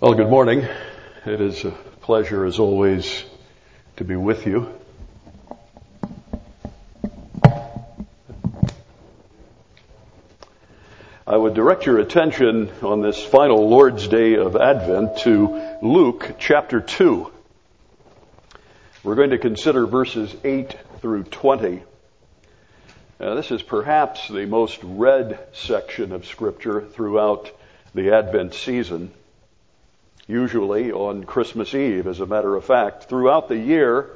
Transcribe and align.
Well, 0.00 0.14
good 0.14 0.30
morning. 0.30 0.64
It 1.26 1.40
is 1.40 1.64
a 1.64 1.72
pleasure, 1.72 2.44
as 2.44 2.60
always, 2.60 3.24
to 3.96 4.04
be 4.04 4.14
with 4.14 4.46
you. 4.46 4.72
I 11.26 11.36
would 11.36 11.54
direct 11.54 11.84
your 11.84 11.98
attention 11.98 12.70
on 12.80 13.02
this 13.02 13.20
final 13.20 13.68
Lord's 13.68 14.06
Day 14.06 14.36
of 14.36 14.54
Advent 14.54 15.18
to 15.22 15.76
Luke 15.82 16.36
chapter 16.38 16.80
2. 16.80 17.32
We're 19.02 19.16
going 19.16 19.30
to 19.30 19.38
consider 19.38 19.84
verses 19.84 20.32
8 20.44 20.76
through 21.00 21.24
20. 21.24 21.82
Now, 23.18 23.34
this 23.34 23.50
is 23.50 23.64
perhaps 23.64 24.28
the 24.28 24.46
most 24.46 24.78
read 24.84 25.40
section 25.54 26.12
of 26.12 26.24
Scripture 26.24 26.82
throughout 26.82 27.50
the 27.96 28.14
Advent 28.14 28.54
season 28.54 29.12
usually 30.26 30.92
on 30.92 31.24
Christmas 31.24 31.74
Eve, 31.74 32.06
as 32.06 32.20
a 32.20 32.26
matter 32.26 32.54
of 32.56 32.64
fact. 32.64 33.04
Throughout 33.04 33.48
the 33.48 33.56
year, 33.56 34.10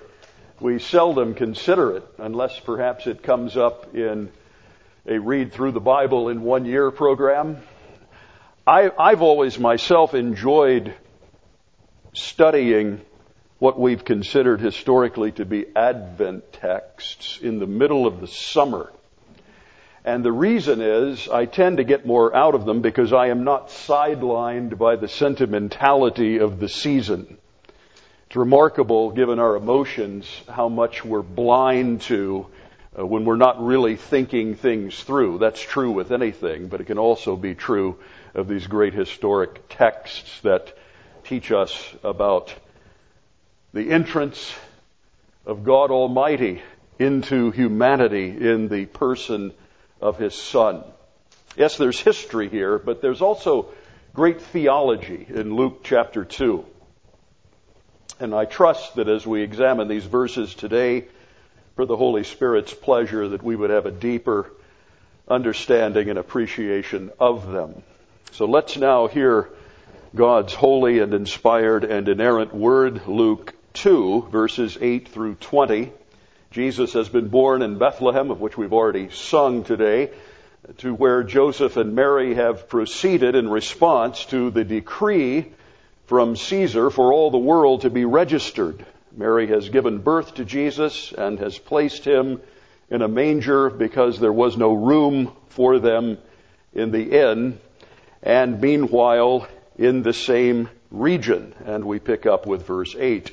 we 0.60 0.78
seldom 0.78 1.34
consider 1.34 1.96
it 1.96 2.06
unless 2.18 2.58
perhaps 2.60 3.06
it 3.06 3.22
comes 3.22 3.56
up 3.56 3.94
in 3.94 4.30
a 5.06 5.18
read 5.18 5.52
through 5.52 5.72
the 5.72 5.80
Bible 5.80 6.28
in 6.28 6.42
one 6.42 6.64
year 6.64 6.90
program. 6.90 7.58
I, 8.66 8.90
I've 8.96 9.22
always 9.22 9.58
myself 9.58 10.14
enjoyed 10.14 10.94
studying 12.12 13.00
what 13.58 13.78
we've 13.78 14.04
considered 14.04 14.60
historically 14.60 15.32
to 15.32 15.44
be 15.44 15.66
Advent 15.74 16.52
texts 16.52 17.38
in 17.40 17.58
the 17.58 17.66
middle 17.66 18.06
of 18.06 18.20
the 18.20 18.26
summer. 18.26 18.92
And 20.04 20.24
the 20.24 20.32
reason 20.32 20.80
is 20.80 21.28
I 21.28 21.46
tend 21.46 21.76
to 21.76 21.84
get 21.84 22.04
more 22.04 22.34
out 22.34 22.54
of 22.54 22.64
them 22.64 22.80
because 22.80 23.12
I 23.12 23.28
am 23.28 23.44
not 23.44 23.68
sidelined 23.68 24.76
by 24.76 24.96
the 24.96 25.06
sentimentality 25.06 26.38
of 26.38 26.58
the 26.58 26.68
season. 26.68 27.38
It's 28.26 28.36
remarkable, 28.36 29.12
given 29.12 29.38
our 29.38 29.54
emotions, 29.54 30.26
how 30.48 30.68
much 30.68 31.04
we're 31.04 31.22
blind 31.22 32.00
to 32.02 32.46
uh, 32.98 33.06
when 33.06 33.24
we're 33.24 33.36
not 33.36 33.64
really 33.64 33.94
thinking 33.94 34.56
things 34.56 35.00
through. 35.04 35.38
That's 35.38 35.60
true 35.60 35.92
with 35.92 36.10
anything, 36.10 36.66
but 36.66 36.80
it 36.80 36.86
can 36.86 36.98
also 36.98 37.36
be 37.36 37.54
true 37.54 37.98
of 38.34 38.48
these 38.48 38.66
great 38.66 38.94
historic 38.94 39.68
texts 39.68 40.40
that 40.40 40.76
teach 41.24 41.52
us 41.52 41.94
about 42.02 42.52
the 43.72 43.90
entrance 43.90 44.52
of 45.46 45.62
God 45.62 45.90
Almighty 45.90 46.60
into 46.98 47.50
humanity 47.52 48.28
in 48.28 48.68
the 48.68 48.86
person 48.86 49.52
of 50.02 50.18
his 50.18 50.34
son. 50.34 50.84
Yes, 51.56 51.76
there's 51.76 52.00
history 52.00 52.48
here, 52.48 52.78
but 52.78 53.00
there's 53.00 53.22
also 53.22 53.68
great 54.14 54.42
theology 54.42 55.26
in 55.28 55.54
Luke 55.54 55.80
chapter 55.84 56.24
2. 56.24 56.64
And 58.20 58.34
I 58.34 58.44
trust 58.44 58.96
that 58.96 59.08
as 59.08 59.26
we 59.26 59.42
examine 59.42 59.88
these 59.88 60.04
verses 60.04 60.54
today, 60.54 61.06
for 61.74 61.86
the 61.86 61.96
Holy 61.96 62.24
Spirit's 62.24 62.74
pleasure, 62.74 63.28
that 63.28 63.42
we 63.42 63.56
would 63.56 63.70
have 63.70 63.86
a 63.86 63.90
deeper 63.90 64.50
understanding 65.26 66.10
and 66.10 66.18
appreciation 66.18 67.10
of 67.18 67.50
them. 67.50 67.82
So 68.32 68.44
let's 68.46 68.76
now 68.76 69.06
hear 69.06 69.48
God's 70.14 70.52
holy 70.52 70.98
and 70.98 71.14
inspired 71.14 71.84
and 71.84 72.08
inerrant 72.08 72.54
word, 72.54 73.06
Luke 73.06 73.54
2, 73.74 74.28
verses 74.30 74.76
8 74.80 75.08
through 75.08 75.36
20. 75.36 75.92
Jesus 76.52 76.92
has 76.92 77.08
been 77.08 77.28
born 77.28 77.62
in 77.62 77.78
Bethlehem, 77.78 78.30
of 78.30 78.40
which 78.40 78.58
we've 78.58 78.74
already 78.74 79.08
sung 79.10 79.64
today, 79.64 80.10
to 80.78 80.94
where 80.94 81.22
Joseph 81.22 81.78
and 81.78 81.94
Mary 81.94 82.34
have 82.34 82.68
proceeded 82.68 83.34
in 83.34 83.48
response 83.48 84.26
to 84.26 84.50
the 84.50 84.62
decree 84.62 85.50
from 86.04 86.36
Caesar 86.36 86.90
for 86.90 87.10
all 87.10 87.30
the 87.30 87.38
world 87.38 87.82
to 87.82 87.90
be 87.90 88.04
registered. 88.04 88.84
Mary 89.16 89.46
has 89.46 89.70
given 89.70 89.98
birth 89.98 90.34
to 90.34 90.44
Jesus 90.44 91.12
and 91.12 91.38
has 91.38 91.56
placed 91.56 92.04
him 92.04 92.40
in 92.90 93.00
a 93.00 93.08
manger 93.08 93.70
because 93.70 94.20
there 94.20 94.32
was 94.32 94.58
no 94.58 94.74
room 94.74 95.32
for 95.48 95.78
them 95.78 96.18
in 96.74 96.90
the 96.90 97.18
inn. 97.18 97.58
And 98.22 98.60
meanwhile, 98.60 99.48
in 99.78 100.02
the 100.02 100.12
same 100.12 100.68
region, 100.90 101.54
and 101.64 101.86
we 101.86 101.98
pick 101.98 102.26
up 102.26 102.46
with 102.46 102.66
verse 102.66 102.94
8. 102.94 103.32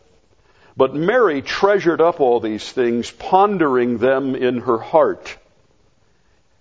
But 0.77 0.95
Mary 0.95 1.41
treasured 1.41 2.01
up 2.01 2.19
all 2.19 2.39
these 2.39 2.71
things, 2.71 3.11
pondering 3.11 3.97
them 3.97 4.35
in 4.35 4.61
her 4.61 4.77
heart. 4.77 5.37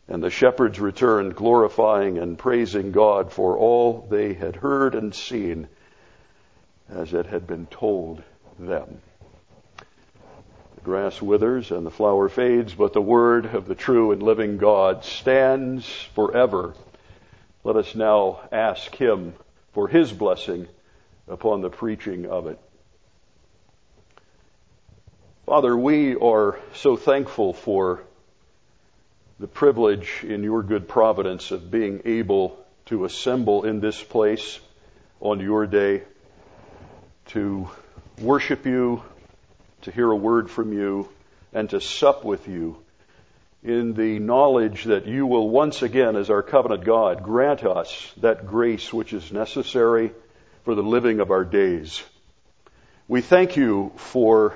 And 0.08 0.22
the 0.22 0.30
shepherds 0.30 0.80
returned, 0.80 1.36
glorifying 1.36 2.18
and 2.18 2.36
praising 2.36 2.90
God 2.90 3.32
for 3.32 3.56
all 3.56 4.06
they 4.10 4.34
had 4.34 4.56
heard 4.56 4.94
and 4.94 5.14
seen 5.14 5.68
as 6.88 7.14
it 7.14 7.26
had 7.26 7.46
been 7.46 7.66
told 7.66 8.22
them. 8.58 9.00
The 10.74 10.80
grass 10.82 11.22
withers 11.22 11.70
and 11.70 11.86
the 11.86 11.90
flower 11.90 12.28
fades, 12.28 12.74
but 12.74 12.92
the 12.92 13.00
word 13.00 13.46
of 13.46 13.66
the 13.66 13.74
true 13.74 14.10
and 14.12 14.22
living 14.22 14.58
God 14.58 15.04
stands 15.04 15.88
forever. 16.14 16.74
Let 17.62 17.76
us 17.76 17.94
now 17.94 18.40
ask 18.50 18.94
Him 18.96 19.34
for 19.72 19.86
His 19.86 20.12
blessing 20.12 20.66
upon 21.28 21.60
the 21.60 21.70
preaching 21.70 22.26
of 22.26 22.46
it. 22.46 22.58
Father, 25.50 25.76
we 25.76 26.14
are 26.14 26.60
so 26.74 26.96
thankful 26.96 27.54
for 27.54 28.04
the 29.40 29.48
privilege 29.48 30.22
in 30.22 30.44
your 30.44 30.62
good 30.62 30.86
providence 30.86 31.50
of 31.50 31.72
being 31.72 32.02
able 32.04 32.56
to 32.86 33.04
assemble 33.04 33.64
in 33.64 33.80
this 33.80 34.00
place 34.00 34.60
on 35.20 35.40
your 35.40 35.66
day 35.66 36.02
to 37.30 37.68
worship 38.20 38.64
you, 38.64 39.02
to 39.82 39.90
hear 39.90 40.08
a 40.08 40.14
word 40.14 40.48
from 40.48 40.72
you, 40.72 41.08
and 41.52 41.68
to 41.70 41.80
sup 41.80 42.24
with 42.24 42.46
you 42.46 42.76
in 43.64 43.94
the 43.94 44.20
knowledge 44.20 44.84
that 44.84 45.06
you 45.06 45.26
will 45.26 45.48
once 45.48 45.82
again, 45.82 46.14
as 46.14 46.30
our 46.30 46.44
covenant 46.44 46.84
God, 46.84 47.24
grant 47.24 47.64
us 47.64 48.12
that 48.18 48.46
grace 48.46 48.92
which 48.92 49.12
is 49.12 49.32
necessary 49.32 50.12
for 50.62 50.76
the 50.76 50.84
living 50.84 51.18
of 51.18 51.32
our 51.32 51.44
days. 51.44 52.00
We 53.08 53.20
thank 53.20 53.56
you 53.56 53.90
for 53.96 54.54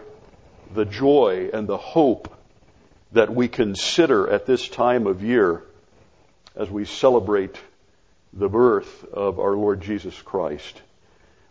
the 0.74 0.84
joy 0.84 1.50
and 1.52 1.68
the 1.68 1.76
hope 1.76 2.36
that 3.12 3.32
we 3.32 3.48
consider 3.48 4.28
at 4.28 4.44
this 4.44 4.68
time 4.68 5.06
of 5.06 5.22
year 5.22 5.62
as 6.56 6.68
we 6.68 6.84
celebrate 6.84 7.56
the 8.32 8.48
birth 8.48 9.04
of 9.12 9.38
our 9.38 9.52
Lord 9.52 9.80
Jesus 9.80 10.20
Christ. 10.22 10.82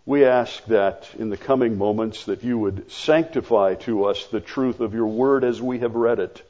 We 0.05 0.25
ask 0.25 0.65
that 0.65 1.07
in 1.17 1.29
the 1.29 1.37
coming 1.37 1.77
moments 1.77 2.25
that 2.25 2.43
you 2.43 2.57
would 2.57 2.91
sanctify 2.91 3.75
to 3.75 4.05
us 4.05 4.25
the 4.27 4.41
truth 4.41 4.81
of 4.81 4.93
your 4.93 5.07
word 5.07 5.45
as 5.45 5.61
we 5.61 5.79
have 5.79 5.95
read 5.95 6.19
it 6.19 6.43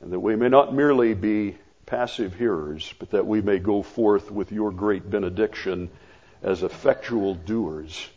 and 0.00 0.12
that 0.12 0.20
we 0.20 0.36
may 0.36 0.48
not 0.48 0.72
merely 0.72 1.14
be 1.14 1.56
passive 1.86 2.34
hearers, 2.34 2.94
but 3.00 3.10
that 3.10 3.26
we 3.26 3.40
may 3.40 3.58
go 3.58 3.82
forth 3.82 4.30
with 4.30 4.52
your 4.52 4.70
great 4.70 5.10
benediction 5.10 5.90
as 6.42 6.62
effectual 6.62 7.34
doers 7.34 8.08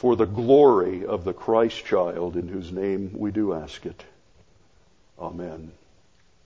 for 0.00 0.16
the 0.16 0.24
glory 0.24 1.04
of 1.04 1.24
the 1.24 1.34
Christ 1.34 1.84
child 1.84 2.34
in 2.34 2.48
whose 2.48 2.72
name 2.72 3.10
we 3.12 3.30
do 3.30 3.52
ask 3.52 3.84
it. 3.84 4.02
Amen. 5.18 5.72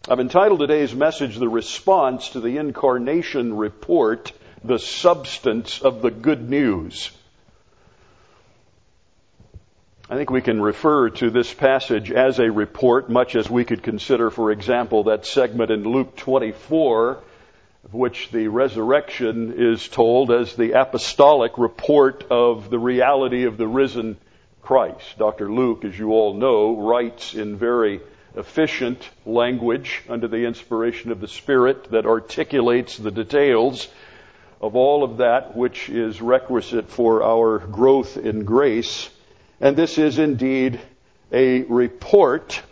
I've 0.09 0.19
entitled 0.19 0.59
today's 0.59 0.93
message, 0.93 1.37
The 1.37 1.49
Response 1.49 2.31
to 2.31 2.41
the 2.41 2.57
Incarnation 2.57 3.57
Report, 3.57 4.33
the 4.65 4.81
Substance 4.81 5.81
of 5.83 6.03
the 6.03 6.11
Good 6.11 6.51
News. 6.51 7.13
I 10.11 10.17
think 10.17 10.31
we 10.31 10.43
can 10.43 10.61
refer 10.61 11.11
to 11.11 11.31
this 11.31 11.55
passage 11.55 12.11
as 12.11 12.41
a 12.41 12.51
report, 12.51 13.09
much 13.09 13.37
as 13.37 13.49
we 13.49 13.65
could 13.65 13.85
consider, 13.85 14.31
for 14.31 14.51
example, 14.51 15.05
that 15.05 15.27
segment 15.27 15.71
in 15.71 15.85
Luke 15.85 16.17
24, 16.17 17.23
of 17.85 17.95
which 17.95 18.31
the 18.31 18.49
resurrection 18.49 19.55
is 19.57 19.87
told 19.89 20.31
as 20.31 20.55
the 20.57 20.73
apostolic 20.73 21.59
report 21.59 22.25
of 22.31 22.71
the 22.71 22.79
reality 22.79 23.45
of 23.45 23.57
the 23.57 23.69
risen 23.69 24.17
Christ. 24.63 25.19
Dr. 25.19 25.53
Luke, 25.53 25.85
as 25.85 25.99
you 25.99 26.13
all 26.13 26.35
know, 26.35 26.77
writes 26.77 27.35
in 27.35 27.57
very 27.57 28.01
efficient 28.35 29.09
language 29.27 30.03
under 30.09 30.27
the 30.27 30.47
inspiration 30.47 31.13
of 31.13 31.21
the 31.21 31.29
Spirit 31.29 31.91
that 31.91 32.07
articulates 32.07 32.97
the 32.97 33.11
details 33.11 33.89
of 34.61 34.75
all 34.75 35.05
of 35.05 35.19
that 35.19 35.55
which 35.55 35.91
is 35.91 36.23
requisite 36.23 36.89
for 36.89 37.23
our 37.23 37.59
growth 37.59 38.17
in 38.17 38.45
grace. 38.45 39.11
And 39.61 39.77
this 39.77 39.99
is 39.99 40.19
indeed 40.19 40.81
a 41.31 41.63
report. 41.63 42.63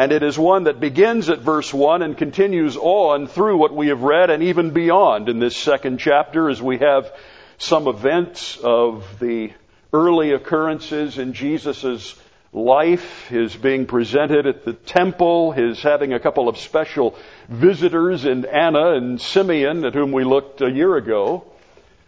And 0.00 0.12
it 0.12 0.22
is 0.22 0.38
one 0.38 0.64
that 0.64 0.80
begins 0.80 1.28
at 1.28 1.40
verse 1.40 1.74
1 1.74 2.00
and 2.00 2.16
continues 2.16 2.74
on 2.74 3.26
through 3.26 3.58
what 3.58 3.76
we 3.76 3.88
have 3.88 4.00
read 4.00 4.30
and 4.30 4.42
even 4.44 4.70
beyond 4.70 5.28
in 5.28 5.40
this 5.40 5.54
second 5.54 5.98
chapter 5.98 6.48
as 6.48 6.62
we 6.62 6.78
have 6.78 7.12
some 7.58 7.86
events 7.86 8.56
of 8.56 9.04
the 9.20 9.52
early 9.92 10.32
occurrences 10.32 11.18
in 11.18 11.34
Jesus' 11.34 12.18
life, 12.50 13.28
his 13.28 13.54
being 13.54 13.84
presented 13.84 14.46
at 14.46 14.64
the 14.64 14.72
temple, 14.72 15.52
his 15.52 15.82
having 15.82 16.14
a 16.14 16.18
couple 16.18 16.48
of 16.48 16.56
special 16.56 17.14
visitors 17.50 18.24
in 18.24 18.46
Anna 18.46 18.94
and 18.94 19.20
Simeon 19.20 19.84
at 19.84 19.92
whom 19.92 20.12
we 20.12 20.24
looked 20.24 20.62
a 20.62 20.70
year 20.70 20.96
ago 20.96 21.44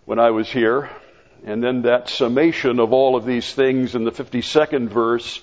when 0.06 0.18
I 0.18 0.30
was 0.30 0.48
here. 0.48 0.88
And 1.44 1.62
then 1.62 1.82
that 1.82 2.08
summation 2.08 2.80
of 2.80 2.94
all 2.94 3.16
of 3.16 3.26
these 3.26 3.52
things 3.52 3.94
in 3.94 4.04
the 4.04 4.12
52nd 4.12 4.88
verse 4.88 5.42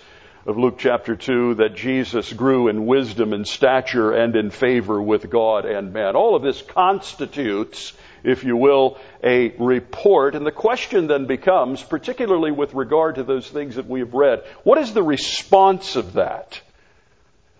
of 0.50 0.58
Luke 0.58 0.80
chapter 0.80 1.16
2 1.16 1.56
that 1.56 1.76
Jesus 1.76 2.34
grew 2.34 2.70
in 2.70 2.88
wisdom 2.88 3.34
and 3.34 3.48
stature 3.48 4.12
and 4.12 4.36
in 4.36 4.50
favor 4.50 5.00
with 5.00 5.30
God 5.30 5.66
and 5.66 5.94
man. 5.94 6.16
All 6.16 6.36
of 6.36 6.42
this 6.42 6.60
constitutes, 6.64 7.94
if 8.24 8.44
you 8.44 8.58
will, 8.58 8.98
a 9.24 9.50
report. 9.60 10.34
And 10.34 10.44
the 10.44 10.52
question 10.52 11.06
then 11.06 11.28
becomes, 11.28 11.84
particularly 11.84 12.52
with 12.52 12.74
regard 12.74 13.16
to 13.16 13.24
those 13.24 13.48
things 13.48 13.76
that 13.76 13.86
we 13.86 14.00
have 14.00 14.16
read, 14.16 14.44
what 14.64 14.80
is 14.80 14.92
the 14.92 15.04
response 15.04 15.96
of 15.96 16.14
that 16.14 16.60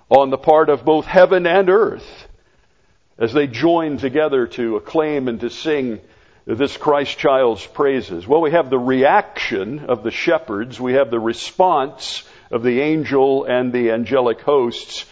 on 0.10 0.32
the 0.32 0.38
part 0.40 0.70
of 0.70 0.84
both 0.84 1.06
heaven 1.06 1.46
and 1.46 1.70
earth 1.70 2.28
as 3.20 3.34
they 3.34 3.46
join 3.46 4.00
together 4.00 4.48
to 4.48 4.78
acclaim 4.78 5.28
and 5.28 5.42
to 5.42 5.52
sing 5.52 6.00
this 6.48 6.76
Christ 6.76 7.20
child's 7.20 7.68
praises? 7.68 8.26
Well, 8.26 8.42
we 8.42 8.50
have 8.50 8.72
the 8.72 8.80
reaction 8.80 9.86
of 9.90 10.02
the 10.02 10.10
shepherds. 10.10 10.80
We 10.80 10.94
have 10.94 11.12
the 11.12 11.20
response 11.20 12.24
of 12.52 12.64
the 12.64 12.82
angel 12.82 13.46
and 13.46 13.72
the 13.72 13.92
angelic 13.92 14.42
hosts. 14.42 15.06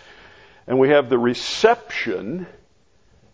And 0.67 0.79
we 0.79 0.89
have 0.89 1.09
the 1.09 1.19
reception 1.19 2.47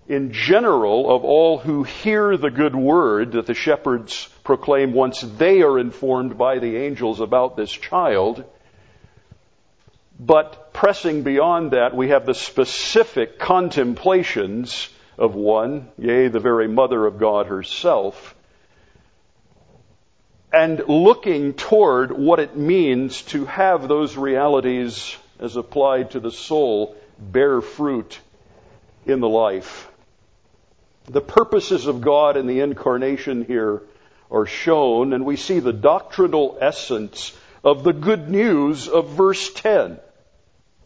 in 0.08 0.34
general 0.34 1.14
of 1.16 1.24
all 1.24 1.58
who 1.58 1.84
hear 1.84 2.36
the 2.38 2.52
good 2.52 2.76
word 2.76 3.34
that 3.34 3.46
the 3.46 3.54
shepherds 3.54 4.28
proclaim 4.44 4.94
once 4.94 5.22
they 5.22 5.62
are 5.62 5.80
informed 5.80 6.38
by 6.38 6.60
the 6.60 6.78
angels 6.78 7.22
about 7.22 7.56
this 7.56 7.72
child. 7.72 8.44
But 10.20 10.74
pressing 10.74 11.24
beyond 11.24 11.72
that, 11.72 11.96
we 11.96 12.10
have 12.10 12.26
the 12.26 12.36
specific 12.36 13.40
contemplations 13.40 14.90
of 15.18 15.36
one, 15.36 15.90
yea, 15.98 16.28
the 16.28 16.40
very 16.40 16.68
mother 16.68 17.06
of 17.06 17.18
God 17.18 17.48
herself, 17.48 18.36
and 20.54 20.84
looking 20.88 21.54
toward 21.54 22.12
what 22.12 22.40
it 22.40 22.56
means 22.56 23.24
to 23.24 23.46
have 23.46 23.88
those 23.88 24.16
realities 24.16 25.18
as 25.40 25.56
applied 25.56 26.12
to 26.12 26.20
the 26.20 26.32
soul 26.32 26.96
bear 27.18 27.60
fruit 27.60 28.20
in 29.08 29.20
the 29.20 29.28
life. 29.28 29.90
The 31.06 31.22
purposes 31.22 31.88
of 31.88 32.02
God 32.02 32.38
in 32.38 32.46
the 32.46 32.60
incarnation 32.60 33.44
here 33.46 33.82
are 34.30 34.46
shown, 34.46 35.14
and 35.14 35.26
we 35.26 35.38
see 35.38 35.60
the 35.60 35.74
doctrinal 35.74 36.58
essence 36.62 37.36
of 37.64 37.84
the 37.84 37.92
good 37.92 38.30
news 38.30 38.88
of 38.88 39.10
verse 39.10 39.52
10. 39.54 40.00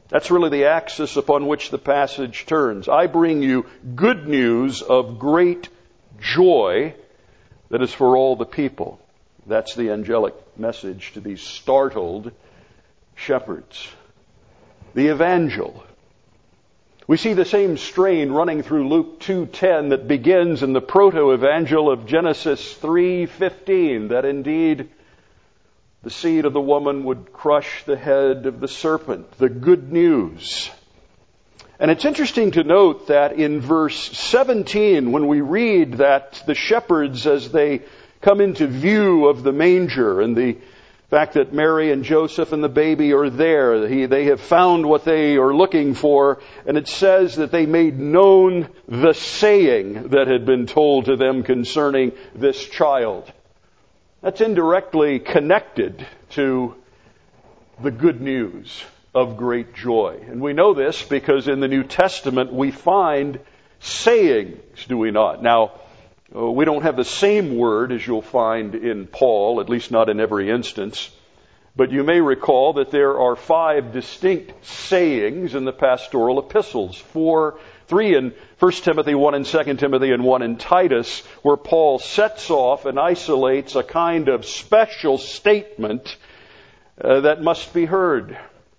That's 0.09 0.31
really 0.31 0.49
the 0.49 0.65
axis 0.65 1.17
upon 1.17 1.45
which 1.45 1.71
the 1.71 1.77
passage 1.77 2.45
turns. 2.45 2.87
I 2.87 3.07
bring 3.07 3.43
you 3.43 3.65
good 3.95 4.27
news 4.27 4.81
of 4.81 5.19
great 5.19 5.67
joy 6.21 6.95
that 7.69 7.81
is 7.81 7.93
for 7.93 8.15
all 8.15 8.37
the 8.37 8.45
people. 8.45 9.01
That's 9.47 9.75
the 9.75 9.91
angelic 9.91 10.35
message 10.57 11.13
to 11.13 11.21
these 11.21 11.41
startled 11.41 12.33
shepherds. 13.15 13.87
The 14.93 15.07
evangel. 15.07 15.85
We 17.07 17.15
see 17.15 17.31
the 17.31 17.45
same 17.45 17.77
strain 17.77 18.31
running 18.33 18.61
through 18.61 18.89
Luke 18.89 19.21
2:10 19.21 19.89
that 19.89 20.09
begins 20.09 20.63
in 20.63 20.73
the 20.73 20.81
proto-evangel 20.81 21.89
of 21.89 22.05
Genesis 22.05 22.73
3:15 22.73 24.09
that 24.09 24.25
indeed 24.25 24.89
the 26.03 26.09
seed 26.09 26.43
of 26.43 26.51
the 26.51 26.59
woman 26.59 27.05
would 27.05 27.31
crush 27.31 27.85
the 27.85 27.95
head 27.95 28.45
of 28.45 28.59
the 28.59 28.67
serpent, 28.67 29.31
the 29.37 29.49
good 29.49 29.93
news. 29.93 30.69
And 31.79 31.89
it's 31.89 32.05
interesting 32.05 32.51
to 32.51 32.65
note 32.65 33.07
that 33.07 33.33
in 33.33 33.61
verse 33.61 34.17
17, 34.17 35.11
when 35.13 35.27
we 35.27 35.39
read 35.39 35.93
that 35.93 36.43
the 36.45 36.55
shepherds, 36.55 37.25
as 37.25 37.51
they 37.51 37.83
come 38.21 38.41
into 38.41 38.67
view 38.67 39.27
of 39.27 39.43
the 39.43 39.51
manger 39.51 40.21
and 40.21 40.35
the 40.35 40.57
fact 41.09 41.35
that 41.35 41.53
Mary 41.53 41.91
and 41.91 42.03
Joseph 42.03 42.51
and 42.51 42.61
the 42.63 42.69
baby 42.69 43.13
are 43.13 43.29
there, 43.29 43.87
he, 43.87 44.05
they 44.07 44.25
have 44.25 44.41
found 44.41 44.85
what 44.85 45.05
they 45.05 45.37
are 45.37 45.53
looking 45.53 45.93
for, 45.93 46.41
and 46.65 46.77
it 46.77 46.87
says 46.87 47.35
that 47.37 47.51
they 47.51 47.65
made 47.65 47.97
known 47.97 48.67
the 48.89 49.13
saying 49.13 50.09
that 50.09 50.27
had 50.27 50.45
been 50.45 50.67
told 50.67 51.05
to 51.05 51.15
them 51.15 51.43
concerning 51.43 52.11
this 52.35 52.61
child. 52.67 53.31
That's 54.21 54.41
indirectly 54.41 55.19
connected 55.19 56.05
to 56.31 56.75
the 57.81 57.91
good 57.91 58.19
news 58.19 58.83
of 59.15 59.37
great 59.37 59.73
joy. 59.75 60.19
And 60.27 60.41
we 60.41 60.53
know 60.53 60.73
this 60.73 61.01
because 61.03 61.47
in 61.47 61.61
the 61.61 61.67
New 61.67 61.83
Testament 61.83 62.51
we 62.51 62.71
find 62.71 63.39
sayings, 63.79 64.85
do 64.87 64.97
we 64.97 65.11
not? 65.11 65.41
Now, 65.41 65.71
uh, 66.35 66.51
we 66.51 66.65
don't 66.65 66.83
have 66.83 66.95
the 66.95 67.05
same 67.05 67.57
word 67.57 67.91
as 67.91 68.05
you'll 68.05 68.21
find 68.21 68.75
in 68.75 69.07
Paul, 69.07 69.61
at 69.61 69.69
least 69.69 69.91
not 69.91 70.09
in 70.09 70.19
every 70.19 70.49
instance. 70.49 71.09
But 71.75 71.91
you 71.91 72.03
may 72.03 72.21
recall 72.21 72.73
that 72.73 72.91
there 72.91 73.19
are 73.19 73.35
five 73.35 73.93
distinct 73.93 74.65
sayings 74.65 75.53
in 75.53 75.65
the 75.65 75.71
pastoral 75.71 76.39
epistles. 76.39 76.97
Four 76.97 77.59
Three 77.87 78.15
in 78.15 78.33
1 78.59 78.71
Timothy, 78.73 79.15
one 79.15 79.33
in 79.33 79.45
2 79.45 79.75
Timothy, 79.75 80.11
and 80.11 80.21
one 80.21 80.41
in 80.41 80.57
Titus, 80.57 81.21
where 81.41 81.55
Paul 81.55 81.99
sets 81.99 82.49
off 82.49 82.85
and 82.85 82.99
isolates 82.99 83.75
a 83.75 83.83
kind 83.83 84.27
of 84.27 84.45
special 84.45 85.17
statement 85.17 86.17
uh, 86.99 87.21
that 87.21 87.41
must 87.41 87.73
be 87.73 87.85
heard 87.85 88.37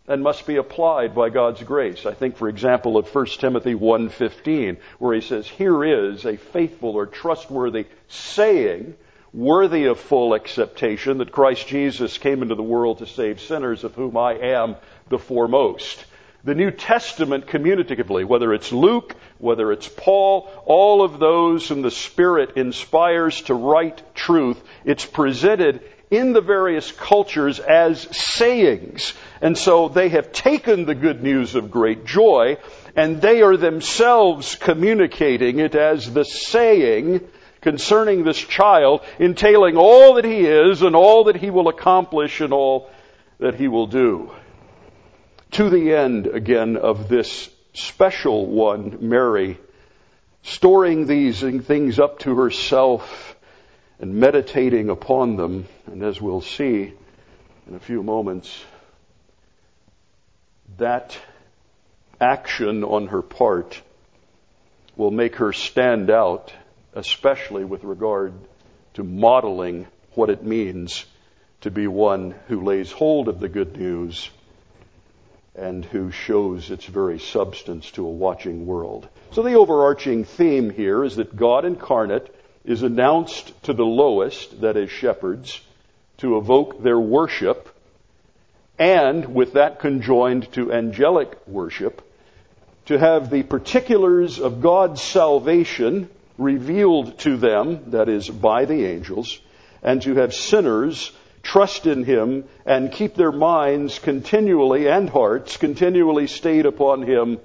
and 0.08 0.22
must 0.22 0.46
be 0.46 0.56
applied 0.56 1.14
by 1.14 1.28
God's 1.28 1.62
grace. 1.62 2.06
I 2.06 2.14
think, 2.14 2.36
for 2.36 2.48
example, 2.48 2.96
of 2.96 3.14
1 3.14 3.26
Timothy 3.38 3.74
1.15, 3.74 4.78
where 4.98 5.14
he 5.14 5.20
says, 5.20 5.46
Here 5.46 5.84
is 5.84 6.24
a 6.24 6.36
faithful 6.36 6.96
or 6.96 7.06
trustworthy 7.06 7.86
saying 8.08 8.96
worthy 9.32 9.84
of 9.84 10.00
full 10.00 10.34
acceptation 10.34 11.18
that 11.18 11.30
Christ 11.30 11.68
Jesus 11.68 12.16
came 12.18 12.42
into 12.42 12.54
the 12.54 12.62
world 12.62 12.98
to 12.98 13.06
save 13.06 13.40
sinners, 13.40 13.84
of 13.84 13.94
whom 13.94 14.16
I 14.16 14.32
am 14.32 14.76
the 15.08 15.18
foremost 15.18 16.04
the 16.44 16.54
New 16.54 16.70
Testament 16.70 17.46
communicatively, 17.46 18.24
whether 18.24 18.54
it's 18.54 18.72
Luke, 18.72 19.14
whether 19.38 19.72
it's 19.72 19.88
Paul, 19.88 20.48
all 20.64 21.02
of 21.02 21.18
those 21.18 21.68
whom 21.68 21.82
the 21.82 21.90
Spirit 21.90 22.56
inspires 22.56 23.42
to 23.42 23.54
write 23.54 24.14
truth, 24.14 24.58
it's 24.84 25.04
presented 25.04 25.82
in 26.10 26.32
the 26.32 26.40
various 26.40 26.90
cultures 26.92 27.60
as 27.60 28.00
sayings. 28.16 29.12
And 29.40 29.56
so 29.56 29.88
they 29.88 30.08
have 30.10 30.32
taken 30.32 30.84
the 30.84 30.94
good 30.94 31.22
news 31.22 31.54
of 31.54 31.70
great 31.70 32.04
joy 32.04 32.58
and 32.96 33.20
they 33.20 33.42
are 33.42 33.56
themselves 33.56 34.56
communicating 34.56 35.58
it 35.58 35.74
as 35.74 36.12
the 36.12 36.24
saying 36.24 37.20
concerning 37.60 38.24
this 38.24 38.38
child, 38.38 39.02
entailing 39.18 39.76
all 39.76 40.14
that 40.14 40.24
he 40.24 40.46
is 40.46 40.82
and 40.82 40.96
all 40.96 41.24
that 41.24 41.36
he 41.36 41.50
will 41.50 41.68
accomplish 41.68 42.40
and 42.40 42.52
all 42.52 42.90
that 43.38 43.54
he 43.54 43.68
will 43.68 43.86
do 43.86 44.30
to 45.52 45.70
the 45.70 45.94
end 45.94 46.26
again 46.26 46.76
of 46.76 47.08
this 47.08 47.48
special 47.72 48.46
one, 48.46 48.98
Mary, 49.00 49.58
storing 50.42 51.06
these 51.06 51.40
things 51.40 51.98
up 51.98 52.18
to 52.20 52.36
herself 52.36 53.27
and 54.00 54.14
meditating 54.14 54.90
upon 54.90 55.36
them. 55.36 55.66
And 55.86 56.02
as 56.02 56.20
we'll 56.20 56.40
see 56.40 56.92
in 57.66 57.74
a 57.74 57.80
few 57.80 58.02
moments, 58.02 58.64
that 60.78 61.18
action 62.20 62.84
on 62.84 63.08
her 63.08 63.22
part 63.22 63.80
will 64.96 65.10
make 65.10 65.36
her 65.36 65.52
stand 65.52 66.10
out, 66.10 66.52
especially 66.94 67.64
with 67.64 67.84
regard 67.84 68.34
to 68.94 69.04
modeling 69.04 69.86
what 70.14 70.30
it 70.30 70.42
means 70.42 71.04
to 71.60 71.70
be 71.70 71.86
one 71.86 72.34
who 72.48 72.64
lays 72.64 72.90
hold 72.90 73.28
of 73.28 73.40
the 73.40 73.48
good 73.48 73.76
news 73.76 74.30
and 75.54 75.84
who 75.84 76.10
shows 76.10 76.70
its 76.70 76.86
very 76.86 77.18
substance 77.18 77.90
to 77.90 78.06
a 78.06 78.10
watching 78.10 78.66
world. 78.66 79.08
So 79.32 79.42
the 79.42 79.54
overarching 79.54 80.24
theme 80.24 80.70
here 80.70 81.04
is 81.04 81.16
that 81.16 81.34
God 81.34 81.64
incarnate 81.64 82.32
is 82.68 82.82
announced 82.82 83.50
to 83.62 83.72
the 83.72 83.84
lowest, 83.84 84.60
that 84.60 84.76
is 84.76 84.90
shepherds, 84.90 85.58
to 86.18 86.36
evoke 86.36 86.82
their 86.82 87.00
worship, 87.00 87.74
and 88.78 89.34
with 89.34 89.54
that 89.54 89.80
conjoined 89.80 90.52
to 90.52 90.70
angelic 90.70 91.34
worship, 91.46 92.02
to 92.84 92.98
have 92.98 93.30
the 93.30 93.42
particulars 93.42 94.38
of 94.38 94.60
God's 94.60 95.00
salvation 95.00 96.10
revealed 96.36 97.18
to 97.20 97.38
them, 97.38 97.90
that 97.90 98.10
is, 98.10 98.28
by 98.28 98.66
the 98.66 98.84
angels, 98.84 99.40
and 99.82 100.02
to 100.02 100.16
have 100.16 100.34
sinners 100.34 101.10
trust 101.42 101.86
in 101.86 102.04
Him 102.04 102.44
and 102.66 102.92
keep 102.92 103.14
their 103.14 103.32
minds 103.32 103.98
continually 103.98 104.88
and 104.88 105.08
hearts 105.08 105.56
continually 105.56 106.26
stayed 106.26 106.66
upon 106.66 107.00
Him 107.00 107.38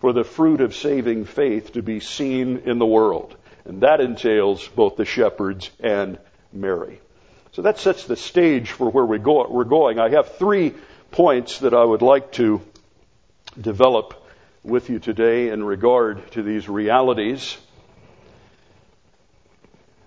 for 0.00 0.12
the 0.12 0.24
fruit 0.24 0.60
of 0.60 0.76
saving 0.76 1.24
faith 1.24 1.72
to 1.72 1.82
be 1.82 2.00
seen 2.00 2.58
in 2.66 2.78
the 2.78 2.84
world. 2.84 3.34
And 3.66 3.82
that 3.82 4.00
entails 4.00 4.66
both 4.68 4.96
the 4.96 5.04
shepherds 5.04 5.70
and 5.80 6.18
Mary. 6.52 7.00
So 7.52 7.62
that 7.62 7.78
sets 7.78 8.04
the 8.04 8.16
stage 8.16 8.70
for 8.70 8.90
where 8.90 9.04
we 9.04 9.18
go, 9.18 9.46
we're 9.48 9.64
going. 9.64 9.98
I 9.98 10.10
have 10.10 10.36
three 10.36 10.74
points 11.10 11.60
that 11.60 11.74
I 11.74 11.84
would 11.84 12.02
like 12.02 12.32
to 12.32 12.60
develop 13.60 14.14
with 14.62 14.90
you 14.90 14.98
today 14.98 15.48
in 15.48 15.64
regard 15.64 16.30
to 16.32 16.42
these 16.42 16.68
realities 16.68 17.56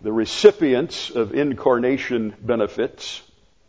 the 0.02 0.12
recipients 0.14 1.10
of 1.10 1.34
incarnation 1.34 2.34
benefits, 2.42 3.22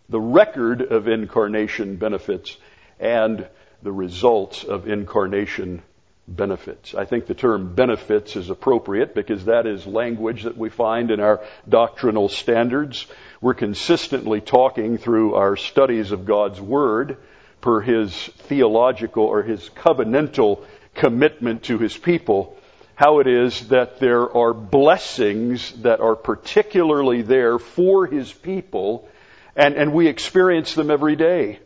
the 0.09 0.21
record 0.21 0.81
of 0.81 1.09
incarnation 1.09 1.97
benefits, 1.97 2.57
and 3.01 3.49
the 3.83 3.93
results 3.93 4.63
of 4.63 4.89
incarnation 4.89 5.83
benefits. 6.29 6.95
I 6.95 7.05
think 7.05 7.27
the 7.27 7.35
term 7.35 7.75
benefits 7.75 8.37
is 8.37 8.51
appropriate 8.51 9.15
because 9.15 9.47
that 9.47 9.67
is 9.67 9.87
language 9.87 10.45
that 10.45 10.57
we 10.57 10.69
find 10.69 11.11
in 11.11 11.21
our 11.21 11.41
doctrinal 11.69 12.29
standards. 12.29 13.07
We're 13.41 13.55
consistently 13.55 14.41
talking 14.41 14.99
through 14.99 15.35
our 15.35 15.57
studies 15.57 16.13
of 16.13 16.27
God's 16.27 16.61
Word 16.61 17.17
per 17.61 17.81
His 17.81 18.15
theological 18.49 19.25
or 19.25 19.43
His 19.43 19.69
covenantal 19.71 20.65
commitment 20.95 21.65
to 21.65 21.79
His 21.79 21.97
people 21.97 22.57
how 23.01 23.21
it 23.21 23.27
is 23.27 23.69
that 23.69 23.99
there 23.99 24.31
are 24.37 24.53
blessings 24.53 25.73
that 25.81 26.01
are 26.01 26.15
particularly 26.15 27.23
there 27.23 27.59
for 27.59 28.07
His 28.07 28.31
people, 28.31 29.09
and, 29.57 29.75
and 29.75 29.95
we 29.95 30.07
experience 30.07 30.75
them 30.75 30.91
every 30.91 31.17
day. 31.17 31.61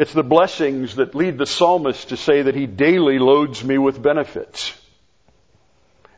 It's 0.00 0.14
the 0.14 0.22
blessings 0.22 0.94
that 0.94 1.14
lead 1.14 1.36
the 1.36 1.44
psalmist 1.44 2.08
to 2.08 2.16
say 2.16 2.40
that 2.40 2.54
He 2.54 2.66
daily 2.66 3.18
loads 3.18 3.62
me 3.62 3.76
with 3.76 4.02
benefits. 4.02 4.72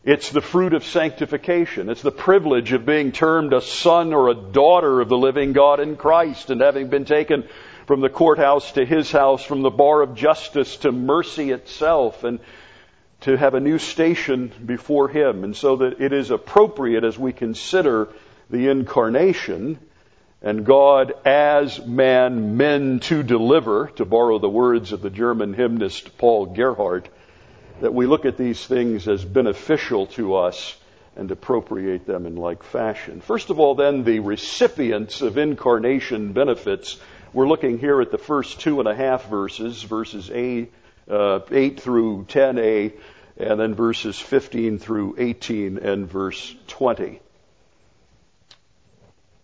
It's 0.04 0.30
the 0.30 0.40
fruit 0.40 0.72
of 0.72 0.84
sanctification. 0.84 1.88
It's 1.88 2.00
the 2.00 2.12
privilege 2.12 2.72
of 2.72 2.86
being 2.86 3.10
termed 3.10 3.52
a 3.52 3.60
son 3.60 4.12
or 4.12 4.28
a 4.28 4.36
daughter 4.36 5.00
of 5.00 5.08
the 5.08 5.18
living 5.18 5.52
God 5.52 5.80
in 5.80 5.96
Christ 5.96 6.50
and 6.50 6.60
having 6.60 6.90
been 6.90 7.06
taken 7.06 7.42
from 7.88 8.00
the 8.00 8.08
courthouse 8.08 8.70
to 8.70 8.84
his 8.84 9.10
house, 9.10 9.42
from 9.42 9.62
the 9.62 9.70
bar 9.70 10.02
of 10.02 10.14
justice 10.14 10.76
to 10.76 10.92
mercy 10.92 11.50
itself. 11.50 12.22
And 12.22 12.38
to 13.22 13.36
have 13.36 13.54
a 13.54 13.60
new 13.60 13.78
station 13.78 14.52
before 14.64 15.08
Him. 15.08 15.42
And 15.42 15.56
so 15.56 15.74
that 15.78 16.00
it 16.00 16.12
is 16.12 16.30
appropriate 16.30 17.02
as 17.02 17.18
we 17.18 17.32
consider 17.32 18.10
the 18.48 18.68
incarnation 18.68 19.80
and 20.42 20.66
God 20.66 21.12
as 21.24 21.84
man, 21.84 22.56
men 22.56 23.00
to 23.00 23.22
deliver, 23.22 23.88
to 23.96 24.04
borrow 24.04 24.38
the 24.38 24.48
words 24.48 24.92
of 24.92 25.00
the 25.00 25.10
German 25.10 25.54
hymnist 25.54 26.18
Paul 26.18 26.46
Gerhardt, 26.46 27.08
that 27.80 27.94
we 27.94 28.06
look 28.06 28.24
at 28.24 28.36
these 28.36 28.64
things 28.64 29.06
as 29.06 29.24
beneficial 29.24 30.06
to 30.08 30.34
us 30.34 30.76
and 31.14 31.30
appropriate 31.30 32.06
them 32.06 32.26
in 32.26 32.36
like 32.36 32.62
fashion. 32.64 33.20
First 33.20 33.50
of 33.50 33.60
all, 33.60 33.74
then, 33.74 34.02
the 34.02 34.20
recipients 34.20 35.20
of 35.20 35.38
incarnation 35.38 36.32
benefits. 36.32 36.98
We're 37.32 37.48
looking 37.48 37.78
here 37.78 38.00
at 38.00 38.10
the 38.10 38.18
first 38.18 38.60
two 38.60 38.80
and 38.80 38.88
a 38.88 38.94
half 38.94 39.28
verses, 39.28 39.82
verses 39.82 40.30
8, 40.30 40.72
uh, 41.08 41.40
8 41.50 41.80
through 41.80 42.24
10a, 42.24 42.92
and 43.36 43.60
then 43.60 43.74
verses 43.74 44.18
15 44.18 44.78
through 44.78 45.16
18 45.18 45.78
and 45.78 46.08
verse 46.08 46.54
20. 46.68 47.20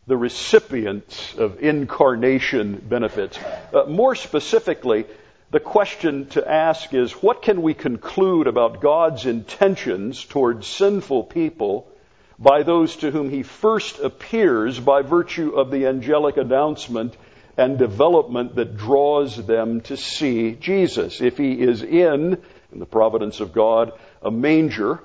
The 0.08 0.16
recipients 0.16 1.34
of 1.34 1.62
incarnation 1.62 2.82
benefits. 2.88 3.38
Uh, 3.74 3.84
more 3.84 4.14
specifically, 4.14 5.04
the 5.50 5.60
question 5.60 6.26
to 6.30 6.50
ask 6.50 6.94
is 6.94 7.12
what 7.12 7.42
can 7.42 7.60
we 7.60 7.74
conclude 7.74 8.46
about 8.46 8.80
God's 8.80 9.26
intentions 9.26 10.24
towards 10.24 10.66
sinful 10.66 11.24
people 11.24 11.92
by 12.38 12.62
those 12.62 12.96
to 12.96 13.10
whom 13.10 13.28
he 13.28 13.42
first 13.42 13.98
appears 13.98 14.80
by 14.80 15.02
virtue 15.02 15.50
of 15.50 15.70
the 15.70 15.86
angelic 15.86 16.38
announcement 16.38 17.14
and 17.58 17.76
development 17.76 18.54
that 18.54 18.78
draws 18.78 19.44
them 19.46 19.82
to 19.82 19.98
see 19.98 20.52
Jesus. 20.54 21.20
If 21.20 21.36
he 21.36 21.60
is 21.60 21.82
in, 21.82 22.42
in 22.72 22.78
the 22.78 22.86
providence 22.86 23.40
of 23.40 23.52
God, 23.52 23.92
a 24.22 24.30
manger, 24.30 25.00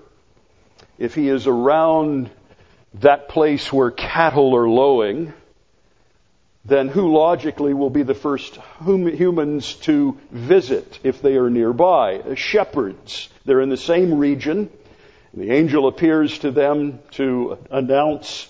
if 0.97 1.13
he 1.13 1.27
is 1.27 1.45
around 1.45 2.29
that 2.95 3.29
place 3.29 3.71
where 3.71 3.91
cattle 3.91 4.55
are 4.55 4.69
lowing, 4.69 5.33
then 6.65 6.87
who 6.87 7.13
logically 7.13 7.73
will 7.73 7.89
be 7.89 8.03
the 8.03 8.13
first 8.13 8.57
humans 8.85 9.73
to 9.73 10.17
visit 10.31 10.99
if 11.03 11.21
they 11.21 11.35
are 11.35 11.49
nearby? 11.49 12.19
Uh, 12.19 12.35
shepherds. 12.35 13.29
They're 13.45 13.61
in 13.61 13.69
the 13.69 13.77
same 13.77 14.13
region. 14.13 14.69
The 15.33 15.51
angel 15.51 15.87
appears 15.87 16.39
to 16.39 16.51
them 16.51 16.99
to 17.11 17.57
announce 17.69 18.47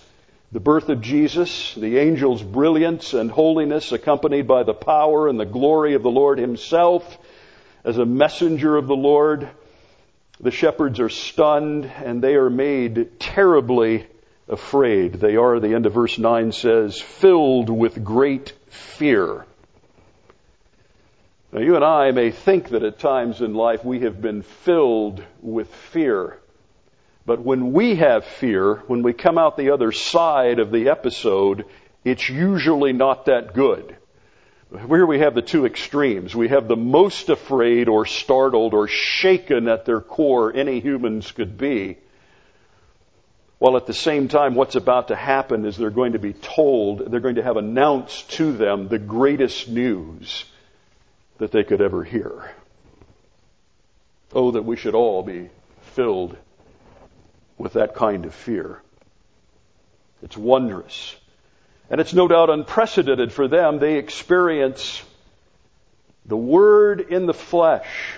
the 0.51 0.59
birth 0.59 0.89
of 0.89 1.01
Jesus, 1.01 1.73
the 1.73 1.99
angel's 1.99 2.43
brilliance 2.43 3.13
and 3.13 3.31
holiness, 3.31 3.91
accompanied 3.91 4.47
by 4.47 4.61
the 4.61 4.73
power 4.73 5.27
and 5.27 5.39
the 5.39 5.45
glory 5.45 5.95
of 5.95 6.03
the 6.03 6.11
Lord 6.11 6.37
Himself, 6.37 7.17
as 7.83 7.97
a 7.97 8.05
messenger 8.05 8.77
of 8.77 8.85
the 8.85 8.95
Lord, 8.95 9.49
the 10.39 10.51
shepherds 10.51 10.99
are 10.99 11.09
stunned 11.09 11.85
and 11.85 12.21
they 12.21 12.35
are 12.35 12.49
made 12.49 13.19
terribly 13.19 14.05
afraid. 14.47 15.13
They 15.13 15.35
are, 15.35 15.59
the 15.59 15.73
end 15.73 15.85
of 15.85 15.93
verse 15.93 16.17
9 16.17 16.51
says, 16.51 16.99
filled 16.99 17.69
with 17.69 18.03
great 18.03 18.53
fear. 18.69 19.45
Now, 21.51 21.61
you 21.61 21.75
and 21.75 21.85
I 21.85 22.11
may 22.11 22.31
think 22.31 22.69
that 22.69 22.83
at 22.83 22.99
times 22.99 23.41
in 23.41 23.53
life 23.53 23.85
we 23.85 23.99
have 23.99 24.21
been 24.21 24.41
filled 24.41 25.23
with 25.41 25.73
fear. 25.73 26.39
But 27.25 27.41
when 27.41 27.73
we 27.73 27.95
have 27.95 28.25
fear, 28.25 28.83
when 28.87 29.03
we 29.03 29.13
come 29.13 29.37
out 29.37 29.55
the 29.55 29.69
other 29.69 29.91
side 29.91 30.59
of 30.59 30.71
the 30.71 30.89
episode, 30.89 31.65
it's 32.03 32.27
usually 32.27 32.91
not 32.91 33.25
that 33.25 33.53
good. 33.53 33.95
Here 34.87 35.05
we 35.05 35.19
have 35.19 35.35
the 35.35 35.43
two 35.43 35.65
extremes. 35.65 36.35
We 36.35 36.47
have 36.47 36.67
the 36.67 36.75
most 36.75 37.29
afraid 37.29 37.87
or 37.87 38.07
startled 38.07 38.73
or 38.73 38.87
shaken 38.87 39.67
at 39.67 39.85
their 39.85 40.01
core 40.01 40.51
any 40.53 40.79
humans 40.79 41.31
could 41.31 41.57
be. 41.57 41.97
While 43.63 43.77
at 43.77 43.85
the 43.85 43.93
same 43.93 44.27
time, 44.27 44.55
what's 44.55 44.75
about 44.75 45.07
to 45.07 45.15
happen 45.15 45.63
is 45.65 45.77
they're 45.77 45.89
going 45.89 46.11
to 46.11 46.19
be 46.19 46.33
told, 46.33 47.09
they're 47.09 47.21
going 47.21 47.35
to 47.35 47.43
have 47.43 47.55
announced 47.55 48.29
to 48.31 48.51
them 48.51 48.89
the 48.89 48.99
greatest 48.99 49.69
news 49.69 50.43
that 51.37 51.53
they 51.53 51.63
could 51.63 51.79
ever 51.79 52.03
hear. 52.03 52.51
Oh, 54.33 54.51
that 54.51 54.63
we 54.63 54.75
should 54.75 54.95
all 54.95 55.23
be 55.23 55.49
filled 55.93 56.35
with 57.57 57.71
that 57.71 57.95
kind 57.95 58.25
of 58.25 58.35
fear. 58.35 58.81
It's 60.21 60.35
wondrous. 60.35 61.15
And 61.89 62.01
it's 62.01 62.13
no 62.13 62.27
doubt 62.27 62.49
unprecedented 62.49 63.31
for 63.31 63.47
them. 63.47 63.79
They 63.79 63.95
experience 63.95 65.01
the 66.25 66.35
Word 66.35 66.99
in 66.99 67.27
the 67.27 67.33
flesh. 67.33 68.15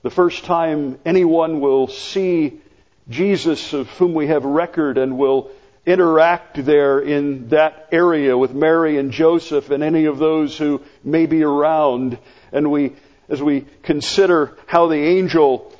The 0.00 0.10
first 0.10 0.44
time 0.44 0.98
anyone 1.04 1.60
will 1.60 1.88
see 1.88 2.62
Jesus, 3.08 3.72
of 3.72 3.88
whom 3.90 4.14
we 4.14 4.26
have 4.26 4.44
record, 4.44 4.98
and 4.98 5.18
will 5.18 5.50
interact 5.86 6.64
there 6.64 7.00
in 7.00 7.48
that 7.48 7.88
area 7.92 8.36
with 8.36 8.52
Mary 8.52 8.98
and 8.98 9.10
Joseph 9.10 9.70
and 9.70 9.82
any 9.82 10.04
of 10.04 10.18
those 10.18 10.56
who 10.56 10.82
may 11.02 11.26
be 11.26 11.42
around. 11.42 12.18
And 12.52 12.70
we 12.70 12.92
as 13.28 13.42
we 13.42 13.66
consider 13.82 14.56
how 14.66 14.86
the 14.86 14.96
angel 14.96 15.72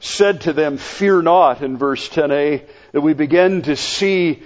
said 0.00 0.42
to 0.42 0.52
them, 0.52 0.78
Fear 0.78 1.22
not, 1.22 1.62
in 1.62 1.76
verse 1.76 2.08
10a, 2.08 2.66
that 2.92 3.00
we 3.00 3.14
begin 3.14 3.62
to 3.62 3.76
see 3.76 4.42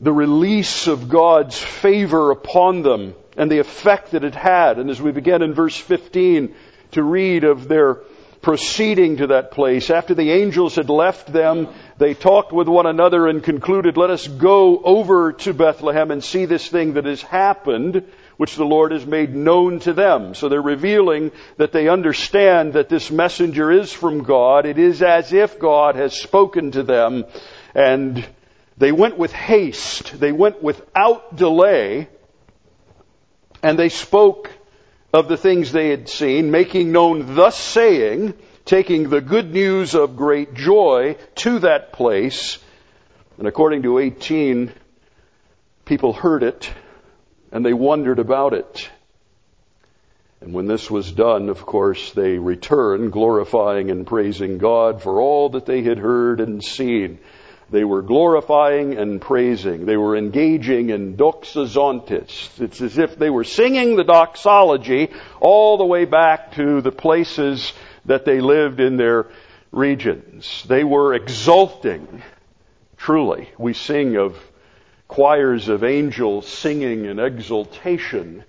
the 0.00 0.12
release 0.12 0.86
of 0.86 1.10
God's 1.10 1.58
favor 1.58 2.30
upon 2.30 2.82
them 2.82 3.14
and 3.36 3.50
the 3.50 3.58
effect 3.58 4.12
that 4.12 4.24
it 4.24 4.34
had. 4.34 4.78
And 4.78 4.88
as 4.88 5.00
we 5.00 5.12
begin 5.12 5.42
in 5.42 5.52
verse 5.52 5.76
15 5.76 6.54
to 6.92 7.02
read 7.02 7.44
of 7.44 7.68
their 7.68 7.98
proceeding 8.42 9.18
to 9.18 9.28
that 9.28 9.50
place, 9.50 9.90
after 9.90 10.14
the 10.14 10.30
angels 10.30 10.76
had 10.76 10.88
left 10.88 11.32
them, 11.32 11.68
they 11.98 12.14
talked 12.14 12.52
with 12.52 12.68
one 12.68 12.86
another 12.86 13.26
and 13.28 13.42
concluded, 13.42 13.96
let 13.96 14.10
us 14.10 14.26
go 14.26 14.78
over 14.82 15.32
to 15.34 15.52
Bethlehem 15.52 16.10
and 16.10 16.24
see 16.24 16.46
this 16.46 16.66
thing 16.66 16.94
that 16.94 17.04
has 17.04 17.20
happened, 17.20 18.02
which 18.38 18.56
the 18.56 18.64
Lord 18.64 18.92
has 18.92 19.04
made 19.04 19.34
known 19.34 19.80
to 19.80 19.92
them. 19.92 20.34
So 20.34 20.48
they're 20.48 20.62
revealing 20.62 21.32
that 21.58 21.72
they 21.72 21.88
understand 21.88 22.72
that 22.72 22.88
this 22.88 23.10
messenger 23.10 23.70
is 23.70 23.92
from 23.92 24.22
God. 24.22 24.64
It 24.64 24.78
is 24.78 25.02
as 25.02 25.34
if 25.34 25.58
God 25.58 25.96
has 25.96 26.18
spoken 26.18 26.70
to 26.70 26.82
them 26.82 27.26
and 27.74 28.26
they 28.78 28.92
went 28.92 29.18
with 29.18 29.32
haste. 29.32 30.18
They 30.18 30.32
went 30.32 30.62
without 30.62 31.36
delay 31.36 32.08
and 33.62 33.78
they 33.78 33.90
spoke 33.90 34.50
of 35.12 35.28
the 35.28 35.36
things 35.36 35.72
they 35.72 35.88
had 35.88 36.08
seen, 36.08 36.50
making 36.50 36.92
known 36.92 37.34
thus 37.34 37.58
saying, 37.58 38.34
taking 38.64 39.08
the 39.08 39.20
good 39.20 39.52
news 39.52 39.94
of 39.94 40.16
great 40.16 40.54
joy 40.54 41.16
to 41.34 41.58
that 41.60 41.92
place. 41.92 42.58
And 43.38 43.48
according 43.48 43.82
to 43.82 43.98
18, 43.98 44.72
people 45.84 46.12
heard 46.12 46.42
it 46.42 46.70
and 47.50 47.64
they 47.64 47.72
wondered 47.72 48.18
about 48.18 48.54
it. 48.54 48.88
And 50.40 50.54
when 50.54 50.66
this 50.66 50.90
was 50.90 51.10
done, 51.10 51.48
of 51.48 51.66
course, 51.66 52.12
they 52.12 52.38
returned, 52.38 53.12
glorifying 53.12 53.90
and 53.90 54.06
praising 54.06 54.58
God 54.58 55.02
for 55.02 55.20
all 55.20 55.50
that 55.50 55.66
they 55.66 55.82
had 55.82 55.98
heard 55.98 56.40
and 56.40 56.64
seen. 56.64 57.18
They 57.70 57.84
were 57.84 58.02
glorifying 58.02 58.96
and 58.96 59.20
praising. 59.20 59.86
They 59.86 59.96
were 59.96 60.16
engaging 60.16 60.90
in 60.90 61.16
doxazontis. 61.16 62.60
It's 62.60 62.80
as 62.80 62.98
if 62.98 63.16
they 63.16 63.30
were 63.30 63.44
singing 63.44 63.96
the 63.96 64.04
doxology 64.04 65.10
all 65.40 65.78
the 65.78 65.84
way 65.84 66.04
back 66.04 66.52
to 66.54 66.80
the 66.80 66.90
places 66.90 67.72
that 68.06 68.24
they 68.24 68.40
lived 68.40 68.80
in 68.80 68.96
their 68.96 69.28
regions. 69.70 70.64
They 70.66 70.82
were 70.82 71.14
exulting. 71.14 72.22
Truly, 72.96 73.48
we 73.56 73.72
sing 73.72 74.16
of 74.16 74.36
choirs 75.06 75.68
of 75.68 75.84
angels 75.84 76.48
singing 76.48 77.04
in 77.04 77.20
exultation. 77.20 78.44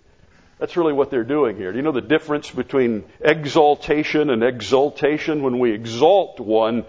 That's 0.58 0.78
really 0.78 0.94
what 0.94 1.10
they're 1.10 1.24
doing 1.24 1.58
here. 1.58 1.72
Do 1.72 1.78
you 1.78 1.84
know 1.84 1.92
the 1.92 2.02
difference 2.02 2.50
between 2.50 3.04
exaltation 3.20 4.30
and 4.30 4.44
exultation? 4.44 5.42
When 5.42 5.60
we 5.60 5.74
exalt 5.74 6.40
one, 6.40 6.86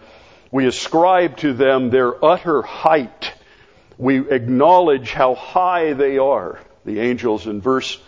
we 0.53 0.67
ascribe 0.67 1.39
to 1.39 1.55
them 1.55 1.89
their 1.89 2.23
utter 2.23 2.61
height. 2.61 3.33
We 3.97 4.31
acknowledge 4.31 5.11
how 5.11 5.35
high 5.35 5.95
they 5.95 6.19
are. 6.19 6.61
The 6.85 7.01
angels 7.01 7.47
in 7.47 7.63
verse 7.63 7.99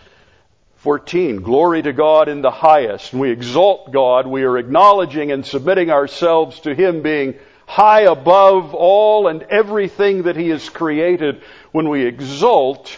14. 0.77 1.37
Glory 1.37 1.81
to 1.81 1.91
God 1.91 2.29
in 2.29 2.43
the 2.43 2.51
highest. 2.51 3.11
We 3.13 3.31
exalt 3.31 3.91
God. 3.91 4.27
We 4.27 4.43
are 4.43 4.59
acknowledging 4.59 5.31
and 5.31 5.43
submitting 5.43 5.89
ourselves 5.89 6.59
to 6.61 6.75
Him 6.75 7.01
being 7.01 7.33
high 7.65 8.01
above 8.01 8.75
all 8.75 9.27
and 9.27 9.41
everything 9.41 10.23
that 10.23 10.35
He 10.35 10.49
has 10.49 10.69
created. 10.69 11.41
When 11.71 11.89
we 11.89 12.05
exalt, 12.05 12.95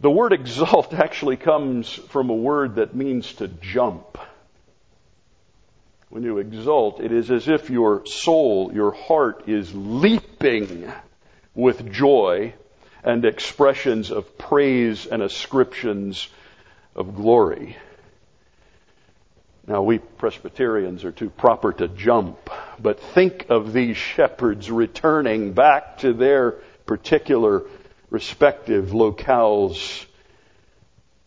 the 0.00 0.10
word 0.10 0.32
exalt 0.32 0.92
actually 1.06 1.36
comes 1.36 1.88
from 1.88 2.30
a 2.30 2.34
word 2.34 2.74
that 2.76 2.96
means 2.96 3.32
to 3.34 3.46
jump. 3.46 4.18
When 6.08 6.22
you 6.22 6.38
exult, 6.38 7.00
it 7.00 7.10
is 7.10 7.30
as 7.30 7.48
if 7.48 7.68
your 7.68 8.06
soul, 8.06 8.70
your 8.72 8.92
heart 8.92 9.48
is 9.48 9.74
leaping 9.74 10.90
with 11.54 11.90
joy 11.92 12.54
and 13.02 13.24
expressions 13.24 14.10
of 14.10 14.38
praise 14.38 15.06
and 15.06 15.22
ascriptions 15.22 16.28
of 16.94 17.16
glory. 17.16 17.76
Now, 19.66 19.82
we 19.82 19.98
Presbyterians 19.98 21.04
are 21.04 21.10
too 21.10 21.28
proper 21.28 21.72
to 21.72 21.88
jump, 21.88 22.50
but 22.78 23.00
think 23.00 23.46
of 23.48 23.72
these 23.72 23.96
shepherds 23.96 24.70
returning 24.70 25.54
back 25.54 25.98
to 25.98 26.12
their 26.12 26.52
particular 26.86 27.64
respective 28.10 28.90
locales, 28.90 30.04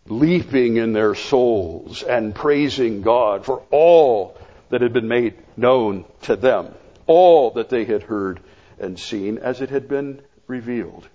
leaping 0.08 0.78
in 0.78 0.94
their 0.94 1.16
souls 1.16 2.02
and 2.02 2.34
praising 2.34 3.02
God 3.02 3.44
for 3.44 3.64
all 3.72 4.38
that 4.70 4.82
had 4.82 4.94
been 4.94 5.08
made 5.08 5.36
known 5.58 6.06
to 6.24 6.36
them, 6.36 6.74
all 7.08 7.52
that 7.52 7.70
they 7.70 7.86
had 7.86 8.04
heard 8.04 8.40
and 8.80 9.00
seen 9.00 9.38
as 9.38 9.62
it 9.62 9.70
had 9.70 9.88
been 9.88 10.22
revealed. 10.48 11.08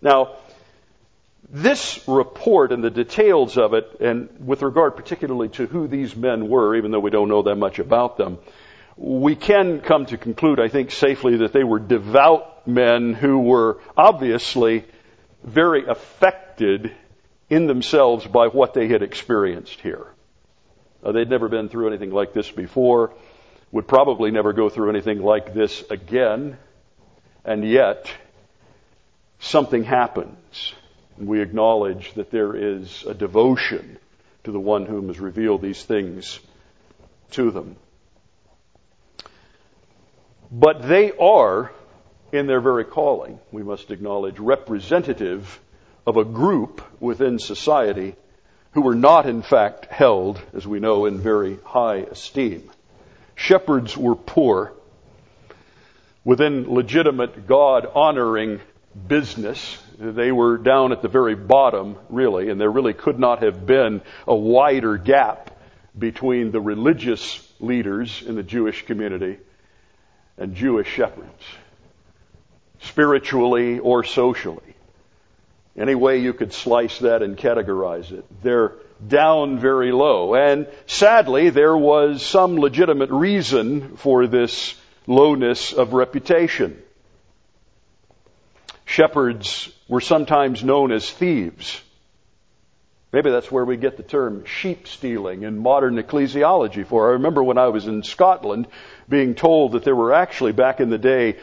Now, 0.00 0.36
this 1.48 2.02
report 2.08 2.72
and 2.72 2.82
the 2.82 2.90
details 2.90 3.58
of 3.58 3.74
it, 3.74 4.00
and 4.00 4.28
with 4.46 4.62
regard 4.62 4.96
particularly 4.96 5.48
to 5.50 5.66
who 5.66 5.86
these 5.86 6.16
men 6.16 6.48
were, 6.48 6.76
even 6.76 6.90
though 6.90 7.00
we 7.00 7.10
don't 7.10 7.28
know 7.28 7.42
that 7.42 7.56
much 7.56 7.78
about 7.78 8.16
them, 8.16 8.38
we 8.96 9.36
can 9.36 9.80
come 9.80 10.06
to 10.06 10.16
conclude, 10.16 10.60
I 10.60 10.68
think, 10.68 10.90
safely 10.90 11.38
that 11.38 11.52
they 11.52 11.64
were 11.64 11.78
devout 11.78 12.66
men 12.66 13.14
who 13.14 13.38
were 13.38 13.80
obviously 13.96 14.84
very 15.42 15.86
affected 15.86 16.92
in 17.50 17.66
themselves 17.66 18.26
by 18.26 18.46
what 18.46 18.74
they 18.74 18.88
had 18.88 19.02
experienced 19.02 19.80
here. 19.80 20.06
Uh, 21.02 21.12
they'd 21.12 21.30
never 21.30 21.48
been 21.48 21.68
through 21.68 21.88
anything 21.88 22.10
like 22.10 22.32
this 22.32 22.50
before, 22.50 23.12
would 23.72 23.88
probably 23.88 24.30
never 24.30 24.52
go 24.52 24.68
through 24.68 24.90
anything 24.90 25.22
like 25.22 25.54
this 25.54 25.82
again, 25.90 26.56
and 27.44 27.68
yet 27.68 28.12
something 29.40 29.82
happens. 29.82 30.74
And 31.18 31.26
we 31.26 31.40
acknowledge 31.40 32.12
that 32.14 32.30
there 32.30 32.54
is 32.54 33.04
a 33.04 33.14
devotion 33.14 33.98
to 34.44 34.52
the 34.52 34.60
one 34.60 34.86
whom 34.86 35.08
has 35.08 35.18
revealed 35.18 35.62
these 35.62 35.82
things 35.82 36.38
to 37.32 37.50
them. 37.50 37.76
But 40.50 40.86
they 40.86 41.12
are, 41.12 41.72
in 42.30 42.46
their 42.46 42.60
very 42.60 42.84
calling, 42.84 43.40
we 43.50 43.62
must 43.62 43.90
acknowledge, 43.90 44.38
representative 44.38 45.60
of 46.06 46.16
a 46.16 46.24
group 46.24 46.82
within 47.00 47.38
society 47.38 48.16
who 48.72 48.80
were 48.80 48.94
not 48.94 49.26
in 49.26 49.42
fact 49.42 49.86
held, 49.86 50.40
as 50.54 50.66
we 50.66 50.80
know, 50.80 51.06
in 51.06 51.18
very 51.18 51.58
high 51.64 51.98
esteem. 51.98 52.70
Shepherds 53.34 53.96
were 53.96 54.16
poor 54.16 54.72
within 56.24 56.72
legitimate 56.72 57.46
God 57.46 57.86
honoring 57.94 58.60
business. 59.08 59.78
They 59.98 60.32
were 60.32 60.58
down 60.58 60.92
at 60.92 61.02
the 61.02 61.08
very 61.08 61.34
bottom, 61.34 61.96
really, 62.08 62.48
and 62.48 62.60
there 62.60 62.70
really 62.70 62.94
could 62.94 63.18
not 63.18 63.42
have 63.42 63.66
been 63.66 64.00
a 64.26 64.34
wider 64.34 64.96
gap 64.96 65.50
between 65.98 66.50
the 66.50 66.60
religious 66.60 67.46
leaders 67.60 68.22
in 68.22 68.34
the 68.34 68.42
Jewish 68.42 68.86
community 68.86 69.38
and 70.38 70.54
Jewish 70.54 70.88
shepherds, 70.88 71.44
spiritually 72.80 73.78
or 73.78 74.02
socially. 74.04 74.71
Any 75.76 75.94
way 75.94 76.18
you 76.18 76.34
could 76.34 76.52
slice 76.52 76.98
that 76.98 77.22
and 77.22 77.36
categorize 77.36 78.12
it. 78.12 78.24
They're 78.42 78.74
down 79.06 79.58
very 79.58 79.90
low. 79.90 80.34
And 80.34 80.66
sadly, 80.86 81.50
there 81.50 81.76
was 81.76 82.24
some 82.24 82.56
legitimate 82.56 83.10
reason 83.10 83.96
for 83.96 84.26
this 84.26 84.74
lowness 85.06 85.72
of 85.72 85.94
reputation. 85.94 86.80
Shepherds 88.84 89.72
were 89.88 90.02
sometimes 90.02 90.62
known 90.62 90.92
as 90.92 91.10
thieves. 91.10 91.80
Maybe 93.12 93.30
that's 93.30 93.50
where 93.50 93.64
we 93.64 93.76
get 93.76 93.96
the 93.96 94.02
term 94.02 94.44
sheep 94.44 94.88
stealing 94.88 95.42
in 95.42 95.58
modern 95.58 95.96
ecclesiology 95.96 96.86
for. 96.86 97.08
I 97.08 97.12
remember 97.12 97.42
when 97.42 97.58
I 97.58 97.68
was 97.68 97.86
in 97.86 98.02
Scotland 98.02 98.66
being 99.08 99.34
told 99.34 99.72
that 99.72 99.84
there 99.84 99.96
were 99.96 100.14
actually 100.14 100.52
back 100.52 100.80
in 100.80 100.88
the 100.88 100.98
day 100.98 101.36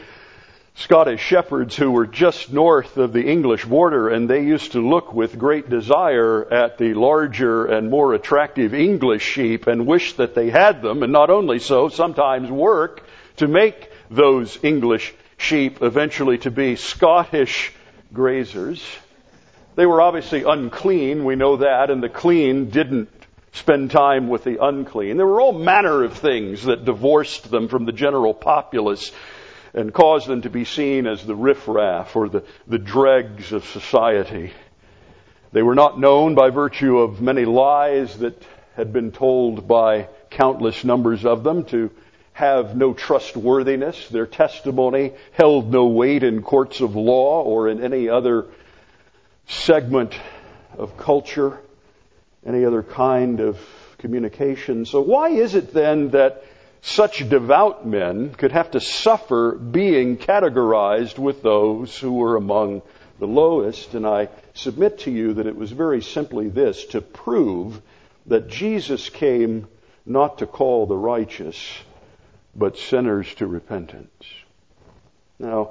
Scottish 0.80 1.20
shepherds 1.20 1.76
who 1.76 1.90
were 1.90 2.06
just 2.06 2.50
north 2.50 2.96
of 2.96 3.12
the 3.12 3.26
English 3.26 3.66
border, 3.66 4.08
and 4.08 4.30
they 4.30 4.42
used 4.44 4.72
to 4.72 4.88
look 4.88 5.12
with 5.12 5.38
great 5.38 5.68
desire 5.68 6.50
at 6.50 6.78
the 6.78 6.94
larger 6.94 7.66
and 7.66 7.90
more 7.90 8.14
attractive 8.14 8.72
English 8.72 9.22
sheep 9.22 9.66
and 9.66 9.86
wish 9.86 10.14
that 10.14 10.34
they 10.34 10.48
had 10.48 10.80
them, 10.80 11.02
and 11.02 11.12
not 11.12 11.28
only 11.28 11.58
so, 11.58 11.90
sometimes 11.90 12.50
work 12.50 13.04
to 13.36 13.46
make 13.46 13.90
those 14.10 14.58
English 14.64 15.12
sheep 15.36 15.82
eventually 15.82 16.38
to 16.38 16.50
be 16.50 16.76
Scottish 16.76 17.74
grazers. 18.14 18.82
They 19.76 19.84
were 19.84 20.00
obviously 20.00 20.44
unclean, 20.44 21.26
we 21.26 21.36
know 21.36 21.58
that, 21.58 21.90
and 21.90 22.02
the 22.02 22.08
clean 22.08 22.70
didn't 22.70 23.10
spend 23.52 23.90
time 23.90 24.28
with 24.28 24.44
the 24.44 24.64
unclean. 24.64 25.18
There 25.18 25.26
were 25.26 25.42
all 25.42 25.52
manner 25.52 26.04
of 26.04 26.14
things 26.14 26.64
that 26.64 26.86
divorced 26.86 27.50
them 27.50 27.68
from 27.68 27.84
the 27.84 27.92
general 27.92 28.32
populace 28.32 29.12
and 29.74 29.92
cause 29.92 30.26
them 30.26 30.42
to 30.42 30.50
be 30.50 30.64
seen 30.64 31.06
as 31.06 31.24
the 31.24 31.34
riffraff 31.34 32.16
or 32.16 32.28
the, 32.28 32.44
the 32.66 32.78
dregs 32.78 33.52
of 33.52 33.64
society. 33.64 34.52
They 35.52 35.62
were 35.62 35.74
not 35.74 35.98
known 35.98 36.34
by 36.34 36.50
virtue 36.50 36.98
of 36.98 37.20
many 37.20 37.44
lies 37.44 38.18
that 38.18 38.42
had 38.74 38.92
been 38.92 39.12
told 39.12 39.66
by 39.66 40.08
countless 40.30 40.84
numbers 40.84 41.24
of 41.24 41.42
them 41.42 41.64
to 41.66 41.90
have 42.32 42.76
no 42.76 42.94
trustworthiness. 42.94 44.08
Their 44.08 44.26
testimony 44.26 45.12
held 45.32 45.70
no 45.70 45.86
weight 45.88 46.22
in 46.22 46.42
courts 46.42 46.80
of 46.80 46.96
law 46.96 47.42
or 47.42 47.68
in 47.68 47.82
any 47.82 48.08
other 48.08 48.46
segment 49.46 50.14
of 50.78 50.96
culture, 50.96 51.58
any 52.46 52.64
other 52.64 52.82
kind 52.82 53.40
of 53.40 53.58
communication. 53.98 54.86
So 54.86 55.00
why 55.00 55.30
is 55.30 55.54
it 55.54 55.74
then 55.74 56.10
that 56.10 56.44
such 56.82 57.28
devout 57.28 57.86
men 57.86 58.34
could 58.34 58.52
have 58.52 58.70
to 58.72 58.80
suffer 58.80 59.52
being 59.52 60.16
categorized 60.16 61.18
with 61.18 61.42
those 61.42 61.96
who 61.98 62.12
were 62.12 62.36
among 62.36 62.82
the 63.18 63.26
lowest? 63.26 63.94
And 63.94 64.06
I 64.06 64.28
submit 64.54 65.00
to 65.00 65.10
you 65.10 65.34
that 65.34 65.46
it 65.46 65.56
was 65.56 65.72
very 65.72 66.02
simply 66.02 66.48
this 66.48 66.84
to 66.86 67.00
prove 67.00 67.80
that 68.26 68.48
Jesus 68.48 69.08
came 69.10 69.66
not 70.06 70.38
to 70.38 70.46
call 70.46 70.86
the 70.86 70.96
righteous, 70.96 71.56
but 72.54 72.78
sinners 72.78 73.32
to 73.36 73.46
repentance. 73.46 74.24
Now, 75.38 75.70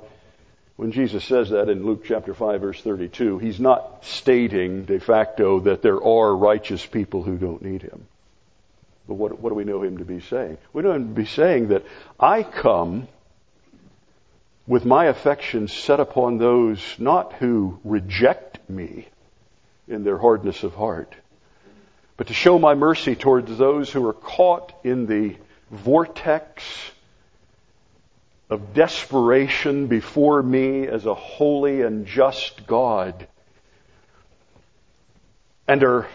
when 0.76 0.92
Jesus 0.92 1.26
says 1.26 1.50
that 1.50 1.70
in 1.70 1.86
Luke 1.86 2.06
chapter 2.06 2.34
5 2.34 2.62
verse 2.62 2.82
32, 2.82 3.38
he's 3.40 3.60
not 3.60 4.06
stating 4.06 4.86
de 4.86 5.00
facto 5.00 5.60
that 5.62 5.82
there 5.82 6.02
are 6.02 6.36
righteous 6.36 6.86
people 6.86 7.22
who 7.24 7.38
don't 7.38 7.62
need 7.62 7.82
him. 7.82 8.08
But 9.10 9.16
what, 9.16 9.40
what 9.40 9.50
do 9.50 9.56
we 9.56 9.64
know 9.64 9.82
him 9.82 9.98
to 9.98 10.06
be 10.06 10.20
saying? 10.20 10.60
We 10.72 10.84
know 10.84 10.92
him 10.92 11.08
to 11.08 11.22
be 11.22 11.26
saying 11.26 11.70
that 11.70 11.84
I 12.20 12.44
come 12.44 13.08
with 14.68 14.86
my 14.86 15.06
affection 15.06 15.68
set 15.68 16.00
upon 16.00 16.38
those 16.38 16.80
not 17.00 17.34
who 17.34 17.80
reject 17.84 18.70
me 18.70 19.08
in 19.88 20.04
their 20.04 20.20
hardness 20.20 20.62
of 20.62 20.76
heart, 20.76 21.16
but 22.18 22.28
to 22.28 22.36
show 22.36 22.60
my 22.60 22.76
mercy 22.76 23.16
towards 23.16 23.58
those 23.58 23.92
who 23.92 24.08
are 24.08 24.14
caught 24.14 24.74
in 24.84 25.08
the 25.08 25.36
vortex 25.72 26.64
of 28.48 28.76
desperation 28.76 29.88
before 29.88 30.44
me 30.44 30.86
as 30.86 31.08
a 31.08 31.16
holy 31.16 31.82
and 31.82 32.06
just 32.06 32.68
God 32.68 33.28
and 35.68 35.84
are 35.84 36.08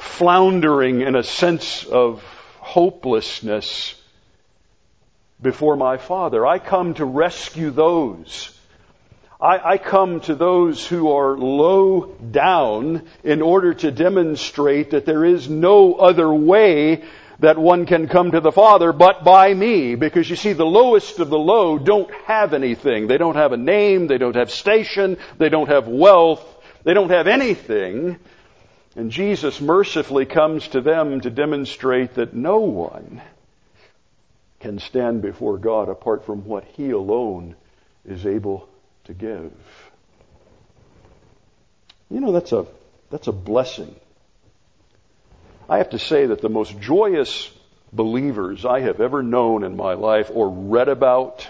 floundering 0.00 1.02
in 1.02 1.14
a 1.14 1.22
sense 1.22 1.84
of 1.84 2.22
hopelessness 2.58 3.94
before 5.40 5.76
my 5.76 5.96
Father. 5.96 6.46
I 6.46 6.58
come 6.58 6.94
to 6.94 7.04
rescue 7.04 7.70
those. 7.70 8.56
I, 9.40 9.72
I, 9.72 9.78
come 9.78 10.20
to 10.22 10.34
those 10.34 10.86
who 10.86 11.12
are 11.12 11.36
low 11.38 12.14
down 12.30 13.08
in 13.24 13.40
order 13.40 13.72
to 13.72 13.90
demonstrate 13.90 14.90
that 14.90 15.06
there 15.06 15.24
is 15.24 15.48
no 15.48 15.94
other 15.94 16.32
way 16.32 17.04
that 17.38 17.56
one 17.56 17.86
can 17.86 18.06
come 18.06 18.32
to 18.32 18.40
the 18.40 18.52
Father 18.52 18.92
but 18.92 19.24
by 19.24 19.54
me. 19.54 19.94
Because 19.94 20.28
you 20.28 20.36
see, 20.36 20.52
the 20.52 20.66
lowest 20.66 21.20
of 21.20 21.30
the 21.30 21.38
low 21.38 21.78
don't 21.78 22.12
have 22.26 22.52
anything. 22.52 23.06
They 23.06 23.16
don't 23.16 23.36
have 23.36 23.52
a 23.52 23.56
name, 23.56 24.06
they 24.06 24.18
don't 24.18 24.36
have 24.36 24.50
station, 24.50 25.16
they 25.38 25.48
don't 25.48 25.68
have 25.68 25.88
wealth, 25.88 26.44
they 26.84 26.92
don't 26.92 27.10
have 27.10 27.26
anything. 27.26 28.18
And 28.96 29.10
Jesus 29.10 29.60
mercifully 29.60 30.26
comes 30.26 30.66
to 30.68 30.80
them 30.80 31.20
to 31.20 31.30
demonstrate 31.30 32.14
that 32.14 32.34
no 32.34 32.58
one 32.58 33.22
can 34.58 34.78
stand 34.78 35.22
before 35.22 35.58
God 35.58 35.88
apart 35.88 36.26
from 36.26 36.44
what 36.44 36.64
He 36.64 36.90
alone 36.90 37.54
is 38.04 38.26
able 38.26 38.68
to 39.04 39.14
give. 39.14 39.52
You 42.10 42.20
know, 42.20 42.32
that's 42.32 42.52
a, 42.52 42.66
that's 43.10 43.28
a 43.28 43.32
blessing. 43.32 43.94
I 45.68 45.78
have 45.78 45.90
to 45.90 45.98
say 45.98 46.26
that 46.26 46.42
the 46.42 46.48
most 46.48 46.78
joyous 46.80 47.48
believers 47.92 48.64
I 48.64 48.80
have 48.80 49.00
ever 49.00 49.22
known 49.22 49.62
in 49.62 49.76
my 49.76 49.94
life 49.94 50.30
or 50.32 50.50
read 50.50 50.88
about 50.88 51.48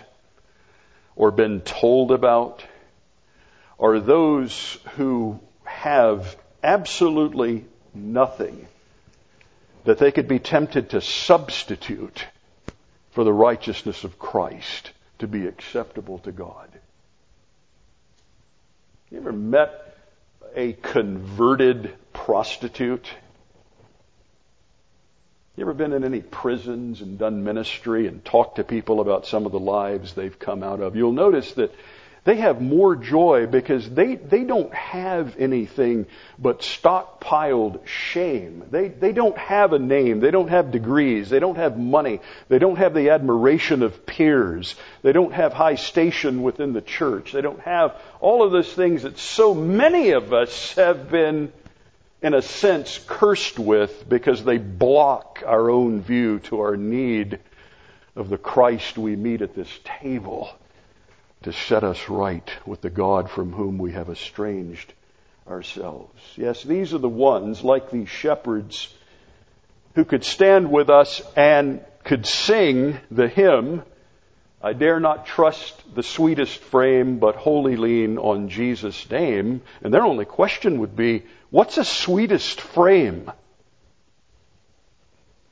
or 1.16 1.30
been 1.30 1.62
told 1.62 2.12
about 2.12 2.64
are 3.78 3.98
those 3.98 4.78
who 4.96 5.40
have 5.64 6.36
absolutely 6.62 7.64
nothing 7.94 8.66
that 9.84 9.98
they 9.98 10.12
could 10.12 10.28
be 10.28 10.38
tempted 10.38 10.90
to 10.90 11.00
substitute 11.00 12.26
for 13.12 13.24
the 13.24 13.32
righteousness 13.32 14.04
of 14.04 14.18
Christ 14.18 14.90
to 15.18 15.26
be 15.26 15.46
acceptable 15.46 16.18
to 16.20 16.32
God. 16.32 16.68
You 19.10 19.18
ever 19.18 19.32
met 19.32 19.96
a 20.54 20.72
converted 20.74 21.92
prostitute? 22.12 23.08
You 25.56 25.64
ever 25.64 25.74
been 25.74 25.92
in 25.92 26.04
any 26.04 26.20
prisons 26.20 27.00
and 27.00 27.18
done 27.18 27.42
ministry 27.42 28.06
and 28.06 28.24
talked 28.24 28.56
to 28.56 28.64
people 28.64 29.00
about 29.00 29.26
some 29.26 29.46
of 29.46 29.52
the 29.52 29.60
lives 29.60 30.14
they've 30.14 30.38
come 30.38 30.62
out 30.62 30.80
of? 30.80 30.94
You'll 30.94 31.12
notice 31.12 31.52
that 31.54 31.74
they 32.24 32.36
have 32.36 32.60
more 32.60 32.96
joy 32.96 33.46
because 33.46 33.88
they, 33.88 34.14
they 34.16 34.44
don't 34.44 34.72
have 34.74 35.36
anything 35.38 36.06
but 36.38 36.60
stockpiled 36.60 37.86
shame. 37.86 38.64
They, 38.70 38.88
they 38.88 39.12
don't 39.12 39.38
have 39.38 39.72
a 39.72 39.78
name. 39.78 40.20
They 40.20 40.30
don't 40.30 40.48
have 40.48 40.70
degrees. 40.70 41.30
They 41.30 41.38
don't 41.38 41.56
have 41.56 41.78
money. 41.78 42.20
They 42.48 42.58
don't 42.58 42.76
have 42.76 42.92
the 42.92 43.10
admiration 43.10 43.82
of 43.82 44.04
peers. 44.04 44.74
They 45.02 45.12
don't 45.12 45.32
have 45.32 45.54
high 45.54 45.76
station 45.76 46.42
within 46.42 46.74
the 46.74 46.82
church. 46.82 47.32
They 47.32 47.40
don't 47.40 47.60
have 47.60 47.96
all 48.20 48.42
of 48.42 48.52
those 48.52 48.72
things 48.72 49.04
that 49.04 49.18
so 49.18 49.54
many 49.54 50.10
of 50.10 50.34
us 50.34 50.74
have 50.74 51.10
been, 51.10 51.50
in 52.20 52.34
a 52.34 52.42
sense, 52.42 53.00
cursed 53.06 53.58
with 53.58 54.06
because 54.06 54.44
they 54.44 54.58
block 54.58 55.42
our 55.46 55.70
own 55.70 56.02
view 56.02 56.40
to 56.40 56.60
our 56.60 56.76
need 56.76 57.38
of 58.14 58.28
the 58.28 58.36
Christ 58.36 58.98
we 58.98 59.16
meet 59.16 59.40
at 59.40 59.54
this 59.54 59.70
table 59.84 60.50
to 61.42 61.52
set 61.52 61.84
us 61.84 62.08
right 62.08 62.50
with 62.66 62.80
the 62.80 62.90
God 62.90 63.30
from 63.30 63.52
whom 63.52 63.78
we 63.78 63.92
have 63.92 64.10
estranged 64.10 64.92
ourselves. 65.48 66.20
Yes, 66.36 66.62
these 66.62 66.92
are 66.94 66.98
the 66.98 67.08
ones, 67.08 67.62
like 67.62 67.90
these 67.90 68.08
shepherds, 68.08 68.94
who 69.94 70.04
could 70.04 70.24
stand 70.24 70.70
with 70.70 70.90
us 70.90 71.22
and 71.36 71.84
could 72.04 72.26
sing 72.26 72.98
the 73.10 73.28
hymn, 73.28 73.82
I 74.62 74.74
dare 74.74 75.00
not 75.00 75.26
trust 75.26 75.94
the 75.94 76.02
sweetest 76.02 76.58
frame, 76.58 77.18
but 77.18 77.34
wholly 77.34 77.76
lean 77.76 78.18
on 78.18 78.50
Jesus' 78.50 79.10
name. 79.10 79.62
And 79.82 79.92
their 79.92 80.04
only 80.04 80.26
question 80.26 80.80
would 80.80 80.94
be, 80.94 81.24
what's 81.48 81.78
a 81.78 81.84
sweetest 81.84 82.60
frame? 82.60 83.32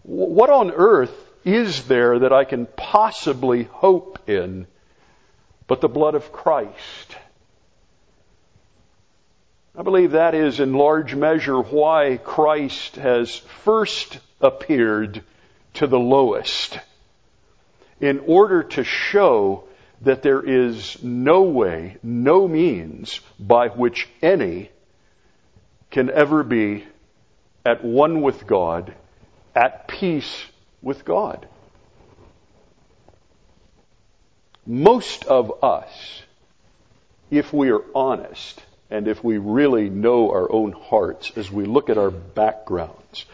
What 0.02 0.50
on 0.50 0.70
earth 0.70 1.14
is 1.44 1.86
there 1.88 2.18
that 2.18 2.32
I 2.34 2.44
can 2.44 2.66
possibly 2.66 3.64
hope 3.64 4.28
in 4.28 4.66
but 5.68 5.80
the 5.80 5.88
blood 5.88 6.16
of 6.16 6.32
Christ. 6.32 7.16
I 9.76 9.82
believe 9.82 10.12
that 10.12 10.34
is 10.34 10.58
in 10.58 10.72
large 10.72 11.14
measure 11.14 11.60
why 11.60 12.16
Christ 12.16 12.96
has 12.96 13.36
first 13.36 14.18
appeared 14.40 15.22
to 15.74 15.86
the 15.86 15.98
lowest 16.00 16.80
in 18.00 18.20
order 18.26 18.64
to 18.64 18.82
show 18.82 19.64
that 20.00 20.22
there 20.22 20.42
is 20.42 21.00
no 21.02 21.42
way, 21.42 21.98
no 22.02 22.48
means 22.48 23.20
by 23.38 23.68
which 23.68 24.08
any 24.22 24.70
can 25.90 26.10
ever 26.10 26.42
be 26.42 26.84
at 27.64 27.84
one 27.84 28.22
with 28.22 28.46
God, 28.46 28.94
at 29.54 29.86
peace 29.88 30.46
with 30.82 31.04
God. 31.04 31.46
Most 34.68 35.24
of 35.24 35.64
us, 35.64 36.22
if 37.30 37.54
we 37.54 37.70
are 37.70 37.82
honest, 37.94 38.62
and 38.90 39.08
if 39.08 39.24
we 39.24 39.38
really 39.38 39.88
know 39.88 40.30
our 40.30 40.52
own 40.52 40.72
hearts 40.72 41.32
as 41.36 41.50
we 41.50 41.64
look 41.64 41.88
at 41.88 41.96
our 41.96 42.10
backgrounds 42.10 43.24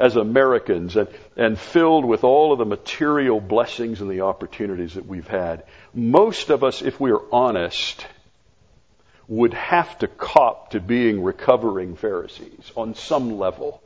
as 0.00 0.16
Americans 0.16 0.96
and, 0.96 1.06
and 1.36 1.56
filled 1.56 2.04
with 2.04 2.24
all 2.24 2.52
of 2.52 2.58
the 2.58 2.64
material 2.64 3.40
blessings 3.40 4.00
and 4.00 4.10
the 4.10 4.22
opportunities 4.22 4.94
that 4.94 5.06
we've 5.06 5.28
had, 5.28 5.62
most 5.94 6.50
of 6.50 6.64
us, 6.64 6.82
if 6.82 6.98
we 6.98 7.12
are 7.12 7.22
honest, 7.30 8.04
would 9.28 9.54
have 9.54 9.96
to 10.00 10.08
cop 10.08 10.70
to 10.70 10.80
being 10.80 11.22
recovering 11.22 11.94
Pharisees 11.94 12.72
on 12.76 12.96
some 12.96 13.38
level. 13.38 13.80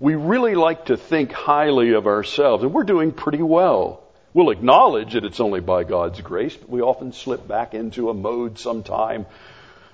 We 0.00 0.16
really 0.16 0.56
like 0.56 0.86
to 0.86 0.96
think 0.96 1.30
highly 1.30 1.92
of 1.92 2.08
ourselves, 2.08 2.64
and 2.64 2.74
we're 2.74 2.82
doing 2.82 3.12
pretty 3.12 3.42
well. 3.42 4.03
We'll 4.34 4.50
acknowledge 4.50 5.12
that 5.12 5.24
it's 5.24 5.38
only 5.38 5.60
by 5.60 5.84
God's 5.84 6.20
grace, 6.20 6.56
but 6.56 6.68
we 6.68 6.80
often 6.82 7.12
slip 7.12 7.46
back 7.46 7.72
into 7.72 8.10
a 8.10 8.14
mode 8.14 8.58
sometime 8.58 9.26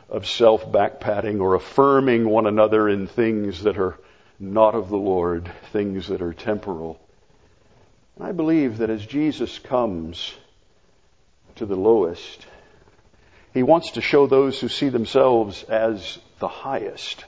of 0.08 0.26
self 0.26 0.64
backpatting 0.72 1.40
or 1.40 1.54
affirming 1.54 2.26
one 2.26 2.46
another 2.46 2.88
in 2.88 3.06
things 3.06 3.64
that 3.64 3.76
are 3.76 3.98
not 4.38 4.74
of 4.74 4.88
the 4.88 4.96
Lord, 4.96 5.52
things 5.72 6.08
that 6.08 6.22
are 6.22 6.32
temporal. 6.32 6.98
And 8.16 8.26
I 8.26 8.32
believe 8.32 8.78
that 8.78 8.88
as 8.88 9.04
Jesus 9.04 9.58
comes 9.58 10.34
to 11.56 11.66
the 11.66 11.76
lowest, 11.76 12.46
He 13.52 13.62
wants 13.62 13.90
to 13.92 14.00
show 14.00 14.26
those 14.26 14.58
who 14.58 14.68
see 14.68 14.88
themselves 14.88 15.64
as 15.64 16.18
the 16.38 16.48
highest 16.48 17.26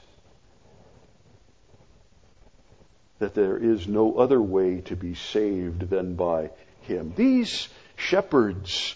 that 3.19 3.35
there 3.35 3.55
is 3.55 3.87
no 3.87 4.15
other 4.15 4.41
way 4.41 4.81
to 4.81 4.95
be 4.95 5.13
saved 5.13 5.89
than 5.91 6.15
by 6.15 6.49
Him. 6.83 7.13
These 7.15 7.69
shepherds 7.95 8.95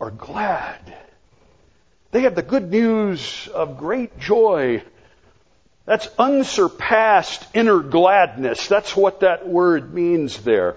are 0.00 0.10
glad. 0.10 0.94
They 2.10 2.22
have 2.22 2.34
the 2.34 2.42
good 2.42 2.70
news 2.70 3.48
of 3.48 3.78
great 3.78 4.18
joy. 4.18 4.82
That's 5.86 6.08
unsurpassed 6.18 7.46
inner 7.54 7.80
gladness. 7.80 8.68
That's 8.68 8.96
what 8.96 9.20
that 9.20 9.48
word 9.48 9.94
means 9.94 10.38
there. 10.42 10.76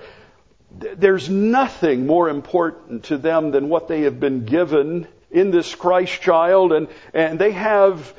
There's 0.71 1.29
nothing 1.29 2.05
more 2.07 2.29
important 2.29 3.05
to 3.05 3.17
them 3.17 3.51
than 3.51 3.69
what 3.69 3.87
they 3.87 4.01
have 4.01 4.19
been 4.19 4.45
given 4.45 5.07
in 5.31 5.51
this 5.51 5.73
Christ 5.75 6.21
child, 6.21 6.71
and, 6.71 6.87
and 7.13 7.37
they 7.37 7.51
have 7.51 8.13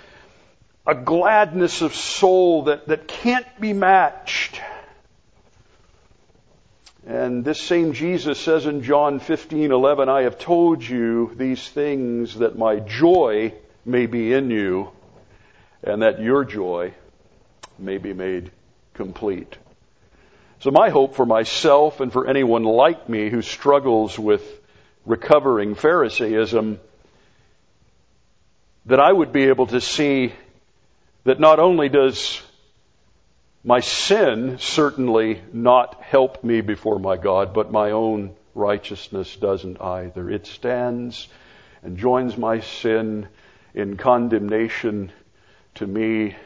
a 0.87 0.95
gladness 0.95 1.83
of 1.83 1.95
soul 1.95 2.64
that, 2.64 2.88
that 2.88 3.09
can't 3.09 3.47
be 3.61 3.73
matched. 3.73 4.61
And 7.07 7.45
this 7.45 7.61
same 7.61 7.92
Jesus 7.92 8.40
says 8.40 8.66
in 8.66 8.83
John 8.83 9.21
15:11, 9.21 10.09
I 10.09 10.23
have 10.23 10.40
told 10.40 10.83
you 10.83 11.33
these 11.37 11.66
things 11.69 12.38
that 12.40 12.59
my 12.59 12.81
joy 12.81 13.55
may 13.85 14.07
be 14.07 14.33
in 14.33 14.51
you 14.51 14.90
and 15.85 16.03
that 16.03 16.21
your 16.21 16.45
joy 16.45 16.92
may 17.79 17.99
be 17.99 18.12
made 18.12 18.51
complete. 18.95 19.57
So 20.59 20.73
my 20.73 20.88
hope 20.88 21.14
for 21.14 21.25
myself 21.25 22.01
and 22.01 22.12
for 22.12 22.27
anyone 22.27 22.64
like 22.64 23.09
me 23.09 23.31
who 23.31 23.40
struggles 23.40 24.19
with 24.19 24.42
recovering 25.05 25.77
Pharisaism 25.77 26.81
that 28.87 28.99
I 28.99 29.12
would 29.12 29.33
be 29.33 29.45
able 29.45 29.69
to 29.69 29.81
see 29.81 30.33
that 31.23 31.38
not 31.38 31.61
only 31.61 31.88
does 31.88 32.42
my 33.66 33.81
sin 33.81 34.59
certainly 34.61 35.42
not 35.52 36.00
help 36.00 36.44
me 36.44 36.61
before 36.61 37.00
my 37.00 37.16
God, 37.16 37.52
but 37.52 37.72
my 37.72 37.90
own 37.90 38.37
righteousness 38.55 39.35
doesn't 39.35 39.81
either. 39.81 40.31
It 40.31 40.46
stands 40.46 41.26
and 41.83 41.98
joins 41.98 42.38
my 42.38 42.61
sin 42.61 43.26
in 43.74 43.96
condemnation 43.96 45.11
to 45.74 45.87
me. 45.87 46.37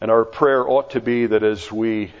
And 0.00 0.08
our 0.08 0.24
prayer 0.24 0.66
ought 0.66 0.90
to 0.90 1.00
be 1.00 1.26
that 1.26 1.42
as 1.42 1.72
we 1.72 2.12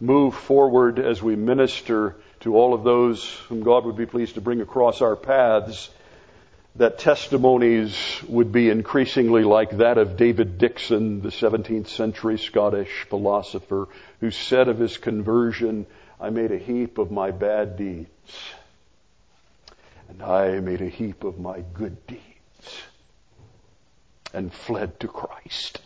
move 0.00 0.34
forward, 0.34 0.98
as 0.98 1.22
we 1.22 1.36
minister 1.36 2.16
to 2.40 2.56
all 2.56 2.74
of 2.74 2.82
those 2.82 3.32
whom 3.48 3.62
God 3.62 3.84
would 3.84 3.96
be 3.96 4.06
pleased 4.06 4.34
to 4.34 4.40
bring 4.40 4.60
across 4.60 5.02
our 5.02 5.14
paths, 5.14 5.88
that 6.76 6.98
testimonies 6.98 7.96
would 8.28 8.52
be 8.52 8.70
increasingly 8.70 9.42
like 9.42 9.78
that 9.78 9.98
of 9.98 10.16
David 10.16 10.58
Dickson, 10.58 11.20
the 11.20 11.30
17th 11.30 11.88
century 11.88 12.38
Scottish 12.38 13.06
philosopher, 13.08 13.88
who 14.20 14.30
said 14.30 14.68
of 14.68 14.78
his 14.78 14.96
conversion, 14.96 15.86
I 16.20 16.30
made 16.30 16.52
a 16.52 16.58
heap 16.58 16.98
of 16.98 17.10
my 17.10 17.32
bad 17.32 17.76
deeds, 17.76 18.08
and 20.08 20.22
I 20.22 20.60
made 20.60 20.80
a 20.80 20.88
heap 20.88 21.24
of 21.24 21.40
my 21.40 21.64
good 21.74 22.06
deeds, 22.06 22.20
and 24.32 24.52
fled 24.52 25.00
to 25.00 25.08
Christ. 25.08 25.80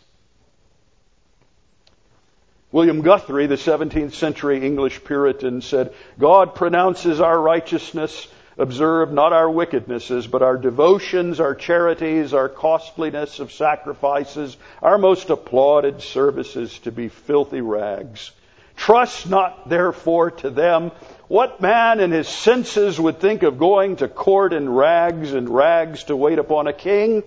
William 2.71 3.01
Guthrie, 3.01 3.47
the 3.47 3.55
17th 3.55 4.13
century 4.13 4.65
English 4.65 5.03
Puritan, 5.05 5.61
said, 5.61 5.93
God 6.19 6.55
pronounces 6.55 7.21
our 7.21 7.39
righteousness 7.39 8.27
observe 8.57 9.11
not 9.11 9.33
our 9.33 9.49
wickednesses, 9.49 10.27
but 10.27 10.41
our 10.41 10.57
devotions, 10.57 11.39
our 11.39 11.55
charities, 11.55 12.33
our 12.33 12.49
costliness 12.49 13.39
of 13.39 13.51
sacrifices, 13.51 14.55
our 14.81 14.97
most 14.97 15.29
applauded 15.29 16.01
services 16.01 16.79
to 16.79 16.91
be 16.91 17.09
filthy 17.09 17.61
rags. 17.61 18.31
Trust 18.77 19.29
not 19.29 19.69
therefore 19.69 20.31
to 20.31 20.49
them. 20.49 20.91
What 21.27 21.61
man 21.61 21.99
in 21.99 22.11
his 22.11 22.27
senses 22.27 22.99
would 22.99 23.19
think 23.19 23.43
of 23.43 23.57
going 23.57 23.97
to 23.97 24.07
court 24.07 24.53
in 24.53 24.69
rags 24.69 25.33
and 25.33 25.49
rags 25.49 26.03
to 26.05 26.15
wait 26.15 26.39
upon 26.39 26.67
a 26.67 26.73
king? 26.73 27.23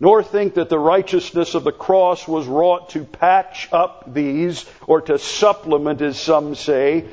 Nor 0.00 0.22
think 0.22 0.54
that 0.54 0.68
the 0.68 0.78
righteousness 0.78 1.54
of 1.54 1.64
the 1.64 1.72
cross 1.72 2.28
was 2.28 2.46
wrought 2.46 2.90
to 2.90 3.04
patch 3.04 3.68
up 3.72 4.12
these, 4.12 4.66
or 4.86 5.00
to 5.02 5.18
supplement, 5.18 6.02
as 6.02 6.20
some 6.20 6.54
say, 6.54 7.06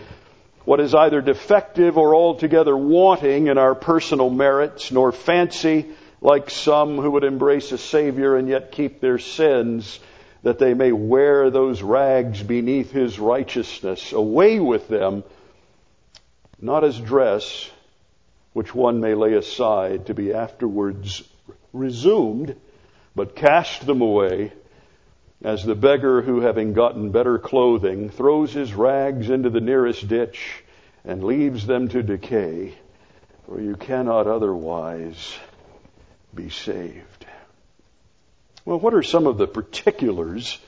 what 0.65 0.79
is 0.79 0.93
either 0.93 1.21
defective 1.21 1.97
or 1.97 2.15
altogether 2.15 2.75
wanting 2.75 3.47
in 3.47 3.57
our 3.57 3.75
personal 3.75 4.29
merits, 4.29 4.91
nor 4.91 5.11
fancy, 5.11 5.87
like 6.21 6.49
some 6.49 6.97
who 6.97 7.11
would 7.11 7.23
embrace 7.23 7.71
a 7.71 7.77
Savior 7.77 8.35
and 8.35 8.47
yet 8.47 8.71
keep 8.71 9.01
their 9.01 9.17
sins, 9.17 9.99
that 10.43 10.59
they 10.59 10.73
may 10.73 10.91
wear 10.91 11.49
those 11.49 11.81
rags 11.81 12.43
beneath 12.43 12.91
His 12.91 13.19
righteousness. 13.19 14.11
Away 14.11 14.59
with 14.59 14.87
them, 14.87 15.23
not 16.59 16.83
as 16.83 16.99
dress, 16.99 17.69
which 18.53 18.75
one 18.75 18.99
may 18.99 19.15
lay 19.15 19.33
aside 19.33 20.07
to 20.07 20.13
be 20.13 20.33
afterwards 20.33 21.23
resumed, 21.73 22.55
but 23.15 23.35
cast 23.35 23.85
them 23.85 24.01
away 24.01 24.53
as 25.43 25.63
the 25.63 25.75
beggar 25.75 26.21
who, 26.21 26.41
having 26.41 26.73
gotten 26.73 27.11
better 27.11 27.39
clothing, 27.39 28.09
throws 28.09 28.53
his 28.53 28.73
rags 28.73 29.29
into 29.29 29.49
the 29.49 29.61
nearest 29.61 30.07
ditch 30.07 30.63
and 31.03 31.23
leaves 31.23 31.65
them 31.65 31.87
to 31.89 32.03
decay, 32.03 32.75
for 33.45 33.59
you 33.59 33.75
cannot 33.75 34.27
otherwise 34.27 35.35
be 36.33 36.49
saved. 36.49 37.25
Well, 38.65 38.79
what 38.79 38.93
are 38.93 39.03
some 39.03 39.25
of 39.25 39.37
the 39.37 39.47
particulars 39.47 40.59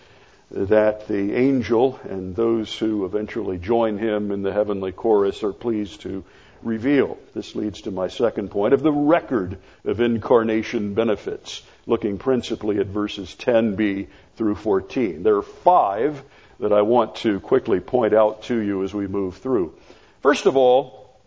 that 0.49 1.07
the 1.07 1.35
angel 1.35 1.99
and 2.03 2.35
those 2.35 2.75
who 2.75 3.05
eventually 3.05 3.57
join 3.57 3.97
him 3.97 4.31
in 4.31 4.41
the 4.41 4.53
heavenly 4.53 4.91
chorus 4.91 5.43
are 5.43 5.53
pleased 5.53 6.01
to 6.01 6.23
reveal? 6.65 7.17
This 7.33 7.55
leads 7.55 7.81
to 7.81 7.91
my 7.91 8.07
second 8.07 8.51
point 8.51 8.73
of 8.73 8.81
the 8.81 8.91
record 8.91 9.57
of 9.85 9.99
incarnation 9.99 10.93
benefits, 10.93 11.61
looking 11.85 12.17
principally 12.17 12.79
at 12.79 12.87
verses 12.87 13.35
10b 13.39 14.07
through 14.35 14.55
14. 14.55 15.23
There 15.23 15.37
are 15.37 15.41
five 15.41 16.23
that 16.59 16.71
I 16.71 16.81
want 16.81 17.15
to 17.17 17.39
quickly 17.39 17.79
point 17.79 18.13
out 18.13 18.43
to 18.43 18.57
you 18.57 18.83
as 18.83 18.93
we 18.93 19.07
move 19.07 19.37
through. 19.37 19.73
First 20.21 20.45
of 20.45 20.55
all, 20.55 21.19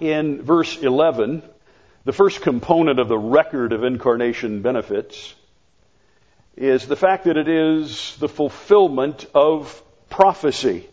in 0.00 0.42
verse 0.42 0.76
11, 0.76 1.42
the 2.04 2.12
first 2.12 2.42
component 2.42 3.00
of 3.00 3.08
the 3.08 3.18
record 3.18 3.72
of 3.72 3.84
incarnation 3.84 4.62
benefits 4.62 5.34
is 6.56 6.86
the 6.86 6.96
fact 6.96 7.24
that 7.24 7.36
it 7.36 7.48
is 7.48 8.16
the 8.16 8.28
fulfillment 8.28 9.26
of 9.34 9.82
prophecy. 10.08 10.88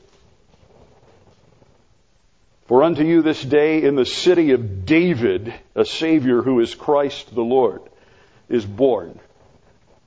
For 2.67 2.82
unto 2.84 3.04
you 3.04 3.21
this 3.21 3.41
day 3.41 3.84
in 3.84 3.95
the 3.95 4.06
city 4.06 4.52
of 4.52 4.86
David 4.86 5.54
a 5.76 5.84
Savior 5.84 6.41
who 6.41 6.62
is 6.62 6.73
Christ 6.73 7.36
the 7.36 7.41
Lord 7.41 7.82
is 8.47 8.65
born. 8.65 9.19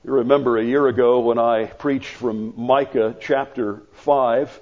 You 0.03 0.13
remember 0.13 0.57
a 0.57 0.63
year 0.63 0.87
ago 0.87 1.19
when 1.19 1.37
I 1.37 1.65
preached 1.65 2.09
from 2.09 2.59
Micah 2.59 3.15
chapter 3.19 3.83
5, 3.91 4.59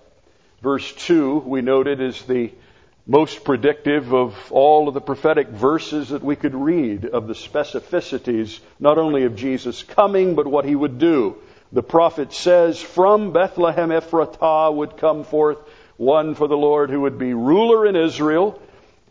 verse 0.61 0.91
2, 0.91 1.37
we 1.37 1.61
noted 1.61 2.01
is 2.01 2.21
the 2.23 2.51
most 3.07 3.45
predictive 3.45 4.13
of 4.13 4.35
all 4.51 4.89
of 4.89 4.93
the 4.93 4.99
prophetic 4.99 5.47
verses 5.47 6.09
that 6.09 6.23
we 6.23 6.35
could 6.35 6.53
read 6.53 7.05
of 7.05 7.27
the 7.27 7.33
specificities 7.33 8.59
not 8.77 8.97
only 8.97 9.23
of 9.23 9.37
Jesus 9.37 9.83
coming, 9.83 10.35
but 10.35 10.47
what 10.47 10.65
he 10.65 10.75
would 10.75 10.99
do. 10.99 11.37
The 11.71 11.83
prophet 11.83 12.33
says, 12.33 12.81
From 12.81 13.31
Bethlehem 13.31 13.89
Ephratah 13.89 14.73
would 14.75 14.97
come 14.97 15.23
forth 15.23 15.59
one 15.97 16.35
for 16.35 16.47
the 16.47 16.57
Lord 16.57 16.89
who 16.89 17.01
would 17.01 17.17
be 17.17 17.33
ruler 17.33 17.85
in 17.85 17.95
Israel, 17.95 18.61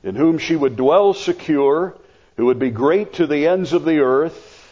in 0.02 0.14
whom 0.14 0.38
she 0.38 0.56
would 0.56 0.76
dwell 0.76 1.14
secure, 1.14 1.96
who 2.36 2.46
would 2.46 2.58
be 2.58 2.70
great 2.70 3.14
to 3.14 3.26
the 3.26 3.46
ends 3.46 3.72
of 3.72 3.84
the 3.84 4.00
earth 4.00 4.62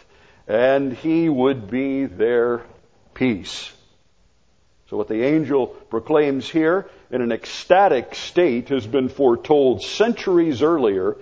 and 0.47 0.93
he 0.93 1.29
would 1.29 1.69
be 1.69 2.05
their 2.05 2.61
peace. 3.13 3.71
So 4.89 4.97
what 4.97 5.07
the 5.07 5.23
angel 5.23 5.67
proclaims 5.67 6.49
here 6.49 6.89
in 7.09 7.21
an 7.21 7.31
ecstatic 7.31 8.15
state 8.15 8.69
has 8.69 8.85
been 8.85 9.09
foretold 9.09 9.81
centuries 9.81 10.61
earlier, 10.61 11.17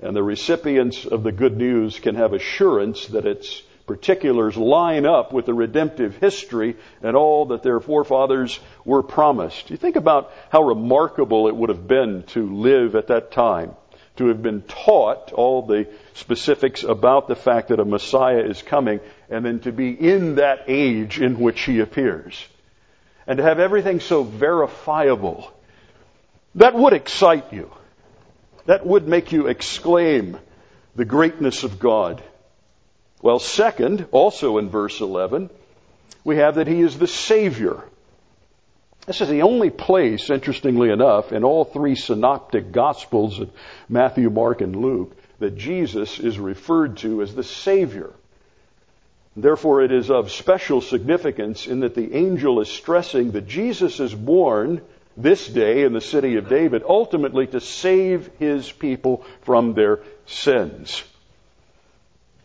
and 0.00 0.14
the 0.14 0.22
recipients 0.22 1.04
of 1.06 1.22
the 1.22 1.32
good 1.32 1.56
news 1.56 1.98
can 1.98 2.14
have 2.14 2.32
assurance 2.32 3.06
that 3.08 3.26
its 3.26 3.62
particulars 3.88 4.56
line 4.56 5.04
up 5.06 5.32
with 5.32 5.46
the 5.46 5.54
redemptive 5.54 6.16
history 6.18 6.76
and 7.02 7.16
all 7.16 7.46
that 7.46 7.64
their 7.64 7.80
forefathers 7.80 8.60
were 8.84 9.02
promised. 9.02 9.70
You 9.70 9.76
think 9.76 9.96
about 9.96 10.30
how 10.50 10.62
remarkable 10.62 11.48
it 11.48 11.56
would 11.56 11.70
have 11.70 11.88
been 11.88 12.22
to 12.28 12.54
live 12.54 12.94
at 12.94 13.08
that 13.08 13.32
time 13.32 13.74
to 14.18 14.26
have 14.26 14.42
been 14.42 14.62
taught 14.62 15.32
all 15.32 15.62
the 15.62 15.86
specifics 16.14 16.82
about 16.82 17.28
the 17.28 17.36
fact 17.36 17.68
that 17.68 17.78
a 17.78 17.84
Messiah 17.84 18.40
is 18.40 18.60
coming, 18.62 18.98
and 19.30 19.44
then 19.44 19.60
to 19.60 19.70
be 19.70 19.90
in 19.90 20.36
that 20.36 20.64
age 20.66 21.20
in 21.20 21.38
which 21.38 21.60
he 21.62 21.78
appears. 21.78 22.44
And 23.28 23.36
to 23.36 23.44
have 23.44 23.60
everything 23.60 24.00
so 24.00 24.24
verifiable. 24.24 25.52
That 26.56 26.74
would 26.74 26.94
excite 26.94 27.52
you. 27.52 27.70
That 28.66 28.84
would 28.84 29.06
make 29.06 29.30
you 29.30 29.46
exclaim 29.46 30.36
the 30.96 31.04
greatness 31.04 31.62
of 31.62 31.78
God 31.78 32.20
Well, 33.20 33.38
second, 33.38 34.06
also 34.12 34.58
in 34.58 34.70
verse 34.70 35.00
11, 35.00 35.50
we 36.24 36.36
have 36.36 36.56
that 36.56 36.68
he 36.68 36.80
is 36.80 36.98
the 36.98 37.06
Savior. 37.06 37.82
This 39.06 39.20
is 39.20 39.28
the 39.28 39.42
only 39.42 39.70
place, 39.70 40.30
interestingly 40.30 40.90
enough, 40.90 41.32
in 41.32 41.42
all 41.42 41.64
three 41.64 41.96
synoptic 41.96 42.70
gospels 42.70 43.40
of 43.40 43.50
Matthew, 43.88 44.30
Mark, 44.30 44.60
and 44.60 44.76
Luke, 44.76 45.16
that 45.38 45.56
Jesus 45.56 46.20
is 46.20 46.38
referred 46.38 46.98
to 46.98 47.22
as 47.22 47.34
the 47.34 47.42
Savior. 47.42 48.12
Therefore, 49.36 49.82
it 49.82 49.92
is 49.92 50.10
of 50.10 50.30
special 50.30 50.80
significance 50.80 51.66
in 51.66 51.80
that 51.80 51.94
the 51.94 52.14
angel 52.14 52.60
is 52.60 52.68
stressing 52.68 53.32
that 53.32 53.48
Jesus 53.48 53.98
is 53.98 54.14
born 54.14 54.82
this 55.16 55.48
day 55.48 55.84
in 55.84 55.92
the 55.92 56.00
city 56.00 56.36
of 56.36 56.48
David, 56.48 56.82
ultimately 56.88 57.46
to 57.48 57.60
save 57.60 58.30
his 58.38 58.70
people 58.70 59.24
from 59.42 59.74
their 59.74 60.00
sins. 60.26 61.02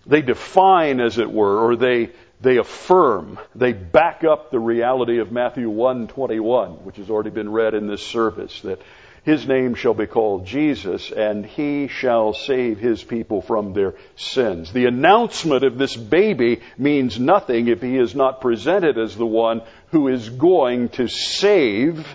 They 0.05 0.21
define, 0.21 0.99
as 0.99 1.17
it 1.17 1.31
were, 1.31 1.59
or 1.59 1.75
they 1.75 2.09
they 2.43 2.57
affirm, 2.57 3.39
they 3.55 3.71
back 3.71 4.25
up 4.25 4.51
the 4.51 4.59
reality 4.59 5.19
of 5.19 5.31
Matthew 5.31 5.69
1:21, 5.69 6.81
which 6.83 6.97
has 6.97 7.09
already 7.09 7.29
been 7.29 7.49
read 7.49 7.73
in 7.73 7.87
this 7.87 8.05
service, 8.05 8.59
that 8.61 8.81
his 9.23 9.47
name 9.47 9.75
shall 9.75 9.93
be 9.93 10.05
called 10.05 10.45
Jesus, 10.45 11.09
and 11.09 11.45
he 11.45 11.87
shall 11.87 12.33
save 12.33 12.79
his 12.79 13.01
people 13.01 13.41
from 13.41 13.71
their 13.71 13.95
sins. 14.17 14.73
The 14.73 14.87
announcement 14.87 15.63
of 15.63 15.77
this 15.77 15.95
baby 15.95 16.59
means 16.77 17.17
nothing 17.17 17.69
if 17.69 17.81
he 17.81 17.97
is 17.97 18.13
not 18.13 18.41
presented 18.41 18.97
as 18.97 19.15
the 19.15 19.25
one 19.25 19.61
who 19.91 20.09
is 20.09 20.27
going 20.27 20.89
to 20.89 21.07
save 21.07 22.05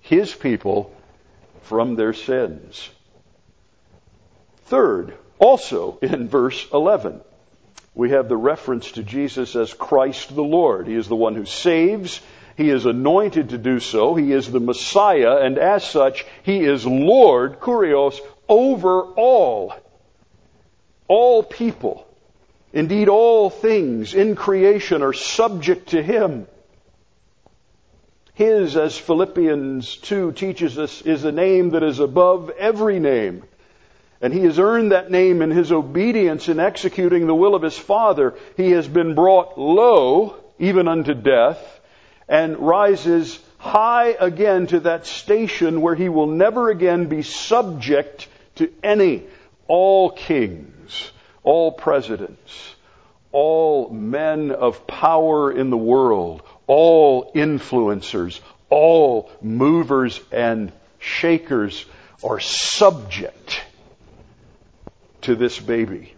his 0.00 0.34
people 0.34 0.90
from 1.60 1.96
their 1.96 2.14
sins. 2.14 2.88
Third, 4.64 5.12
also 5.38 5.98
in 6.00 6.28
verse 6.28 6.66
11, 6.72 7.20
we 7.94 8.10
have 8.10 8.28
the 8.28 8.36
reference 8.36 8.92
to 8.92 9.04
Jesus 9.04 9.54
as 9.54 9.72
Christ 9.72 10.34
the 10.34 10.42
Lord. 10.42 10.88
He 10.88 10.94
is 10.94 11.06
the 11.06 11.16
one 11.16 11.36
who 11.36 11.44
saves. 11.44 12.20
He 12.56 12.70
is 12.70 12.86
anointed 12.86 13.50
to 13.50 13.58
do 13.58 13.78
so. 13.78 14.14
He 14.14 14.32
is 14.32 14.50
the 14.50 14.60
Messiah, 14.60 15.38
and 15.38 15.58
as 15.58 15.84
such, 15.84 16.26
He 16.42 16.64
is 16.64 16.84
Lord, 16.86 17.60
Kurios, 17.60 18.18
over 18.48 19.02
all. 19.02 19.74
All 21.06 21.42
people. 21.42 22.06
Indeed, 22.72 23.08
all 23.08 23.50
things 23.50 24.14
in 24.14 24.34
creation 24.34 25.02
are 25.02 25.12
subject 25.12 25.90
to 25.90 26.02
Him. 26.02 26.48
His, 28.34 28.76
as 28.76 28.98
Philippians 28.98 29.96
2 29.98 30.32
teaches 30.32 30.76
us, 30.76 31.02
is 31.02 31.22
a 31.22 31.30
name 31.30 31.70
that 31.70 31.84
is 31.84 32.00
above 32.00 32.50
every 32.50 32.98
name 32.98 33.44
and 34.20 34.32
he 34.32 34.40
has 34.44 34.58
earned 34.58 34.92
that 34.92 35.10
name 35.10 35.42
in 35.42 35.50
his 35.50 35.72
obedience 35.72 36.48
in 36.48 36.60
executing 36.60 37.26
the 37.26 37.34
will 37.34 37.54
of 37.54 37.62
his 37.62 37.76
Father. 37.76 38.34
He 38.56 38.70
has 38.70 38.86
been 38.88 39.14
brought 39.14 39.58
low, 39.58 40.36
even 40.58 40.88
unto 40.88 41.14
death, 41.14 41.80
and 42.28 42.58
rises 42.58 43.38
high 43.58 44.16
again 44.18 44.66
to 44.68 44.80
that 44.80 45.06
station 45.06 45.80
where 45.80 45.94
he 45.94 46.08
will 46.08 46.26
never 46.26 46.70
again 46.70 47.06
be 47.06 47.22
subject 47.22 48.28
to 48.56 48.70
any, 48.82 49.24
all 49.66 50.10
kings, 50.10 51.10
all 51.42 51.72
presidents, 51.72 52.74
all 53.32 53.90
men 53.90 54.52
of 54.52 54.86
power 54.86 55.50
in 55.50 55.70
the 55.70 55.76
world, 55.76 56.42
all 56.66 57.32
influencers, 57.32 58.40
all 58.70 59.30
movers 59.42 60.20
and 60.30 60.72
shakers 60.98 61.84
are 62.22 62.40
subject 62.40 63.64
to 65.24 65.34
this 65.34 65.58
baby. 65.58 66.14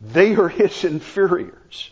They 0.00 0.34
are 0.36 0.48
his 0.48 0.84
inferiors. 0.84 1.90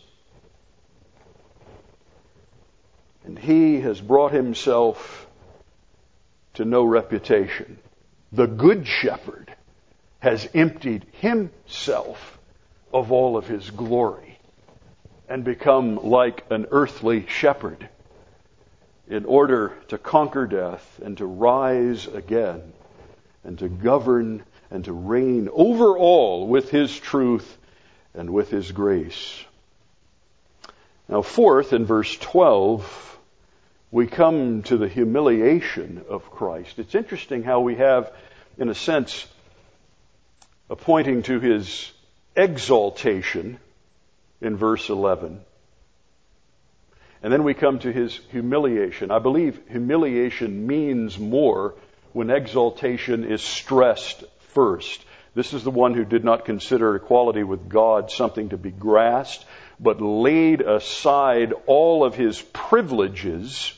And 3.25 3.39
he 3.39 3.81
has 3.81 4.01
brought 4.01 4.33
himself 4.33 5.27
to 6.55 6.65
no 6.65 6.85
reputation. 6.85 7.79
The 8.33 8.47
good 8.47 8.87
shepherd 8.87 9.55
has 10.21 10.49
emptied 10.55 11.07
himself 11.13 12.39
of 12.93 13.13
all 13.13 13.37
of 13.37 13.47
his 13.47 13.71
glory 13.71 14.39
and 15.29 15.45
become 15.45 15.97
like 15.97 16.45
an 16.51 16.67
earthly 16.71 17.27
shepherd 17.29 17.89
in 19.09 19.25
order 19.25 19.73
to 19.89 19.99
conquer 19.99 20.47
death 20.47 21.01
and 21.03 21.17
to 21.19 21.27
rise 21.27 22.07
again 22.07 22.73
and 23.45 23.59
to 23.59 23.69
govern 23.69 24.43
and 24.71 24.85
to 24.85 24.93
reign 24.93 25.49
over 25.53 25.97
all 25.97 26.49
with 26.49 26.71
his 26.71 26.97
truth 26.99 27.57
and 28.15 28.31
with 28.31 28.51
his 28.51 28.73
grace. 28.73 29.45
Now, 31.09 31.23
fourth, 31.23 31.73
in 31.73 31.85
verse 31.85 32.17
12, 32.17 33.19
we 33.93 34.09
come 34.09 34.65
to 34.65 34.77
the 34.77 34.89
humiliation 34.89 36.05
of 36.09 36.31
Christ. 36.31 36.81
It's 36.81 36.97
interesting 36.97 37.45
how 37.45 37.61
we 37.61 37.77
have, 37.77 38.13
in 38.59 38.69
a 38.69 38.75
sense, 38.75 39.27
a 40.69 40.75
pointing 40.75 41.23
to 41.23 41.39
his 41.39 41.93
exaltation 42.35 43.59
in 44.41 44.57
verse 44.57 44.89
11 44.89 45.41
and 47.23 47.33
then 47.33 47.45
we 47.45 47.55
come 47.55 47.79
to 47.81 47.93
his 47.93 48.19
humiliation. 48.31 49.11
I 49.11 49.19
believe 49.19 49.61
humiliation 49.69 50.67
means 50.67 51.19
more 51.19 51.75
when 52.13 52.31
exaltation 52.31 53.25
is 53.25 53.43
stressed 53.43 54.25
first. 54.55 55.05
This 55.35 55.53
is 55.53 55.65
the 55.65 55.71
one 55.71 55.95
who 55.95 56.05
did 56.05 56.25
not 56.25 56.47
consider 56.47 56.97
equality 56.97 57.43
with 57.43 57.69
God 57.69 58.11
something 58.11 58.51
to 58.51 58.57
be 58.57 58.71
grasped, 58.71 59.45
but 59.79 60.01
laid 60.01 60.63
aside 60.63 61.53
all 61.67 62.05
of 62.05 62.15
his 62.15 62.41
privileges 62.41 63.73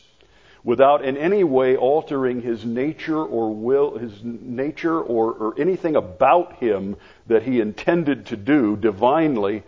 without 0.62 1.04
in 1.04 1.16
any 1.16 1.44
way 1.44 1.76
altering 1.76 2.42
his 2.42 2.64
nature 2.64 3.24
or 3.24 3.54
will, 3.54 3.98
his 3.98 4.12
nature 4.22 5.00
or, 5.00 5.32
or 5.32 5.54
anything 5.58 5.96
about 5.96 6.56
him 6.56 6.96
that 7.26 7.42
he 7.42 7.60
intended 7.60 8.26
to 8.26 8.36
do 8.36 8.76
divinely 8.76 9.62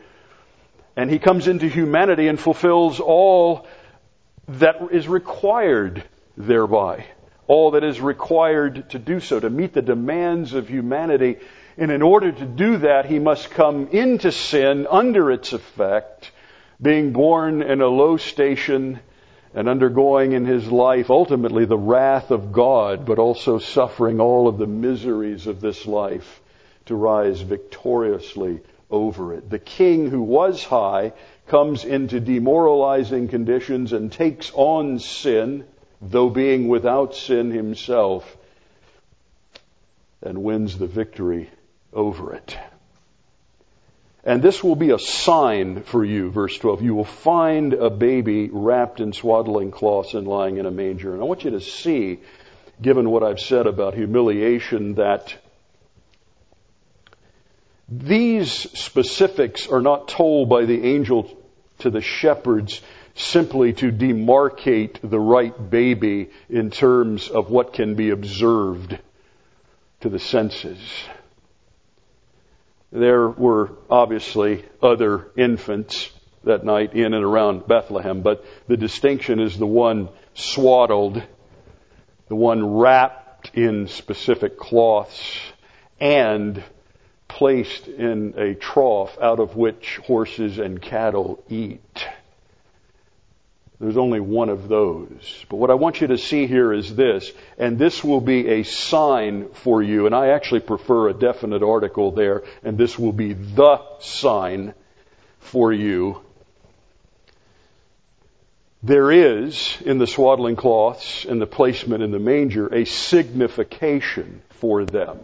and 0.96 1.10
he 1.10 1.18
comes 1.18 1.48
into 1.48 1.68
humanity 1.68 2.28
and 2.28 2.38
fulfills 2.38 3.00
all 3.00 3.66
that 4.48 4.76
is 4.90 5.08
required 5.08 6.02
thereby. 6.36 7.06
All 7.46 7.72
that 7.72 7.84
is 7.84 8.00
required 8.00 8.90
to 8.90 8.98
do 8.98 9.20
so, 9.20 9.40
to 9.40 9.50
meet 9.50 9.72
the 9.72 9.82
demands 9.82 10.54
of 10.54 10.68
humanity. 10.68 11.38
And 11.76 11.90
in 11.90 12.02
order 12.02 12.30
to 12.30 12.44
do 12.44 12.78
that, 12.78 13.06
he 13.06 13.18
must 13.18 13.50
come 13.50 13.88
into 13.88 14.30
sin 14.30 14.86
under 14.88 15.30
its 15.30 15.52
effect, 15.52 16.30
being 16.80 17.12
born 17.12 17.62
in 17.62 17.80
a 17.80 17.88
low 17.88 18.16
station 18.16 19.00
and 19.52 19.68
undergoing 19.68 20.32
in 20.32 20.46
his 20.46 20.70
life 20.70 21.10
ultimately 21.10 21.64
the 21.64 21.76
wrath 21.76 22.30
of 22.30 22.52
God, 22.52 23.04
but 23.04 23.18
also 23.18 23.58
suffering 23.58 24.20
all 24.20 24.46
of 24.46 24.58
the 24.58 24.66
miseries 24.66 25.46
of 25.46 25.60
this 25.60 25.86
life 25.86 26.40
to 26.86 26.94
rise 26.94 27.40
victoriously 27.40 28.60
over 28.90 29.34
it. 29.34 29.48
The 29.48 29.58
king 29.58 30.10
who 30.10 30.22
was 30.22 30.64
high 30.64 31.12
comes 31.46 31.84
into 31.84 32.20
demoralizing 32.20 33.28
conditions 33.28 33.92
and 33.92 34.10
takes 34.10 34.50
on 34.54 34.98
sin, 34.98 35.64
though 36.00 36.30
being 36.30 36.68
without 36.68 37.14
sin 37.14 37.50
himself, 37.50 38.36
and 40.22 40.42
wins 40.42 40.78
the 40.78 40.86
victory 40.86 41.50
over 41.92 42.34
it. 42.34 42.56
And 44.22 44.42
this 44.42 44.62
will 44.62 44.76
be 44.76 44.90
a 44.90 44.98
sign 44.98 45.82
for 45.82 46.04
you, 46.04 46.30
verse 46.30 46.56
12. 46.58 46.82
You 46.82 46.94
will 46.94 47.04
find 47.04 47.72
a 47.72 47.88
baby 47.88 48.50
wrapped 48.52 49.00
in 49.00 49.14
swaddling 49.14 49.70
cloths 49.70 50.12
and 50.12 50.28
lying 50.28 50.58
in 50.58 50.66
a 50.66 50.70
manger. 50.70 51.14
And 51.14 51.22
I 51.22 51.24
want 51.24 51.44
you 51.44 51.52
to 51.52 51.60
see, 51.60 52.20
given 52.82 53.08
what 53.08 53.22
I've 53.22 53.40
said 53.40 53.66
about 53.66 53.94
humiliation, 53.94 54.96
that 54.96 55.34
these 57.90 58.52
specifics 58.52 59.66
are 59.66 59.82
not 59.82 60.08
told 60.08 60.48
by 60.48 60.64
the 60.64 60.84
angel 60.84 61.36
to 61.80 61.90
the 61.90 62.00
shepherds 62.00 62.80
simply 63.14 63.72
to 63.72 63.90
demarcate 63.90 64.98
the 65.02 65.18
right 65.18 65.70
baby 65.70 66.30
in 66.48 66.70
terms 66.70 67.28
of 67.28 67.50
what 67.50 67.72
can 67.72 67.96
be 67.96 68.10
observed 68.10 68.96
to 70.00 70.08
the 70.08 70.20
senses. 70.20 70.78
There 72.92 73.28
were 73.28 73.72
obviously 73.88 74.64
other 74.82 75.30
infants 75.36 76.10
that 76.44 76.64
night 76.64 76.94
in 76.94 77.12
and 77.12 77.24
around 77.24 77.66
Bethlehem, 77.66 78.22
but 78.22 78.44
the 78.68 78.76
distinction 78.76 79.40
is 79.40 79.58
the 79.58 79.66
one 79.66 80.08
swaddled, 80.34 81.22
the 82.28 82.36
one 82.36 82.78
wrapped 82.78 83.54
in 83.54 83.88
specific 83.88 84.58
cloths, 84.58 85.38
and 86.00 86.62
placed 87.30 87.86
in 87.86 88.34
a 88.36 88.54
trough 88.54 89.16
out 89.20 89.38
of 89.38 89.54
which 89.54 89.98
horses 89.98 90.58
and 90.58 90.82
cattle 90.82 91.42
eat. 91.48 92.06
There's 93.78 93.96
only 93.96 94.20
one 94.20 94.48
of 94.48 94.68
those. 94.68 95.44
But 95.48 95.56
what 95.56 95.70
I 95.70 95.74
want 95.74 96.00
you 96.00 96.08
to 96.08 96.18
see 96.18 96.46
here 96.46 96.72
is 96.72 96.94
this, 96.94 97.32
and 97.56 97.78
this 97.78 98.04
will 98.04 98.20
be 98.20 98.48
a 98.48 98.62
sign 98.64 99.48
for 99.54 99.80
you, 99.80 100.06
and 100.06 100.14
I 100.14 100.30
actually 100.30 100.60
prefer 100.60 101.08
a 101.08 101.14
definite 101.14 101.62
article 101.62 102.10
there, 102.10 102.42
and 102.64 102.76
this 102.76 102.98
will 102.98 103.12
be 103.12 103.32
the 103.32 103.80
sign 104.00 104.74
for 105.38 105.72
you. 105.72 106.20
There 108.82 109.12
is, 109.12 109.78
in 109.82 109.98
the 109.98 110.06
swaddling 110.06 110.56
cloths 110.56 111.24
and 111.24 111.40
the 111.40 111.46
placement 111.46 112.02
in 112.02 112.10
the 112.10 112.18
manger, 112.18 112.66
a 112.74 112.84
signification 112.84 114.42
for 114.50 114.84
them 114.84 115.20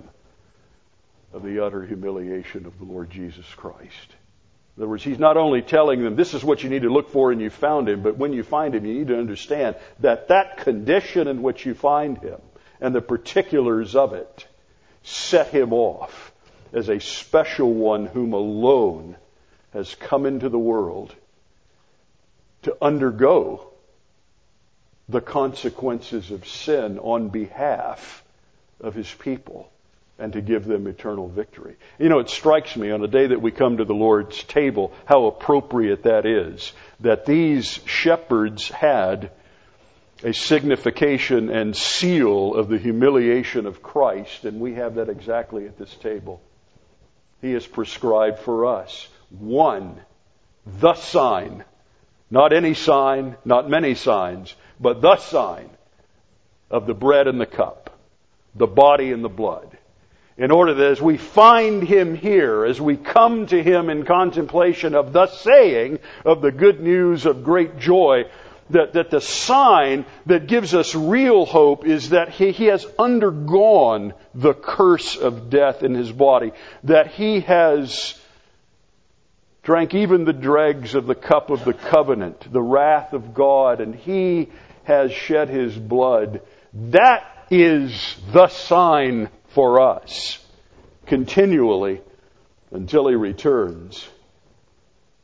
of 1.36 1.42
the 1.42 1.62
utter 1.62 1.84
humiliation 1.84 2.64
of 2.64 2.78
the 2.78 2.86
Lord 2.86 3.10
Jesus 3.10 3.44
Christ. 3.56 4.08
In 4.74 4.82
other 4.82 4.88
words, 4.88 5.04
he's 5.04 5.18
not 5.18 5.36
only 5.36 5.60
telling 5.60 6.02
them 6.02 6.16
this 6.16 6.32
is 6.32 6.42
what 6.42 6.62
you 6.62 6.70
need 6.70 6.82
to 6.82 6.88
look 6.88 7.10
for 7.10 7.30
and 7.30 7.42
you 7.42 7.50
found 7.50 7.90
him, 7.90 8.02
but 8.02 8.16
when 8.16 8.32
you 8.32 8.42
find 8.42 8.74
him, 8.74 8.86
you 8.86 8.94
need 8.94 9.08
to 9.08 9.18
understand 9.18 9.76
that 10.00 10.28
that 10.28 10.56
condition 10.56 11.28
in 11.28 11.42
which 11.42 11.66
you 11.66 11.74
find 11.74 12.16
him 12.18 12.40
and 12.80 12.94
the 12.94 13.02
particulars 13.02 13.94
of 13.94 14.14
it 14.14 14.46
set 15.02 15.48
him 15.48 15.74
off 15.74 16.32
as 16.72 16.88
a 16.88 17.00
special 17.00 17.72
one 17.72 18.06
whom 18.06 18.32
alone 18.32 19.14
has 19.74 19.94
come 19.94 20.24
into 20.24 20.48
the 20.48 20.58
world 20.58 21.14
to 22.62 22.74
undergo 22.80 23.72
the 25.10 25.20
consequences 25.20 26.30
of 26.30 26.48
sin 26.48 26.98
on 26.98 27.28
behalf 27.28 28.24
of 28.80 28.94
his 28.94 29.12
people 29.12 29.70
and 30.18 30.32
to 30.32 30.40
give 30.40 30.64
them 30.64 30.86
eternal 30.86 31.28
victory. 31.28 31.76
You 31.98 32.08
know, 32.08 32.20
it 32.20 32.30
strikes 32.30 32.76
me 32.76 32.90
on 32.90 33.00
the 33.00 33.08
day 33.08 33.26
that 33.26 33.42
we 33.42 33.50
come 33.50 33.76
to 33.76 33.84
the 33.84 33.94
Lord's 33.94 34.42
table 34.44 34.92
how 35.04 35.26
appropriate 35.26 36.04
that 36.04 36.24
is. 36.24 36.72
That 37.00 37.26
these 37.26 37.80
shepherds 37.84 38.68
had 38.68 39.30
a 40.24 40.32
signification 40.32 41.50
and 41.50 41.76
seal 41.76 42.54
of 42.54 42.68
the 42.68 42.78
humiliation 42.78 43.66
of 43.66 43.82
Christ, 43.82 44.44
and 44.44 44.58
we 44.58 44.74
have 44.74 44.94
that 44.94 45.10
exactly 45.10 45.66
at 45.66 45.76
this 45.76 45.94
table. 45.96 46.40
He 47.42 47.52
has 47.52 47.66
prescribed 47.66 48.38
for 48.38 48.64
us 48.64 49.08
one, 49.28 50.00
the 50.64 50.94
sign. 50.94 51.64
Not 52.30 52.54
any 52.54 52.74
sign, 52.74 53.36
not 53.44 53.68
many 53.68 53.94
signs, 53.94 54.54
but 54.80 55.02
the 55.02 55.16
sign 55.18 55.68
of 56.70 56.86
the 56.86 56.94
bread 56.94 57.28
and 57.28 57.40
the 57.40 57.46
cup, 57.46 57.90
the 58.54 58.66
body 58.66 59.12
and 59.12 59.22
the 59.22 59.28
blood 59.28 59.75
in 60.38 60.50
order 60.50 60.74
that 60.74 60.92
as 60.92 61.00
we 61.00 61.16
find 61.16 61.82
Him 61.82 62.14
here, 62.14 62.64
as 62.64 62.80
we 62.80 62.96
come 62.96 63.46
to 63.46 63.62
Him 63.62 63.88
in 63.88 64.04
contemplation 64.04 64.94
of 64.94 65.12
the 65.12 65.28
saying 65.28 65.98
of 66.24 66.42
the 66.42 66.52
good 66.52 66.80
news 66.80 67.24
of 67.24 67.44
great 67.44 67.78
joy, 67.78 68.24
that, 68.70 68.94
that 68.94 69.10
the 69.10 69.20
sign 69.20 70.04
that 70.26 70.46
gives 70.46 70.74
us 70.74 70.94
real 70.94 71.46
hope 71.46 71.86
is 71.86 72.10
that 72.10 72.30
he, 72.30 72.50
he 72.52 72.66
has 72.66 72.84
undergone 72.98 74.12
the 74.34 74.54
curse 74.54 75.16
of 75.16 75.50
death 75.50 75.82
in 75.82 75.94
His 75.94 76.10
body, 76.10 76.52
that 76.84 77.12
He 77.12 77.40
has 77.40 78.20
drank 79.62 79.94
even 79.94 80.24
the 80.24 80.32
dregs 80.32 80.94
of 80.94 81.06
the 81.06 81.14
cup 81.14 81.50
of 81.50 81.64
the 81.64 81.72
covenant, 81.72 82.52
the 82.52 82.62
wrath 82.62 83.12
of 83.12 83.34
God, 83.34 83.80
and 83.80 83.94
He 83.94 84.48
has 84.84 85.12
shed 85.12 85.48
His 85.48 85.76
blood. 85.76 86.42
That 86.72 87.24
is 87.50 88.16
the 88.32 88.48
sign 88.48 89.30
for 89.56 89.80
us 89.80 90.38
continually 91.06 92.02
until 92.72 93.08
he 93.08 93.14
returns, 93.14 94.06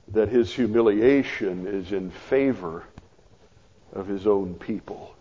that 0.09 0.31
his 0.31 0.51
humiliation 0.51 1.67
is 1.67 1.93
in 1.93 2.11
favor 2.11 2.83
of 3.93 4.07
his 4.07 4.27
own 4.27 4.55
people. 4.55 5.15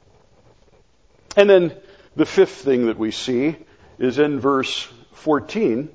And 1.36 1.50
then 1.50 1.76
the 2.16 2.26
fifth 2.26 2.64
thing 2.64 2.86
that 2.86 2.98
we 2.98 3.12
see 3.12 3.58
is 4.00 4.18
in 4.18 4.40
verse 4.40 4.88
14. 5.16 5.90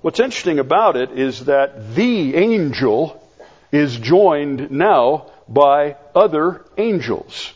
What's 0.00 0.20
interesting 0.20 0.60
about 0.60 0.96
it 0.96 1.10
is 1.10 1.46
that 1.46 1.96
the 1.96 2.36
angel 2.36 3.28
is 3.72 3.96
joined 3.96 4.70
now 4.70 5.32
by 5.48 5.96
other 6.14 6.64
angels. 6.78 7.52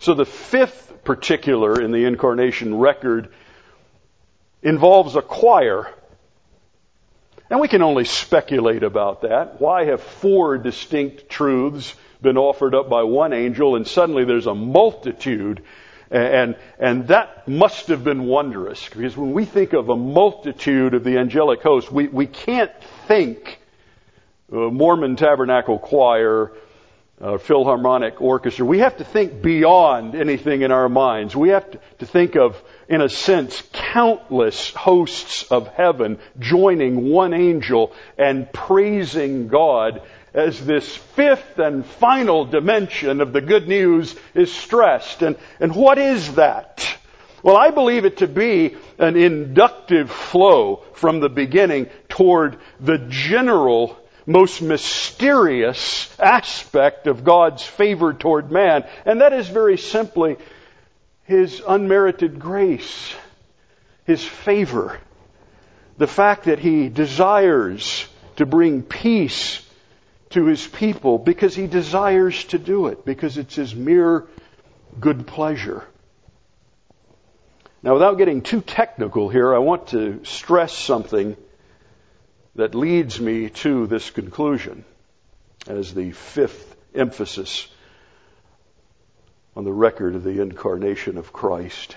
So 0.00 0.14
the 0.14 0.26
fifth 0.26 1.04
particular 1.04 1.80
in 1.80 1.92
the 1.92 2.04
incarnation 2.04 2.78
record 2.78 3.32
involves 4.62 5.16
a 5.16 5.22
choir. 5.22 5.92
And 7.50 7.60
we 7.60 7.68
can 7.68 7.82
only 7.82 8.04
speculate 8.04 8.82
about 8.82 9.22
that. 9.22 9.60
Why 9.60 9.84
have 9.84 10.00
four 10.00 10.56
distinct 10.56 11.28
truths 11.28 11.94
been 12.22 12.38
offered 12.38 12.74
up 12.74 12.88
by 12.88 13.02
one 13.02 13.32
angel 13.32 13.76
and 13.76 13.86
suddenly 13.86 14.24
there's 14.24 14.46
a 14.46 14.54
multitude? 14.54 15.62
And, 16.10 16.56
and 16.78 17.08
that 17.08 17.48
must 17.48 17.88
have 17.88 18.04
been 18.04 18.24
wondrous 18.24 18.86
because 18.88 19.16
when 19.16 19.32
we 19.32 19.46
think 19.46 19.72
of 19.72 19.88
a 19.88 19.96
multitude 19.96 20.94
of 20.94 21.04
the 21.04 21.18
angelic 21.18 21.62
host, 21.62 21.90
we, 21.90 22.06
we 22.08 22.26
can't 22.26 22.72
think 23.08 23.58
Mormon 24.50 25.16
Tabernacle 25.16 25.78
Choir, 25.78 26.52
uh, 27.18 27.38
Philharmonic 27.38 28.20
Orchestra. 28.20 28.66
We 28.66 28.80
have 28.80 28.98
to 28.98 29.04
think 29.04 29.40
beyond 29.40 30.14
anything 30.14 30.62
in 30.62 30.72
our 30.72 30.88
minds. 30.88 31.34
We 31.34 31.50
have 31.50 31.66
to 31.98 32.06
think 32.06 32.36
of 32.36 32.62
in 32.92 33.00
a 33.00 33.08
sense, 33.08 33.62
countless 33.72 34.68
hosts 34.74 35.44
of 35.44 35.66
heaven 35.66 36.18
joining 36.38 37.08
one 37.08 37.32
angel 37.32 37.90
and 38.18 38.52
praising 38.52 39.48
God 39.48 40.02
as 40.34 40.62
this 40.66 40.94
fifth 40.94 41.58
and 41.58 41.86
final 41.86 42.44
dimension 42.44 43.22
of 43.22 43.32
the 43.32 43.40
good 43.40 43.66
news 43.66 44.14
is 44.34 44.52
stressed. 44.52 45.22
And, 45.22 45.38
and 45.58 45.74
what 45.74 45.96
is 45.96 46.34
that? 46.34 46.86
Well, 47.42 47.56
I 47.56 47.70
believe 47.70 48.04
it 48.04 48.18
to 48.18 48.28
be 48.28 48.76
an 48.98 49.16
inductive 49.16 50.10
flow 50.10 50.84
from 50.92 51.20
the 51.20 51.30
beginning 51.30 51.88
toward 52.10 52.58
the 52.78 52.98
general, 53.08 53.96
most 54.26 54.60
mysterious 54.60 56.14
aspect 56.20 57.06
of 57.06 57.24
God's 57.24 57.62
favor 57.62 58.12
toward 58.12 58.52
man. 58.52 58.84
And 59.06 59.22
that 59.22 59.32
is 59.32 59.48
very 59.48 59.78
simply 59.78 60.36
his 61.24 61.62
unmerited 61.66 62.38
grace, 62.38 63.14
His 64.04 64.24
favor, 64.24 64.98
the 65.96 66.06
fact 66.06 66.44
that 66.44 66.58
He 66.58 66.88
desires 66.88 68.06
to 68.36 68.46
bring 68.46 68.82
peace 68.82 69.64
to 70.30 70.46
His 70.46 70.66
people 70.66 71.18
because 71.18 71.54
He 71.54 71.66
desires 71.66 72.44
to 72.46 72.58
do 72.58 72.88
it, 72.88 73.04
because 73.04 73.38
it's 73.38 73.54
His 73.54 73.74
mere 73.74 74.26
good 74.98 75.26
pleasure. 75.26 75.84
Now, 77.84 77.94
without 77.94 78.18
getting 78.18 78.42
too 78.42 78.60
technical 78.60 79.28
here, 79.28 79.54
I 79.54 79.58
want 79.58 79.88
to 79.88 80.24
stress 80.24 80.76
something 80.76 81.36
that 82.54 82.74
leads 82.74 83.20
me 83.20 83.48
to 83.48 83.86
this 83.86 84.10
conclusion 84.10 84.84
as 85.66 85.94
the 85.94 86.12
fifth 86.12 86.76
emphasis 86.94 87.68
on 89.54 89.64
the 89.64 89.72
record 89.72 90.14
of 90.14 90.24
the 90.24 90.40
incarnation 90.40 91.18
of 91.18 91.32
Christ. 91.32 91.96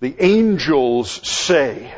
The 0.00 0.14
angels 0.18 1.10
say, 1.26 1.92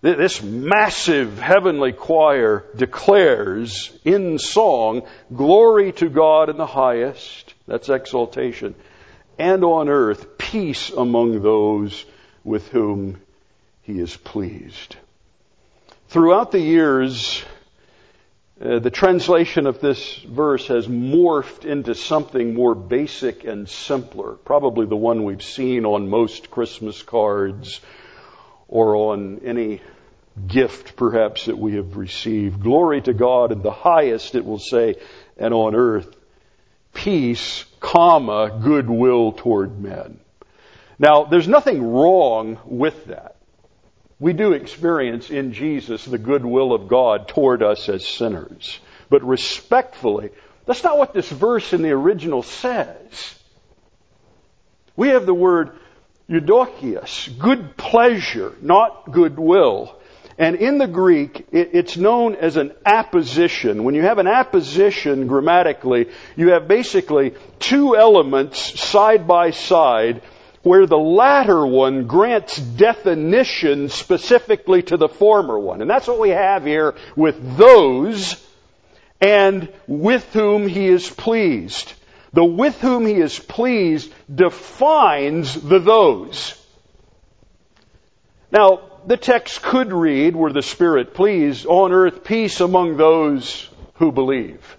this 0.00 0.42
massive 0.42 1.38
heavenly 1.38 1.92
choir 1.92 2.64
declares 2.74 3.96
in 4.04 4.38
song, 4.38 5.02
glory 5.34 5.92
to 5.92 6.08
God 6.08 6.48
in 6.48 6.56
the 6.56 6.66
highest, 6.66 7.54
that's 7.66 7.88
exaltation, 7.88 8.74
and 9.38 9.64
on 9.64 9.88
earth, 9.88 10.38
peace 10.38 10.90
among 10.90 11.42
those 11.42 12.04
with 12.44 12.68
whom 12.68 13.20
he 13.82 13.98
is 13.98 14.16
pleased. 14.16 14.96
Throughout 16.08 16.52
the 16.52 16.60
years, 16.60 17.44
uh, 18.60 18.78
the 18.78 18.90
translation 18.90 19.66
of 19.66 19.80
this 19.80 20.16
verse 20.18 20.68
has 20.68 20.86
morphed 20.86 21.64
into 21.64 21.94
something 21.94 22.54
more 22.54 22.74
basic 22.74 23.44
and 23.44 23.68
simpler, 23.68 24.32
probably 24.32 24.86
the 24.86 24.96
one 24.96 25.24
we've 25.24 25.42
seen 25.42 25.84
on 25.84 26.08
most 26.08 26.50
Christmas 26.50 27.02
cards 27.02 27.80
or 28.68 28.94
on 28.96 29.40
any 29.44 29.80
gift 30.46 30.96
perhaps 30.96 31.46
that 31.46 31.58
we 31.58 31.74
have 31.74 31.96
received. 31.96 32.62
Glory 32.62 33.00
to 33.02 33.12
God 33.12 33.52
in 33.52 33.62
the 33.62 33.70
highest, 33.70 34.34
it 34.34 34.44
will 34.44 34.58
say, 34.58 34.96
and 35.36 35.52
on 35.52 35.74
earth, 35.74 36.14
peace, 36.94 37.64
comma, 37.80 38.60
goodwill 38.62 39.32
toward 39.32 39.80
men. 39.80 40.20
Now, 40.98 41.24
there's 41.24 41.48
nothing 41.48 41.82
wrong 41.82 42.58
with 42.64 43.06
that 43.06 43.31
we 44.22 44.32
do 44.32 44.52
experience 44.52 45.30
in 45.30 45.52
Jesus 45.52 46.04
the 46.04 46.16
goodwill 46.16 46.72
of 46.72 46.86
God 46.86 47.26
toward 47.26 47.60
us 47.60 47.88
as 47.88 48.06
sinners. 48.06 48.78
But 49.10 49.24
respectfully, 49.24 50.30
that's 50.64 50.84
not 50.84 50.96
what 50.96 51.12
this 51.12 51.28
verse 51.28 51.72
in 51.72 51.82
the 51.82 51.90
original 51.90 52.44
says. 52.44 53.34
We 54.94 55.08
have 55.08 55.26
the 55.26 55.34
word 55.34 55.76
eudokias, 56.30 57.36
good 57.36 57.76
pleasure, 57.76 58.54
not 58.62 59.10
goodwill. 59.10 59.98
And 60.38 60.54
in 60.54 60.78
the 60.78 60.86
Greek, 60.86 61.48
it's 61.50 61.96
known 61.96 62.36
as 62.36 62.56
an 62.56 62.74
apposition. 62.86 63.82
When 63.82 63.96
you 63.96 64.02
have 64.02 64.18
an 64.18 64.28
apposition 64.28 65.26
grammatically, 65.26 66.10
you 66.36 66.52
have 66.52 66.68
basically 66.68 67.34
two 67.58 67.96
elements 67.96 68.80
side 68.80 69.26
by 69.26 69.50
side 69.50 70.22
where 70.62 70.86
the 70.86 70.98
latter 70.98 71.66
one 71.66 72.06
grants 72.06 72.56
definition 72.56 73.88
specifically 73.88 74.82
to 74.82 74.96
the 74.96 75.08
former 75.08 75.58
one. 75.58 75.80
And 75.80 75.90
that's 75.90 76.06
what 76.06 76.20
we 76.20 76.30
have 76.30 76.64
here 76.64 76.94
with 77.16 77.56
those 77.56 78.36
and 79.20 79.68
with 79.86 80.24
whom 80.32 80.68
he 80.68 80.86
is 80.86 81.08
pleased. 81.08 81.92
The 82.32 82.44
with 82.44 82.80
whom 82.80 83.06
he 83.06 83.14
is 83.14 83.38
pleased 83.38 84.12
defines 84.32 85.54
the 85.54 85.78
those. 85.78 86.58
Now, 88.50 88.80
the 89.06 89.16
text 89.16 89.62
could 89.62 89.92
read, 89.92 90.36
were 90.36 90.52
the 90.52 90.62
Spirit 90.62 91.14
pleased, 91.14 91.66
on 91.66 91.92
earth 91.92 92.24
peace 92.24 92.60
among 92.60 92.96
those 92.96 93.68
who 93.94 94.12
believe. 94.12 94.76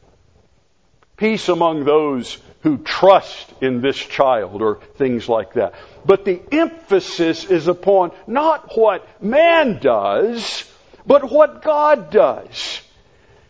Peace 1.17 1.49
among 1.49 1.83
those 1.83 2.37
who 2.63 2.77
trust 2.77 3.53
in 3.61 3.81
this 3.81 3.97
child 3.97 4.61
or 4.61 4.79
things 4.95 5.27
like 5.27 5.53
that. 5.53 5.73
But 6.05 6.23
the 6.23 6.41
emphasis 6.51 7.43
is 7.45 7.67
upon 7.67 8.11
not 8.25 8.75
what 8.77 9.05
man 9.21 9.79
does, 9.79 10.63
but 11.05 11.29
what 11.29 11.61
God 11.61 12.09
does. 12.09 12.81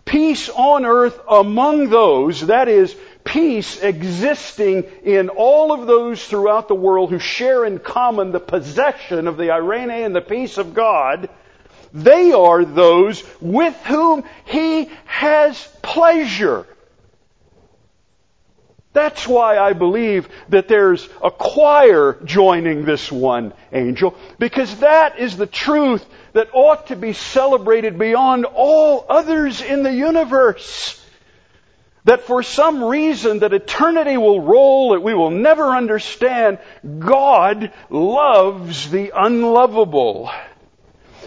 Peace 0.03 0.49
on 0.49 0.85
earth 0.85 1.17
among 1.29 1.89
those, 1.89 2.47
that 2.47 2.67
is, 2.67 2.95
peace 3.23 3.81
existing 3.81 4.83
in 5.03 5.29
all 5.29 5.71
of 5.71 5.87
those 5.87 6.25
throughout 6.25 6.67
the 6.67 6.75
world 6.75 7.09
who 7.09 7.19
share 7.19 7.65
in 7.65 7.79
common 7.79 8.31
the 8.31 8.39
possession 8.39 9.27
of 9.27 9.37
the 9.37 9.49
eirene 9.49 10.05
and 10.05 10.15
the 10.15 10.21
peace 10.21 10.57
of 10.57 10.73
God, 10.73 11.29
they 11.93 12.33
are 12.33 12.65
those 12.65 13.23
with 13.39 13.75
whom 13.85 14.23
He 14.45 14.89
has 15.05 15.67
pleasure. 15.83 16.65
That's 18.93 19.27
why 19.27 19.57
I 19.57 19.73
believe 19.73 20.29
that 20.49 20.67
there's 20.67 21.09
a 21.23 21.31
choir 21.31 22.19
joining 22.23 22.85
this 22.85 23.11
one 23.11 23.53
angel, 23.71 24.15
because 24.37 24.79
that 24.79 25.19
is 25.19 25.35
the 25.35 25.47
truth 25.47 26.05
that 26.33 26.49
ought 26.53 26.87
to 26.87 26.95
be 26.95 27.13
celebrated 27.13 27.97
beyond 27.97 28.45
all 28.45 29.05
others 29.09 29.61
in 29.61 29.83
the 29.83 29.93
universe 29.93 30.99
that 32.05 32.23
for 32.23 32.43
some 32.43 32.83
reason 32.83 33.39
that 33.39 33.53
eternity 33.53 34.17
will 34.17 34.41
roll 34.41 34.91
that 34.91 35.01
we 35.01 35.13
will 35.13 35.31
never 35.31 35.75
understand, 35.75 36.59
God 36.99 37.71
loves 37.89 38.89
the 38.91 39.11
unlovable. 39.15 40.29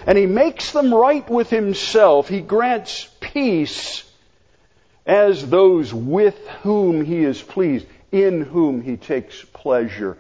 And 0.06 0.18
He 0.18 0.26
makes 0.26 0.72
them 0.72 0.94
right 0.94 1.28
with 1.28 1.50
Himself. 1.50 2.28
He 2.28 2.40
grants 2.40 3.08
peace 3.20 4.05
as 5.06 5.48
those 5.48 5.94
with 5.94 6.36
whom 6.62 7.04
He 7.04 7.24
is 7.24 7.40
pleased, 7.40 7.86
in 8.12 8.42
whom 8.42 8.82
He 8.82 8.96
takes 8.96 9.44
pleasure. 9.44 10.18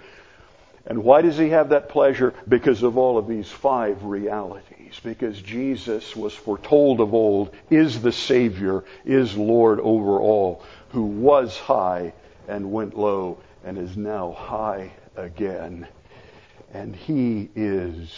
And 0.86 1.02
why 1.02 1.22
does 1.22 1.36
He 1.36 1.50
have 1.50 1.70
that 1.70 1.88
pleasure? 1.88 2.32
Because 2.48 2.82
of 2.82 2.96
all 2.96 3.18
of 3.18 3.26
these 3.26 3.50
five 3.50 4.04
realities 4.04 4.76
because 5.02 5.40
Jesus 5.40 6.14
was 6.14 6.34
foretold 6.34 7.00
of 7.00 7.14
old, 7.14 7.54
is 7.70 8.00
the 8.00 8.12
Savior, 8.12 8.84
is 9.04 9.36
Lord 9.36 9.80
over 9.80 10.20
all, 10.20 10.62
who 10.90 11.02
was 11.02 11.58
high 11.58 12.12
and 12.48 12.72
went 12.72 12.96
low 12.96 13.38
and 13.64 13.78
is 13.78 13.96
now 13.96 14.32
high 14.32 14.92
again. 15.16 15.86
And 16.72 16.94
He 16.94 17.48
is 17.54 18.12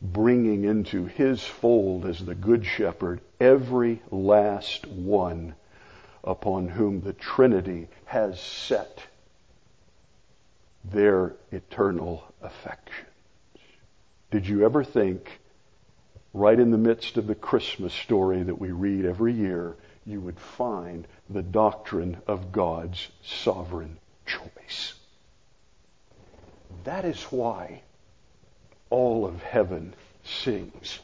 bringing 0.00 0.64
into 0.64 1.06
His 1.06 1.42
fold 1.42 2.06
as 2.06 2.24
the 2.24 2.34
Good 2.34 2.66
Shepherd 2.66 3.20
every 3.44 4.02
last 4.10 4.86
one 4.86 5.54
upon 6.22 6.68
whom 6.68 7.00
the 7.00 7.12
Trinity 7.12 7.88
has 8.06 8.40
set 8.40 9.02
their 10.84 11.34
eternal 11.52 12.24
affections. 12.42 13.08
Did 14.30 14.46
you 14.46 14.64
ever 14.64 14.82
think 14.82 15.40
right 16.34 16.58
in 16.58 16.72
the 16.72 16.78
midst 16.78 17.16
of 17.16 17.28
the 17.28 17.34
Christmas 17.34 17.94
story 17.94 18.42
that 18.42 18.60
we 18.60 18.72
read 18.72 19.04
every 19.06 19.32
year, 19.32 19.76
you 20.04 20.20
would 20.20 20.38
find 20.38 21.06
the 21.30 21.42
doctrine 21.42 22.20
of 22.26 22.52
God's 22.52 23.08
sovereign 23.22 23.96
choice. 24.26 24.94
That 26.82 27.04
is 27.04 27.22
why 27.24 27.82
all 28.90 29.24
of 29.24 29.42
heaven 29.42 29.94
sings. 30.24 30.98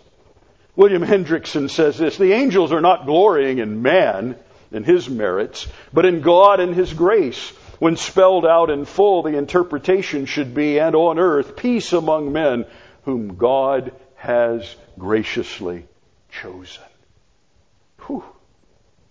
William 0.77 1.03
Hendriksen 1.03 1.69
says 1.69 1.99
this 1.99 2.17
The 2.17 2.33
angels 2.33 2.73
are 2.73 2.81
not 2.81 3.07
glorying 3.07 3.59
in 3.59 3.83
man 3.83 4.37
and 4.73 4.85
his 4.87 5.09
merits, 5.09 5.67
but 5.93 6.07
in 6.07 6.21
God 6.21 6.61
and 6.61 6.75
his 6.75 6.93
grace. 6.93 7.51
When 7.79 7.97
spelled 7.97 8.45
out 8.45 8.69
in 8.69 8.85
full, 8.85 9.23
the 9.23 9.39
interpretation 9.39 10.27
should 10.27 10.55
be, 10.55 10.79
and 10.79 10.95
on 10.95 11.19
earth, 11.19 11.57
peace 11.57 11.95
among 11.95 12.31
men 12.33 12.67
whom 13.05 13.37
God 13.37 13.93
has 14.17 14.77
graciously 14.99 15.87
chosen. 16.31 16.85
Whew. 18.07 18.23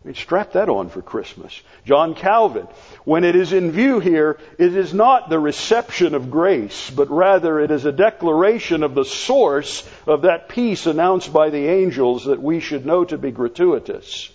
I 0.03 0.07
mean, 0.07 0.15
strap 0.15 0.53
that 0.53 0.69
on 0.69 0.87
for 0.89 1.01
Christmas. 1.01 1.61
John 1.85 2.15
Calvin, 2.15 2.67
when 3.03 3.25
it 3.25 3.35
is 3.35 3.51
in 3.51 3.71
view 3.71 3.99
here, 3.99 4.37
it 4.57 4.73
is 4.75 4.93
not 4.93 5.29
the 5.29 5.39
reception 5.39 6.15
of 6.15 6.31
grace, 6.31 6.89
but 6.89 7.09
rather 7.09 7.59
it 7.59 7.69
is 7.69 7.83
a 7.83 7.91
declaration 7.91 8.83
of 8.83 8.95
the 8.95 9.03
source 9.03 9.87
of 10.07 10.21
that 10.21 10.47
peace 10.47 10.85
announced 10.85 11.33
by 11.33 11.49
the 11.49 11.67
angels 11.67 12.25
that 12.25 12.41
we 12.41 12.61
should 12.61 12.85
know 12.85 13.03
to 13.03 13.17
be 13.17 13.31
gratuitous, 13.31 14.31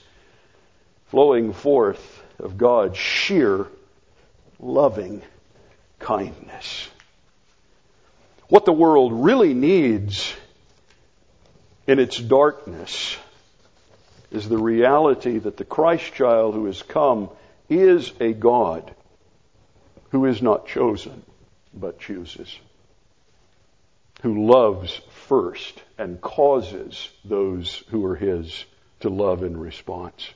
flowing 1.07 1.55
forth 1.55 2.23
of 2.39 2.59
God's 2.59 2.99
sheer 2.99 3.67
loving 4.61 5.23
kindness. 5.99 6.89
What 8.49 8.67
the 8.67 8.73
world 8.73 9.13
really 9.25 9.55
needs 9.55 10.35
in 11.87 11.99
its 11.99 12.19
darkness 12.19 13.17
is 14.35 14.49
the 14.49 14.59
reality 14.59 15.39
that 15.39 15.57
the 15.57 15.65
Christ 15.65 16.15
child 16.15 16.55
who 16.55 16.67
has 16.67 16.83
come 16.83 17.31
is 17.69 18.13
a 18.21 18.33
God 18.33 18.95
who 20.11 20.27
is 20.27 20.41
not 20.41 20.67
chosen, 20.67 21.23
but 21.73 21.99
chooses. 21.99 22.59
Who 24.23 24.47
loves 24.47 25.01
first 25.27 25.83
and 25.99 26.21
causes 26.21 27.11
those 27.25 27.83
who 27.91 28.05
are 28.07 28.17
his 28.17 28.65
to 29.01 29.09
love 29.09 29.43
in 29.43 29.57
response. 29.57 30.31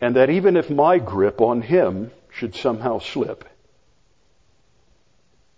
And 0.00 0.16
that 0.16 0.30
even 0.30 0.56
if 0.56 0.68
my 0.68 0.98
grip 0.98 1.40
on 1.40 1.62
him 1.62 2.10
should 2.30 2.56
somehow 2.56 2.98
slip, 2.98 3.48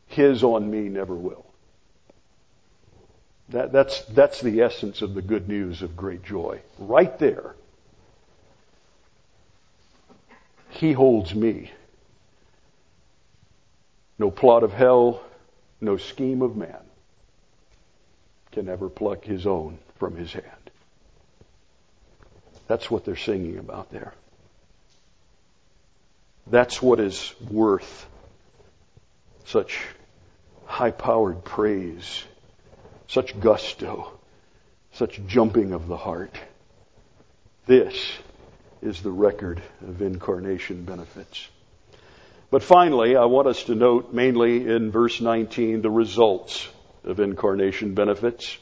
his 0.06 0.44
on 0.44 0.70
me 0.70 0.88
never 0.88 1.14
will. 1.14 1.45
That, 3.50 3.72
that's, 3.72 4.02
that's 4.02 4.40
the 4.40 4.62
essence 4.62 5.02
of 5.02 5.14
the 5.14 5.22
good 5.22 5.48
news 5.48 5.82
of 5.82 5.96
great 5.96 6.24
joy. 6.24 6.60
Right 6.78 7.16
there. 7.18 7.54
He 10.70 10.92
holds 10.92 11.34
me. 11.34 11.70
No 14.18 14.30
plot 14.30 14.62
of 14.62 14.72
hell, 14.72 15.22
no 15.80 15.96
scheme 15.96 16.42
of 16.42 16.56
man 16.56 16.80
can 18.52 18.68
ever 18.68 18.88
pluck 18.88 19.24
his 19.24 19.46
own 19.46 19.78
from 19.98 20.16
his 20.16 20.32
hand. 20.32 20.70
That's 22.66 22.90
what 22.90 23.04
they're 23.04 23.16
singing 23.16 23.58
about 23.58 23.92
there. 23.92 24.14
That's 26.46 26.80
what 26.80 26.98
is 26.98 27.34
worth 27.50 28.06
such 29.44 29.78
high 30.64 30.90
powered 30.90 31.44
praise 31.44 32.24
such 33.08 33.38
gusto, 33.38 34.18
such 34.92 35.20
jumping 35.26 35.72
of 35.72 35.88
the 35.88 35.96
heart. 35.96 36.36
This 37.66 37.94
is 38.82 39.02
the 39.02 39.10
record 39.10 39.62
of 39.86 40.02
incarnation 40.02 40.84
benefits. 40.84 41.48
But 42.50 42.62
finally, 42.62 43.16
I 43.16 43.24
want 43.24 43.48
us 43.48 43.64
to 43.64 43.74
note 43.74 44.12
mainly 44.12 44.66
in 44.68 44.90
verse 44.90 45.20
19 45.20 45.82
the 45.82 45.90
results 45.90 46.68
of 47.04 47.20
incarnation 47.20 47.94
benefits. 47.94 48.56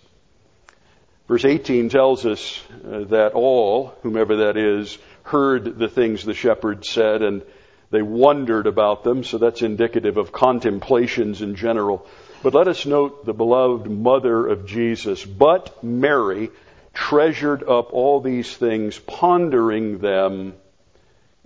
Verse 1.28 1.44
18 1.44 1.88
tells 1.88 2.26
us 2.26 2.62
uh, 2.84 3.04
that 3.04 3.32
all, 3.34 3.94
whomever 4.02 4.36
that 4.36 4.56
is, 4.56 4.96
heard 5.22 5.78
the 5.78 5.88
things 5.88 6.24
the 6.24 6.34
shepherd 6.34 6.84
said 6.84 7.22
and 7.22 7.42
they 7.90 8.02
wondered 8.02 8.66
about 8.66 9.04
them, 9.04 9.22
so 9.22 9.38
that's 9.38 9.62
indicative 9.62 10.16
of 10.16 10.32
contemplations 10.32 11.42
in 11.42 11.54
general. 11.54 12.06
But 12.44 12.52
let 12.52 12.68
us 12.68 12.84
note 12.84 13.24
the 13.24 13.32
beloved 13.32 13.90
mother 13.90 14.46
of 14.46 14.66
Jesus. 14.66 15.24
But 15.24 15.82
Mary 15.82 16.50
treasured 16.92 17.62
up 17.62 17.94
all 17.94 18.20
these 18.20 18.54
things, 18.54 18.98
pondering 18.98 20.00
them 20.00 20.52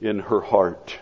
in 0.01 0.19
her 0.19 0.41
heart. 0.41 0.99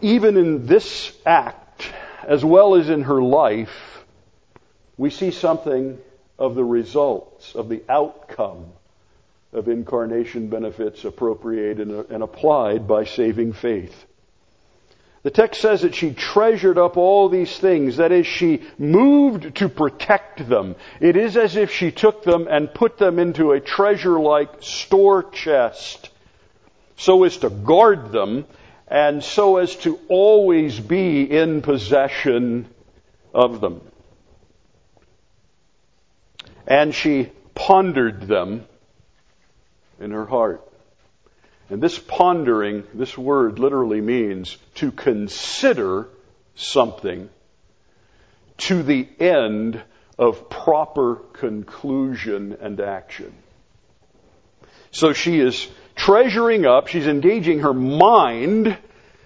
Even 0.00 0.36
in 0.36 0.66
this 0.66 1.16
act 1.24 1.88
as 2.24 2.44
well 2.44 2.74
as 2.74 2.90
in 2.90 3.02
her 3.02 3.22
life, 3.22 4.04
we 4.96 5.10
see 5.10 5.30
something 5.30 5.98
of 6.36 6.56
the 6.56 6.64
results, 6.64 7.54
of 7.54 7.68
the 7.68 7.84
outcome 7.88 8.72
of 9.52 9.68
incarnation 9.68 10.48
benefits 10.48 11.04
appropriated 11.04 11.88
and 12.10 12.24
applied 12.24 12.88
by 12.88 13.04
saving 13.04 13.52
faith. 13.52 14.04
The 15.22 15.30
text 15.30 15.60
says 15.60 15.82
that 15.82 15.94
she 15.94 16.12
treasured 16.12 16.78
up 16.78 16.96
all 16.96 17.28
these 17.28 17.56
things. 17.56 17.98
That 17.98 18.10
is, 18.10 18.26
she 18.26 18.62
moved 18.76 19.56
to 19.56 19.68
protect 19.68 20.48
them. 20.48 20.74
It 21.00 21.16
is 21.16 21.36
as 21.36 21.54
if 21.54 21.70
she 21.70 21.92
took 21.92 22.24
them 22.24 22.48
and 22.50 22.74
put 22.74 22.98
them 22.98 23.20
into 23.20 23.52
a 23.52 23.60
treasure-like 23.60 24.62
store 24.62 25.22
chest 25.30 26.10
so 26.96 27.22
as 27.22 27.36
to 27.38 27.50
guard 27.50 28.10
them 28.10 28.46
and 28.88 29.22
so 29.22 29.58
as 29.58 29.76
to 29.76 29.98
always 30.08 30.78
be 30.80 31.22
in 31.22 31.62
possession 31.62 32.68
of 33.32 33.60
them. 33.60 33.80
And 36.66 36.92
she 36.94 37.30
pondered 37.54 38.22
them 38.22 38.66
in 40.00 40.10
her 40.10 40.26
heart. 40.26 40.71
And 41.72 41.82
this 41.82 41.98
pondering, 41.98 42.84
this 42.92 43.16
word 43.16 43.58
literally 43.58 44.02
means 44.02 44.58
to 44.74 44.92
consider 44.92 46.06
something 46.54 47.30
to 48.58 48.82
the 48.82 49.08
end 49.18 49.82
of 50.18 50.50
proper 50.50 51.16
conclusion 51.32 52.58
and 52.60 52.78
action. 52.78 53.32
So 54.90 55.14
she 55.14 55.40
is 55.40 55.66
treasuring 55.96 56.66
up, 56.66 56.88
she's 56.88 57.06
engaging 57.06 57.60
her 57.60 57.72
mind 57.72 58.76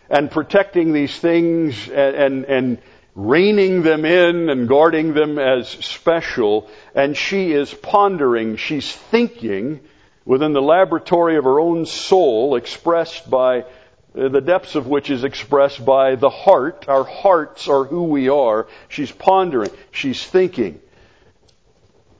and 0.08 0.30
protecting 0.30 0.92
these 0.92 1.18
things 1.18 1.88
and, 1.88 2.14
and, 2.14 2.44
and 2.44 2.78
reining 3.16 3.82
them 3.82 4.04
in 4.04 4.50
and 4.50 4.68
guarding 4.68 5.14
them 5.14 5.40
as 5.40 5.68
special. 5.68 6.70
And 6.94 7.16
she 7.16 7.50
is 7.50 7.74
pondering, 7.74 8.54
she's 8.54 8.92
thinking, 8.92 9.80
within 10.26 10.52
the 10.52 10.60
laboratory 10.60 11.38
of 11.38 11.44
her 11.44 11.58
own 11.58 11.86
soul, 11.86 12.56
expressed 12.56 13.30
by 13.30 13.60
uh, 13.60 14.28
the 14.28 14.40
depths 14.40 14.74
of 14.74 14.86
which 14.86 15.08
is 15.08 15.24
expressed 15.24 15.82
by 15.82 16.16
the 16.16 16.28
heart. 16.28 16.86
Our 16.88 17.04
hearts 17.04 17.68
are 17.68 17.84
who 17.84 18.02
we 18.04 18.28
are. 18.28 18.66
She's 18.88 19.12
pondering. 19.12 19.70
She's 19.92 20.22
thinking. 20.22 20.80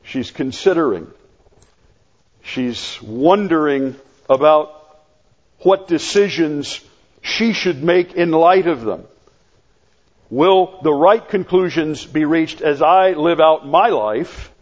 She's 0.05 0.31
considering. 0.31 1.09
She's 2.43 3.03
wondering 3.03 3.97
about 4.31 4.73
what 5.59 5.89
decisions 5.89 6.81
she 7.23 7.53
should 7.53 7.83
make 7.83 8.15
in 8.15 8.31
light 8.31 8.69
of 8.69 8.83
them. 8.83 9.05
Will 10.31 10.79
the 10.83 10.93
right 10.93 11.29
conclusions 11.29 12.05
be 12.05 12.25
reached 12.25 12.61
as 12.61 12.83
I 12.83 13.13
live 13.13 13.41
out 13.41 13.67
my 13.67 13.89
life? 13.89 14.53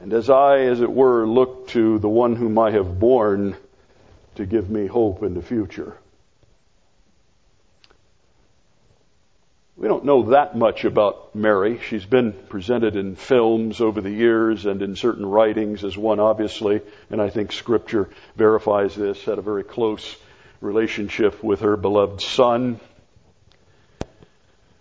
And 0.00 0.12
as 0.12 0.30
I, 0.30 0.60
as 0.60 0.80
it 0.80 0.90
were, 0.90 1.26
look 1.26 1.68
to 1.68 1.98
the 1.98 2.08
one 2.08 2.36
whom 2.36 2.58
I 2.58 2.70
have 2.70 3.00
borne 3.00 3.56
to 4.36 4.46
give 4.46 4.70
me 4.70 4.86
hope 4.86 5.24
in 5.24 5.34
the 5.34 5.42
future. 5.42 5.96
We 9.76 9.86
don't 9.86 10.04
know 10.04 10.30
that 10.30 10.56
much 10.56 10.84
about 10.84 11.34
Mary. 11.34 11.80
She's 11.88 12.04
been 12.04 12.32
presented 12.32 12.96
in 12.96 13.16
films 13.16 13.80
over 13.80 14.00
the 14.00 14.10
years 14.10 14.66
and 14.66 14.82
in 14.82 14.96
certain 14.96 15.26
writings 15.26 15.84
as 15.84 15.96
one, 15.96 16.18
obviously, 16.18 16.80
and 17.10 17.20
I 17.20 17.30
think 17.30 17.52
Scripture 17.52 18.08
verifies 18.36 18.94
this, 18.94 19.24
had 19.24 19.38
a 19.38 19.42
very 19.42 19.62
close 19.62 20.16
relationship 20.60 21.44
with 21.44 21.60
her 21.60 21.76
beloved 21.76 22.20
son. 22.20 22.80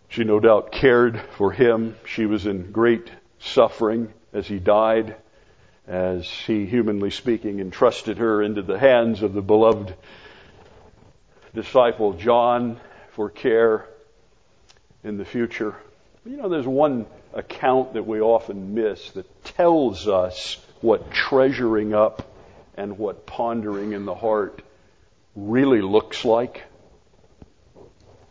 She 0.10 0.24
no 0.24 0.40
doubt 0.40 0.72
cared 0.72 1.22
for 1.38 1.52
him. 1.52 1.96
She 2.06 2.26
was 2.26 2.48
in 2.48 2.72
great 2.72 3.12
suffering 3.40 4.14
as 4.34 4.48
he 4.48 4.60
died, 4.60 5.16
as 5.88 6.30
he, 6.30 6.66
humanly 6.66 7.12
speaking, 7.12 7.60
entrusted 7.60 8.18
her 8.18 8.42
into 8.42 8.62
the 8.62 8.78
hands 8.78 9.22
of 9.22 9.34
the 9.34 9.42
beloved 9.42 9.96
disciple 11.54 12.14
John 12.14 12.80
for 13.12 13.30
care 13.30 13.88
in 15.04 15.18
the 15.18 15.26
future. 15.26 15.76
You 16.26 16.38
know, 16.38 16.50
there's 16.50 16.68
one 16.68 17.06
account 17.34 17.94
that 17.94 18.06
we 18.06 18.20
often 18.20 18.74
miss 18.74 19.12
that 19.12 19.46
tells 19.46 20.08
us 20.08 20.58
what 20.82 21.12
treasuring 21.12 21.94
up 21.94 22.30
and 22.76 22.98
what 22.98 23.26
pondering 23.26 23.94
in 23.94 24.06
the 24.06 24.14
heart 24.14 24.62
really 25.36 25.82
looks 25.82 26.26
like. 26.26 26.64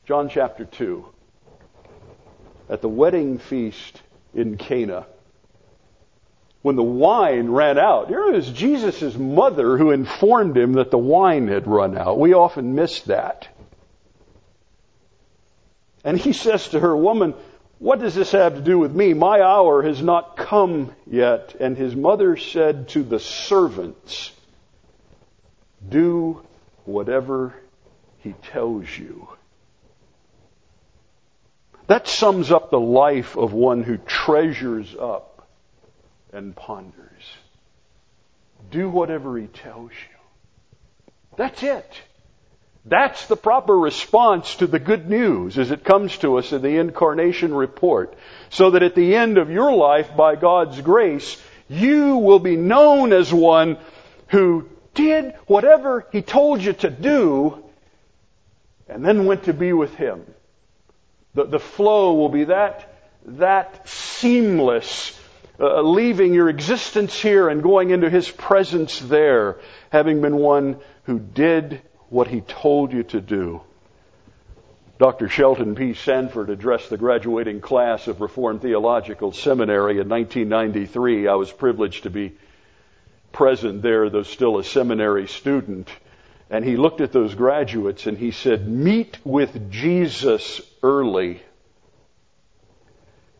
John 0.07 0.29
chapter 0.29 0.65
2. 0.65 1.07
At 2.69 2.83
the 2.83 2.89
wedding 2.89 3.39
feast 3.39 4.01
in 4.35 4.57
Cana, 4.57 5.07
when 6.67 6.75
the 6.75 6.83
wine 6.83 7.49
ran 7.49 7.79
out. 7.79 8.11
It 8.11 8.33
was 8.33 8.51
Jesus' 8.51 9.15
mother 9.15 9.79
who 9.79 9.93
informed 9.93 10.57
him 10.57 10.73
that 10.73 10.91
the 10.91 10.99
wine 10.99 11.47
had 11.47 11.69
run 11.69 11.97
out. 11.97 12.19
We 12.19 12.35
often 12.35 12.75
miss 12.75 13.03
that. 13.03 13.47
And 16.03 16.19
he 16.19 16.33
says 16.33 16.71
to 16.71 16.81
her, 16.81 16.97
Woman, 16.97 17.35
what 17.79 18.01
does 18.01 18.17
this 18.17 18.33
have 18.33 18.57
to 18.57 18.61
do 18.61 18.81
with 18.81 18.93
me? 18.93 19.15
My 19.15 19.43
hour 19.43 19.81
has 19.85 20.03
not 20.03 20.37
come 20.37 20.91
yet. 21.09 21.55
And 21.61 21.77
his 21.77 21.95
mother 21.95 22.37
said 22.37 22.89
to 22.89 23.05
the 23.05 23.21
servants, 23.21 24.33
Do 25.89 26.43
whatever 26.85 27.55
he 28.25 28.33
tells 28.51 28.89
you. 28.99 29.29
That 31.87 32.09
sums 32.09 32.51
up 32.51 32.73
the 32.73 32.81
life 32.81 33.37
of 33.37 33.53
one 33.53 33.85
who 33.85 33.99
treasures 33.99 34.93
up 34.99 35.36
and 36.37 36.55
ponders. 36.55 37.25
Do 38.71 38.89
whatever 38.91 39.39
he 39.39 39.47
tells 39.47 39.91
you. 39.91 41.13
That's 41.37 41.63
it. 41.63 41.91
That's 42.85 43.27
the 43.27 43.37
proper 43.37 43.77
response 43.77 44.57
to 44.57 44.67
the 44.67 44.79
good 44.79 45.09
news 45.09 45.59
as 45.59 45.71
it 45.71 45.83
comes 45.83 46.17
to 46.19 46.39
us 46.39 46.53
in 46.53 46.63
the 46.63 46.77
incarnation 46.77 47.53
report. 47.53 48.15
So 48.51 48.71
that 48.71 48.83
at 48.83 48.95
the 48.95 49.17
end 49.17 49.39
of 49.39 49.51
your 49.51 49.73
life, 49.73 50.15
by 50.17 50.37
God's 50.37 50.81
grace, 50.81 51.41
you 51.69 52.19
will 52.19 52.39
be 52.39 52.57
known 52.57 53.13
as 53.13 53.33
one 53.33 53.79
who 54.29 54.69
did 54.95 55.35
whatever 55.47 56.07
he 56.13 56.23
told 56.23 56.63
you 56.63 56.75
to 56.75 56.91
do 56.91 57.65
and 58.89 59.05
then 59.05 59.27
went 59.27 59.45
to 59.45 59.53
be 59.53 59.73
with 59.73 59.95
him. 59.95 60.25
The, 61.35 61.45
the 61.45 61.59
flow 61.59 62.15
will 62.15 62.29
be 62.29 62.45
that, 62.45 62.95
that 63.25 63.89
seamless 63.89 65.16
uh, 65.59 65.81
leaving 65.81 66.35
your 66.35 66.49
existence 66.49 67.19
here 67.21 67.49
and 67.49 67.63
going 67.63 67.91
into 67.91 68.11
His 68.11 68.31
presence 68.31 68.99
there, 68.99 69.57
having 69.91 70.21
been 70.21 70.37
one 70.37 70.79
who 71.05 71.19
did 71.19 71.81
what 72.09 72.29
He 72.29 72.41
told 72.41 72.93
you 72.93 73.03
to 73.05 73.21
do. 73.21 73.63
Dr. 74.99 75.29
Shelton 75.29 75.75
P. 75.75 75.93
Sanford 75.93 76.49
addressed 76.49 76.89
the 76.89 76.97
graduating 76.97 77.61
class 77.61 78.07
of 78.09 78.23
Reformed 78.23 78.63
Theological 78.63 79.33
Seminary 79.33 79.99
in 79.99 80.09
1993. 80.09 81.29
I 81.29 81.35
was 81.35 81.53
privileged 81.53 82.05
to 82.05 82.11
be 82.11 82.33
present 83.31 83.83
there, 83.83 84.09
though 84.09 84.23
still 84.23 84.59
a 84.59 84.65
seminary 84.65 85.27
student. 85.27 85.91
And 86.49 86.65
he 86.65 86.77
looked 86.77 87.03
at 87.03 87.13
those 87.13 87.35
graduates 87.35 88.07
and 88.07 88.17
he 88.17 88.31
said, 88.31 88.67
Meet 88.67 89.19
with 89.25 89.71
Jesus 89.71 90.63
early 90.83 91.43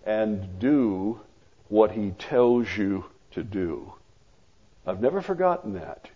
and 0.05 0.59
do 0.59 1.21
what 1.69 1.91
he 1.93 2.11
tells 2.11 2.75
you 2.77 3.05
to 3.33 3.43
do. 3.43 3.93
I've 4.87 5.01
never 5.01 5.21
forgotten 5.21 5.75
that. 5.75 6.09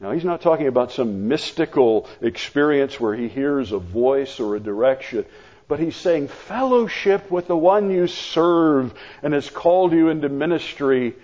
Now, 0.00 0.12
he's 0.12 0.24
not 0.24 0.42
talking 0.42 0.68
about 0.68 0.92
some 0.92 1.26
mystical 1.26 2.08
experience 2.20 3.00
where 3.00 3.16
he 3.16 3.26
hears 3.26 3.72
a 3.72 3.78
voice 3.78 4.38
or 4.38 4.54
a 4.54 4.60
direction, 4.60 5.24
but 5.66 5.80
he's 5.80 5.96
saying 5.96 6.28
fellowship 6.28 7.30
with 7.30 7.48
the 7.48 7.56
one 7.56 7.90
you 7.90 8.06
serve 8.06 8.94
and 9.22 9.34
has 9.34 9.50
called 9.50 9.92
you 9.92 10.08
into 10.08 10.28
ministry. 10.28 11.16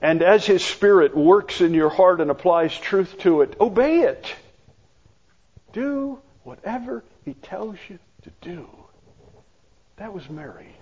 And 0.00 0.22
as 0.22 0.46
his 0.46 0.64
spirit 0.64 1.14
works 1.14 1.60
in 1.60 1.74
your 1.74 1.90
heart 1.90 2.22
and 2.22 2.30
applies 2.30 2.76
truth 2.76 3.18
to 3.18 3.42
it, 3.42 3.54
obey 3.60 4.00
it. 4.00 4.34
Do 5.74 6.20
whatever 6.42 7.04
he 7.26 7.34
tells 7.34 7.76
you 7.90 7.98
to 8.22 8.30
do. 8.40 8.79
That 10.00 10.14
was 10.14 10.30
Mary. 10.30 10.74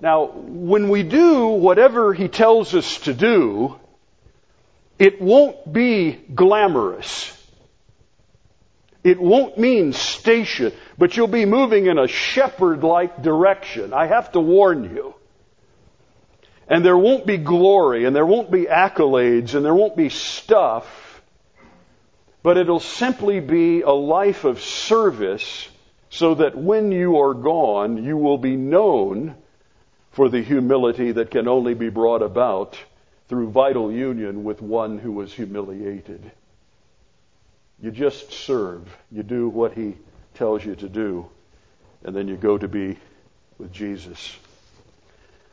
Now, 0.00 0.26
when 0.26 0.88
we 0.88 1.02
do 1.02 1.48
whatever 1.48 2.14
he 2.14 2.28
tells 2.28 2.72
us 2.72 2.98
to 3.00 3.12
do, 3.12 3.74
it 5.00 5.20
won't 5.20 5.72
be 5.72 6.12
glamorous. 6.12 7.36
It 9.02 9.18
won't 9.20 9.58
mean 9.58 9.92
station, 9.94 10.72
but 10.96 11.16
you'll 11.16 11.26
be 11.26 11.44
moving 11.44 11.86
in 11.86 11.98
a 11.98 12.06
shepherd-like 12.06 13.20
direction. 13.20 13.92
I 13.92 14.06
have 14.06 14.30
to 14.30 14.40
warn 14.40 14.94
you. 14.94 15.16
And 16.68 16.84
there 16.84 16.96
won't 16.96 17.26
be 17.26 17.36
glory, 17.36 18.04
and 18.04 18.14
there 18.14 18.26
won't 18.26 18.52
be 18.52 18.66
accolades, 18.66 19.56
and 19.56 19.64
there 19.64 19.74
won't 19.74 19.96
be 19.96 20.08
stuff. 20.08 20.86
but 22.42 22.56
it'll 22.56 22.80
simply 22.80 23.40
be 23.40 23.82
a 23.82 23.90
life 23.90 24.44
of 24.44 24.60
service 24.60 25.68
so 26.10 26.34
that 26.34 26.56
when 26.56 26.92
you 26.92 27.18
are 27.18 27.34
gone, 27.34 28.02
you 28.02 28.16
will 28.16 28.38
be 28.38 28.56
known 28.56 29.34
for 30.12 30.28
the 30.28 30.42
humility 30.42 31.12
that 31.12 31.30
can 31.30 31.48
only 31.48 31.74
be 31.74 31.90
brought 31.90 32.22
about 32.22 32.78
through 33.28 33.50
vital 33.50 33.92
union 33.92 34.42
with 34.42 34.62
one 34.62 34.98
who 34.98 35.12
was 35.12 35.32
humiliated. 35.32 36.30
You 37.80 37.90
just 37.90 38.32
serve. 38.32 38.88
You 39.12 39.22
do 39.22 39.48
what 39.48 39.74
he 39.74 39.96
tells 40.34 40.64
you 40.64 40.74
to 40.76 40.88
do, 40.88 41.28
and 42.02 42.16
then 42.16 42.26
you 42.26 42.36
go 42.36 42.56
to 42.58 42.68
be 42.68 42.96
with 43.58 43.72
Jesus. 43.72 44.36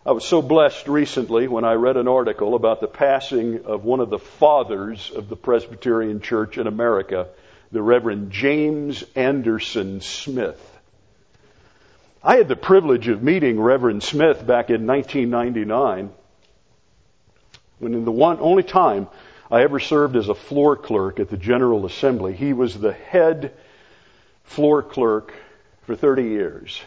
I 0.05 0.11
was 0.11 0.23
so 0.23 0.41
blessed 0.41 0.87
recently 0.87 1.47
when 1.47 1.65
I 1.65 1.73
read 1.73 1.97
an 1.97 2.07
article 2.07 2.53
about 2.53 2.79
the 2.79 2.87
passing 2.87 3.65
of 3.65 3.83
one 3.83 3.99
of 3.99 4.09
the 4.09 4.19
fathers 4.19 5.11
of 5.11 5.29
the 5.29 5.35
Presbyterian 5.35 6.21
Church 6.21 6.57
in 6.57 6.67
America, 6.67 7.27
the 7.75 7.81
Reverend 7.81 8.31
James 8.31 9.03
Anderson 9.15 9.99
Smith. 9.99 10.61
I 12.23 12.37
had 12.37 12.47
the 12.47 12.55
privilege 12.55 13.09
of 13.09 13.21
meeting 13.21 13.59
Reverend 13.59 14.01
Smith 14.01 14.47
back 14.47 14.69
in 14.69 14.87
1999, 14.87 16.09
when 17.79 17.93
in 17.93 18.05
the 18.05 18.13
one 18.13 18.39
only 18.39 18.63
time 18.63 19.09
I 19.51 19.63
ever 19.63 19.81
served 19.81 20.15
as 20.15 20.29
a 20.29 20.33
floor 20.33 20.77
clerk 20.77 21.19
at 21.19 21.29
the 21.29 21.35
General 21.35 21.85
Assembly. 21.85 22.33
He 22.33 22.53
was 22.53 22.79
the 22.79 22.93
head 22.93 23.51
floor 24.45 24.81
clerk 24.81 25.33
for 25.81 25.97
30 25.97 26.23
years. 26.23 26.81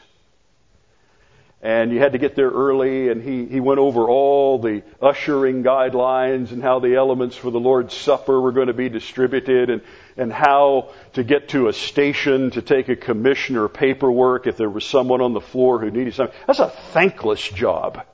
And 1.60 1.92
you 1.92 1.98
had 1.98 2.12
to 2.12 2.18
get 2.18 2.34
there 2.34 2.50
early, 2.50 3.08
and 3.10 3.20
he, 3.20 3.44
he 3.44 3.60
went 3.60 3.78
over 3.78 4.08
all 4.08 4.58
the 4.58 4.84
ushering 5.02 5.64
guidelines 5.64 6.52
and 6.52 6.62
how 6.62 6.78
the 6.78 6.94
elements 6.94 7.36
for 7.36 7.50
the 7.50 7.60
Lord's 7.60 7.94
Supper 7.94 8.40
were 8.40 8.52
going 8.52 8.68
to 8.68 8.72
be 8.72 8.88
distributed 8.88 9.68
and, 9.68 9.82
and 10.18 10.32
how 10.32 10.90
to 11.14 11.22
get 11.22 11.50
to 11.50 11.68
a 11.68 11.72
station 11.72 12.50
to 12.50 12.62
take 12.62 12.88
a 12.88 12.96
commission 12.96 13.56
or 13.56 13.68
paperwork 13.68 14.46
if 14.46 14.56
there 14.56 14.68
was 14.68 14.84
someone 14.84 15.20
on 15.20 15.32
the 15.32 15.40
floor 15.40 15.78
who 15.78 15.90
needed 15.90 16.14
something. 16.14 16.36
That's 16.46 16.58
a 16.58 16.68
thankless 16.92 17.48
job. 17.48 18.04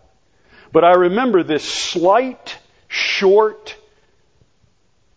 But 0.70 0.84
I 0.84 0.92
remember 0.92 1.42
this 1.42 1.64
slight, 1.64 2.58
short, 2.88 3.76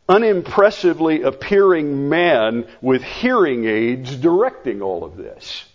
unimpressively 0.08 1.24
appearing 1.24 2.10
man 2.10 2.68
with 2.82 3.04
hearing 3.04 3.66
aids 3.66 4.16
directing 4.16 4.82
all 4.82 5.04
of 5.04 5.18
this. 5.18 5.66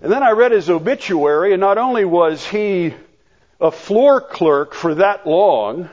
And 0.00 0.12
then 0.12 0.22
I 0.22 0.32
read 0.32 0.52
his 0.52 0.70
obituary, 0.70 1.52
and 1.52 1.60
not 1.60 1.78
only 1.78 2.04
was 2.04 2.46
he 2.46 2.94
a 3.60 3.70
floor 3.70 4.20
clerk 4.20 4.74
for 4.74 4.96
that 4.96 5.26
long, 5.26 5.88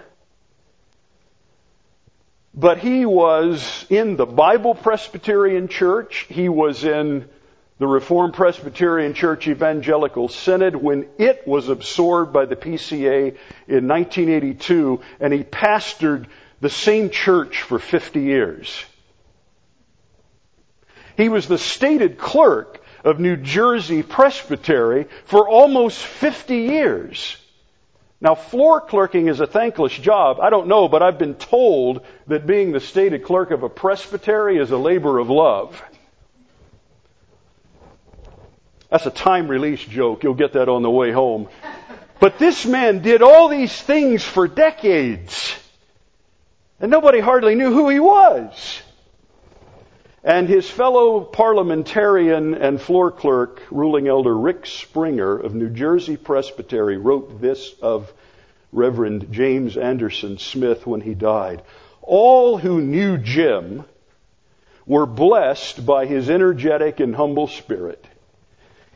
but 2.55 2.77
he 2.77 3.05
was 3.05 3.85
in 3.89 4.15
the 4.15 4.25
Bible 4.25 4.75
Presbyterian 4.75 5.67
Church. 5.67 6.25
He 6.29 6.47
was 6.47 6.85
in 6.85 7.27
the 7.79 7.87
Reformed 7.87 8.33
Presbyterian 8.33 9.13
Church 9.13 9.47
Evangelical 9.49 10.29
Synod 10.29 10.75
when 10.77 11.07
it 11.17 11.45
was 11.45 11.67
absorbed 11.67 12.31
by 12.31 12.45
the 12.45 12.55
PCA 12.55 13.35
in 13.67 13.87
1982, 13.87 15.01
and 15.19 15.33
he 15.33 15.43
pastored 15.43 16.27
the 16.61 16.69
same 16.69 17.09
church 17.09 17.61
for 17.61 17.77
50 17.77 18.21
years. 18.21 18.85
He 21.17 21.27
was 21.27 21.47
the 21.47 21.57
stated 21.57 22.17
clerk 22.17 22.81
of 23.03 23.19
New 23.19 23.35
Jersey 23.35 24.01
Presbytery 24.01 25.07
for 25.25 25.47
almost 25.49 25.99
50 25.99 26.55
years. 26.55 27.35
Now, 28.22 28.36
floor 28.36 28.82
clerking 28.82 29.28
is 29.28 29.39
a 29.39 29.47
thankless 29.47 29.93
job. 29.93 30.39
I 30.39 30.49
don't 30.49 30.68
know, 30.68 30.88
but 30.88 31.03
I've 31.03 31.20
been 31.20 31.36
told 31.36 32.05
that 32.28 32.47
being 32.47 32.72
the 32.72 32.80
stated 32.80 33.24
clerk 33.24 33.51
of 33.51 33.63
a 33.63 33.70
presbytery 33.70 34.57
is 34.57 34.72
a 34.72 34.78
labor 34.78 35.20
of 35.20 35.30
love. 35.30 35.82
That's 38.89 39.05
a 39.05 39.11
time 39.11 39.47
release 39.47 39.84
joke. 39.84 40.24
You'll 40.24 40.36
get 40.36 40.53
that 40.53 40.70
on 40.70 40.82
the 40.82 40.89
way 40.89 41.11
home. 41.11 41.49
But 42.20 42.39
this 42.39 42.66
man 42.66 43.01
did 43.01 43.22
all 43.22 43.49
these 43.49 43.74
things 43.82 44.24
for 44.24 44.47
decades. 44.47 45.53
And 46.80 46.91
nobody 46.91 47.20
hardly 47.20 47.55
knew 47.55 47.74
who 47.74 47.89
he 47.89 47.99
was. 47.99 48.82
And 50.26 50.49
his 50.49 50.67
fellow 50.67 51.21
parliamentarian 51.21 52.55
and 52.55 52.82
floor 52.82 53.11
clerk, 53.11 53.61
ruling 53.69 54.07
elder 54.07 54.36
Rick 54.36 54.65
Springer 54.65 55.38
of 55.38 55.53
New 55.53 55.69
Jersey 55.69 56.17
Presbytery, 56.17 56.97
wrote 56.97 57.39
this 57.39 57.76
of 57.80 58.11
Reverend 58.71 59.32
James 59.32 59.78
Anderson 59.78 60.39
Smith 60.39 60.88
when 60.88 61.01
he 61.01 61.13
died. 61.13 61.61
All 62.01 62.57
who 62.57 62.82
knew 62.82 63.19
Jim 63.19 63.86
were 64.88 65.05
blessed 65.05 65.86
by 65.86 66.07
his 66.07 66.28
energetic 66.28 66.99
and 66.99 67.15
humble 67.15 67.45
spirit. 67.45 68.03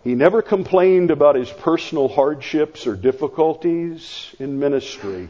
He 0.04 0.16
never 0.16 0.42
complained 0.42 1.12
about 1.12 1.36
his 1.36 1.52
personal 1.52 2.08
hardships 2.08 2.88
or 2.88 2.96
difficulties 2.96 4.36
in 4.40 4.58
ministry. 4.58 5.30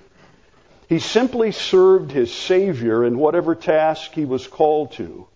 He 0.88 1.00
simply 1.00 1.52
served 1.52 2.14
his 2.14 2.34
Savior 2.34 3.04
in 3.04 3.18
whatever 3.18 3.54
task 3.54 4.14
he 4.14 4.24
was 4.24 4.48
called 4.48 4.94
to, 4.94 5.28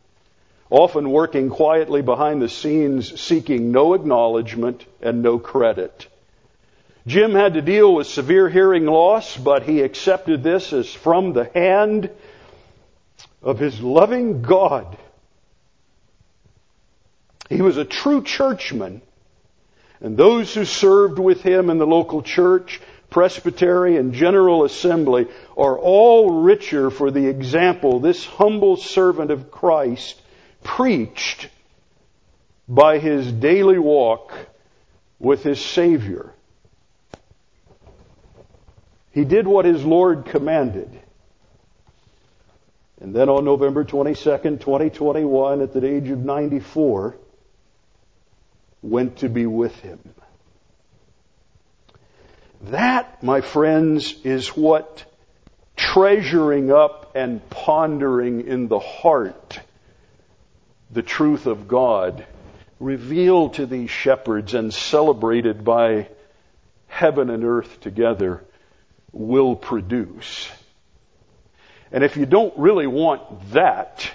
often 0.73 1.11
working 1.11 1.51
quietly 1.51 2.01
behind 2.01 2.41
the 2.41 2.49
scenes, 2.49 3.21
seeking 3.21 3.71
no 3.71 3.93
acknowledgement 3.93 4.83
and 5.03 5.21
no 5.21 5.37
credit. 5.37 6.07
Jim 7.05 7.33
had 7.33 7.53
to 7.53 7.61
deal 7.61 7.93
with 7.93 8.07
severe 8.07 8.49
hearing 8.49 8.87
loss, 8.87 9.37
but 9.37 9.61
he 9.61 9.81
accepted 9.81 10.41
this 10.41 10.73
as 10.73 10.91
from 10.91 11.33
the 11.33 11.47
hand 11.53 12.09
of 13.43 13.59
his 13.59 13.81
loving 13.81 14.41
God. 14.41 14.97
He 17.49 17.61
was 17.61 17.77
a 17.77 17.85
true 17.85 18.23
churchman 18.23 19.03
and 20.01 20.17
those 20.17 20.55
who 20.55 20.65
served 20.65 21.19
with 21.19 21.43
him 21.43 21.69
in 21.69 21.77
the 21.77 21.85
local 21.85 22.23
church, 22.23 22.81
presbytery, 23.11 23.95
and 23.97 24.15
general 24.15 24.63
assembly 24.63 25.27
are 25.55 25.77
all 25.77 26.41
richer 26.41 26.89
for 26.89 27.11
the 27.11 27.27
example 27.27 27.99
this 27.99 28.25
humble 28.25 28.75
servant 28.75 29.29
of 29.29 29.51
Christ 29.51 30.19
preached 30.63 31.49
by 32.67 32.99
his 32.99 33.31
daily 33.31 33.77
walk 33.77 34.33
with 35.19 35.43
his 35.43 35.63
Savior. 35.63 36.33
He 39.11 39.25
did 39.25 39.45
what 39.47 39.65
his 39.65 39.83
Lord 39.83 40.25
commanded. 40.25 40.89
And 42.99 43.13
then 43.13 43.29
on 43.29 43.45
November 43.45 43.83
22nd, 43.83 44.61
2021, 44.61 45.61
at 45.61 45.73
the 45.73 45.85
age 45.85 46.09
of 46.09 46.19
94, 46.19 47.17
went 48.81 49.17
to 49.17 49.29
be 49.29 49.45
with 49.45 49.75
him. 49.81 49.99
That, 52.61 53.21
my 53.21 53.41
friends, 53.41 54.15
is 54.23 54.47
what 54.49 55.05
treasuring 55.75 56.71
up 56.71 57.11
and 57.15 57.47
pondering 57.49 58.47
in 58.47 58.67
the 58.67 58.79
heart 58.79 59.59
the 60.93 61.01
truth 61.01 61.45
of 61.45 61.67
God 61.67 62.25
revealed 62.79 63.55
to 63.55 63.65
these 63.65 63.89
shepherds 63.89 64.53
and 64.53 64.73
celebrated 64.73 65.63
by 65.63 66.07
heaven 66.87 67.29
and 67.29 67.43
earth 67.43 67.81
together 67.81 68.43
will 69.11 69.55
produce. 69.55 70.49
And 71.91 72.03
if 72.03 72.17
you 72.17 72.25
don't 72.25 72.57
really 72.57 72.87
want 72.87 73.51
that, 73.51 74.11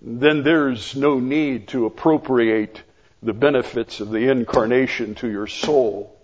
then 0.00 0.42
there's 0.42 0.94
no 0.94 1.18
need 1.18 1.68
to 1.68 1.86
appropriate 1.86 2.82
the 3.22 3.32
benefits 3.32 4.00
of 4.00 4.10
the 4.10 4.28
incarnation 4.30 5.14
to 5.16 5.30
your 5.30 5.46
soul. 5.46 6.16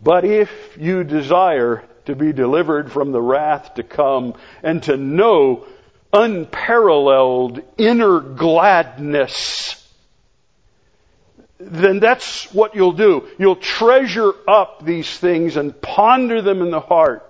But 0.00 0.24
if 0.24 0.50
you 0.78 1.04
desire 1.04 1.82
to 2.04 2.14
be 2.14 2.32
delivered 2.32 2.92
from 2.92 3.12
the 3.12 3.20
wrath 3.20 3.74
to 3.74 3.82
come 3.82 4.34
and 4.62 4.82
to 4.84 4.96
know 4.96 5.66
unparalleled 6.12 7.62
inner 7.78 8.20
gladness, 8.20 9.82
then 11.58 12.00
that's 12.00 12.52
what 12.52 12.74
you'll 12.74 12.92
do. 12.92 13.28
You'll 13.38 13.56
treasure 13.56 14.32
up 14.46 14.84
these 14.84 15.18
things 15.18 15.56
and 15.56 15.80
ponder 15.80 16.42
them 16.42 16.62
in 16.62 16.70
the 16.70 16.80
heart. 16.80 17.24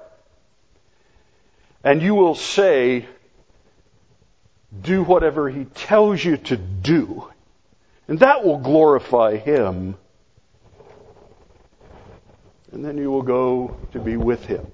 And 1.84 2.02
you 2.02 2.14
will 2.14 2.34
say, 2.34 3.06
do 4.82 5.04
whatever 5.04 5.48
He 5.48 5.64
tells 5.64 6.24
you 6.24 6.36
to 6.36 6.56
do. 6.56 7.28
And 8.08 8.18
that 8.20 8.44
will 8.44 8.58
glorify 8.58 9.36
Him. 9.36 9.96
And 12.72 12.84
then 12.84 12.98
you 12.98 13.10
will 13.10 13.22
go 13.22 13.76
to 13.92 14.00
be 14.00 14.16
with 14.16 14.44
Him. 14.44 14.66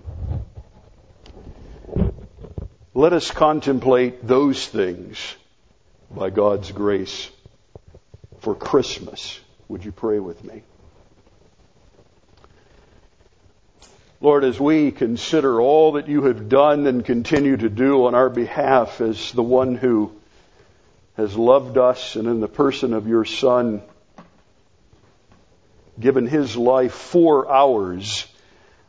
Let 2.94 3.14
us 3.14 3.30
contemplate 3.30 4.26
those 4.26 4.66
things 4.66 5.18
by 6.10 6.28
God's 6.28 6.72
grace 6.72 7.30
for 8.40 8.54
Christmas. 8.54 9.40
Would 9.68 9.82
you 9.82 9.92
pray 9.92 10.18
with 10.18 10.44
me? 10.44 10.62
Lord, 14.20 14.44
as 14.44 14.60
we 14.60 14.92
consider 14.92 15.58
all 15.58 15.92
that 15.92 16.06
you 16.06 16.24
have 16.24 16.50
done 16.50 16.86
and 16.86 17.02
continue 17.02 17.56
to 17.56 17.70
do 17.70 18.04
on 18.04 18.14
our 18.14 18.28
behalf 18.28 19.00
as 19.00 19.32
the 19.32 19.42
one 19.42 19.74
who 19.74 20.12
has 21.16 21.34
loved 21.34 21.78
us 21.78 22.14
and 22.14 22.28
in 22.28 22.40
the 22.40 22.48
person 22.48 22.92
of 22.92 23.08
your 23.08 23.24
Son, 23.24 23.80
given 25.98 26.26
his 26.26 26.58
life 26.58 26.92
for 26.92 27.50
ours, 27.50 28.26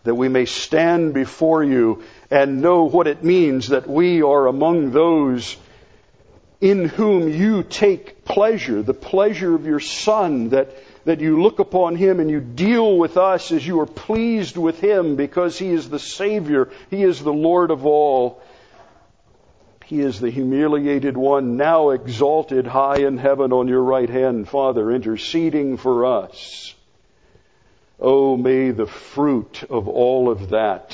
that 0.04 0.16
we 0.16 0.28
may 0.28 0.46
stand 0.46 1.14
before 1.14 1.64
you 1.64 2.04
and 2.30 2.62
know 2.62 2.84
what 2.86 3.08
it 3.08 3.24
means 3.24 3.70
that 3.70 3.88
we 3.88 4.22
are 4.22 4.48
among 4.48 4.92
those 4.92 5.56
in 6.60 6.88
whom 6.88 7.30
you 7.30 7.64
take 7.64 8.24
pleasure, 8.24 8.82
the 8.82 8.94
pleasure 8.94 9.54
of 9.54 9.66
your 9.66 9.80
Son, 9.80 10.50
that 10.50 10.76
that 11.06 11.20
you 11.20 11.42
look 11.42 11.60
upon 11.60 11.96
Him 11.96 12.20
and 12.20 12.30
you 12.30 12.40
deal 12.40 12.98
with 12.98 13.18
us 13.18 13.52
as 13.52 13.66
you 13.66 13.80
are 13.82 13.86
pleased 13.86 14.58
with 14.58 14.80
Him 14.80 15.16
because 15.16 15.58
He 15.58 15.70
is 15.70 15.90
the 15.90 16.00
Savior. 16.00 16.70
He 16.90 17.04
is 17.04 17.22
the 17.22 17.34
Lord 17.34 17.72
of 17.72 17.86
all. 17.86 18.42
He 19.86 20.00
is 20.00 20.20
the 20.20 20.30
humiliated 20.30 21.18
one, 21.18 21.58
now 21.58 21.90
exalted 21.90 22.66
high 22.66 23.00
in 23.00 23.18
heaven 23.18 23.52
on 23.52 23.68
your 23.68 23.84
right 23.84 24.10
hand, 24.10 24.48
Father, 24.48 24.92
interceding 24.92 25.78
for 25.78 26.06
us. 26.06 26.74
Oh, 28.06 28.36
may 28.36 28.72
the 28.72 28.86
fruit 28.86 29.64
of 29.70 29.88
all 29.88 30.30
of 30.30 30.50
that 30.50 30.94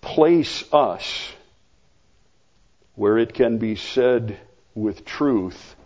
place 0.00 0.64
us 0.72 1.30
where 2.96 3.18
it 3.18 3.34
can 3.34 3.58
be 3.58 3.76
said 3.76 4.36
with 4.74 5.04
truth 5.04 5.76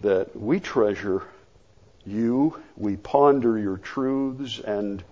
that 0.00 0.34
we 0.34 0.60
treasure 0.60 1.24
you, 2.06 2.58
we 2.74 2.96
ponder 2.96 3.58
your 3.58 3.76
truths, 3.76 4.58
and 4.58 5.04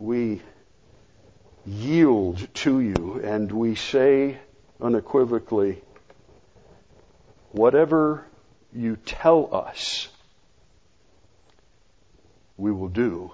we 0.00 0.42
yield 1.64 2.52
to 2.54 2.80
you, 2.80 3.20
and 3.22 3.52
we 3.52 3.76
say 3.76 4.36
unequivocally, 4.80 5.80
whatever 7.52 8.24
you 8.72 8.96
tell 8.96 9.54
us, 9.54 10.08
we 12.56 12.72
will 12.72 12.88
do, 12.88 13.32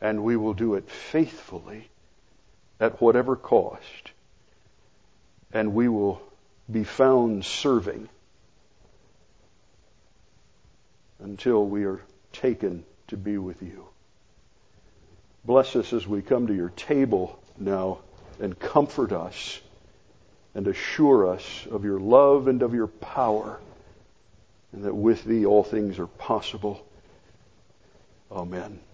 and 0.00 0.22
we 0.22 0.36
will 0.36 0.54
do 0.54 0.74
it 0.74 0.90
faithfully 0.90 1.88
at 2.80 3.00
whatever 3.00 3.36
cost, 3.36 4.12
and 5.52 5.74
we 5.74 5.88
will 5.88 6.20
be 6.70 6.84
found 6.84 7.44
serving 7.44 8.08
until 11.20 11.64
we 11.66 11.84
are 11.84 12.00
taken 12.32 12.84
to 13.08 13.16
be 13.16 13.38
with 13.38 13.62
you. 13.62 13.86
Bless 15.44 15.76
us 15.76 15.92
as 15.92 16.06
we 16.06 16.22
come 16.22 16.48
to 16.48 16.54
your 16.54 16.70
table 16.70 17.38
now 17.56 17.98
and 18.40 18.58
comfort 18.58 19.12
us 19.12 19.60
and 20.54 20.66
assure 20.66 21.28
us 21.28 21.66
of 21.70 21.84
your 21.84 22.00
love 22.00 22.48
and 22.48 22.62
of 22.62 22.74
your 22.74 22.88
power, 22.88 23.60
and 24.72 24.84
that 24.84 24.94
with 24.94 25.22
thee 25.24 25.46
all 25.46 25.62
things 25.62 25.98
are 25.98 26.06
possible. 26.06 26.84
Amen. 28.30 28.85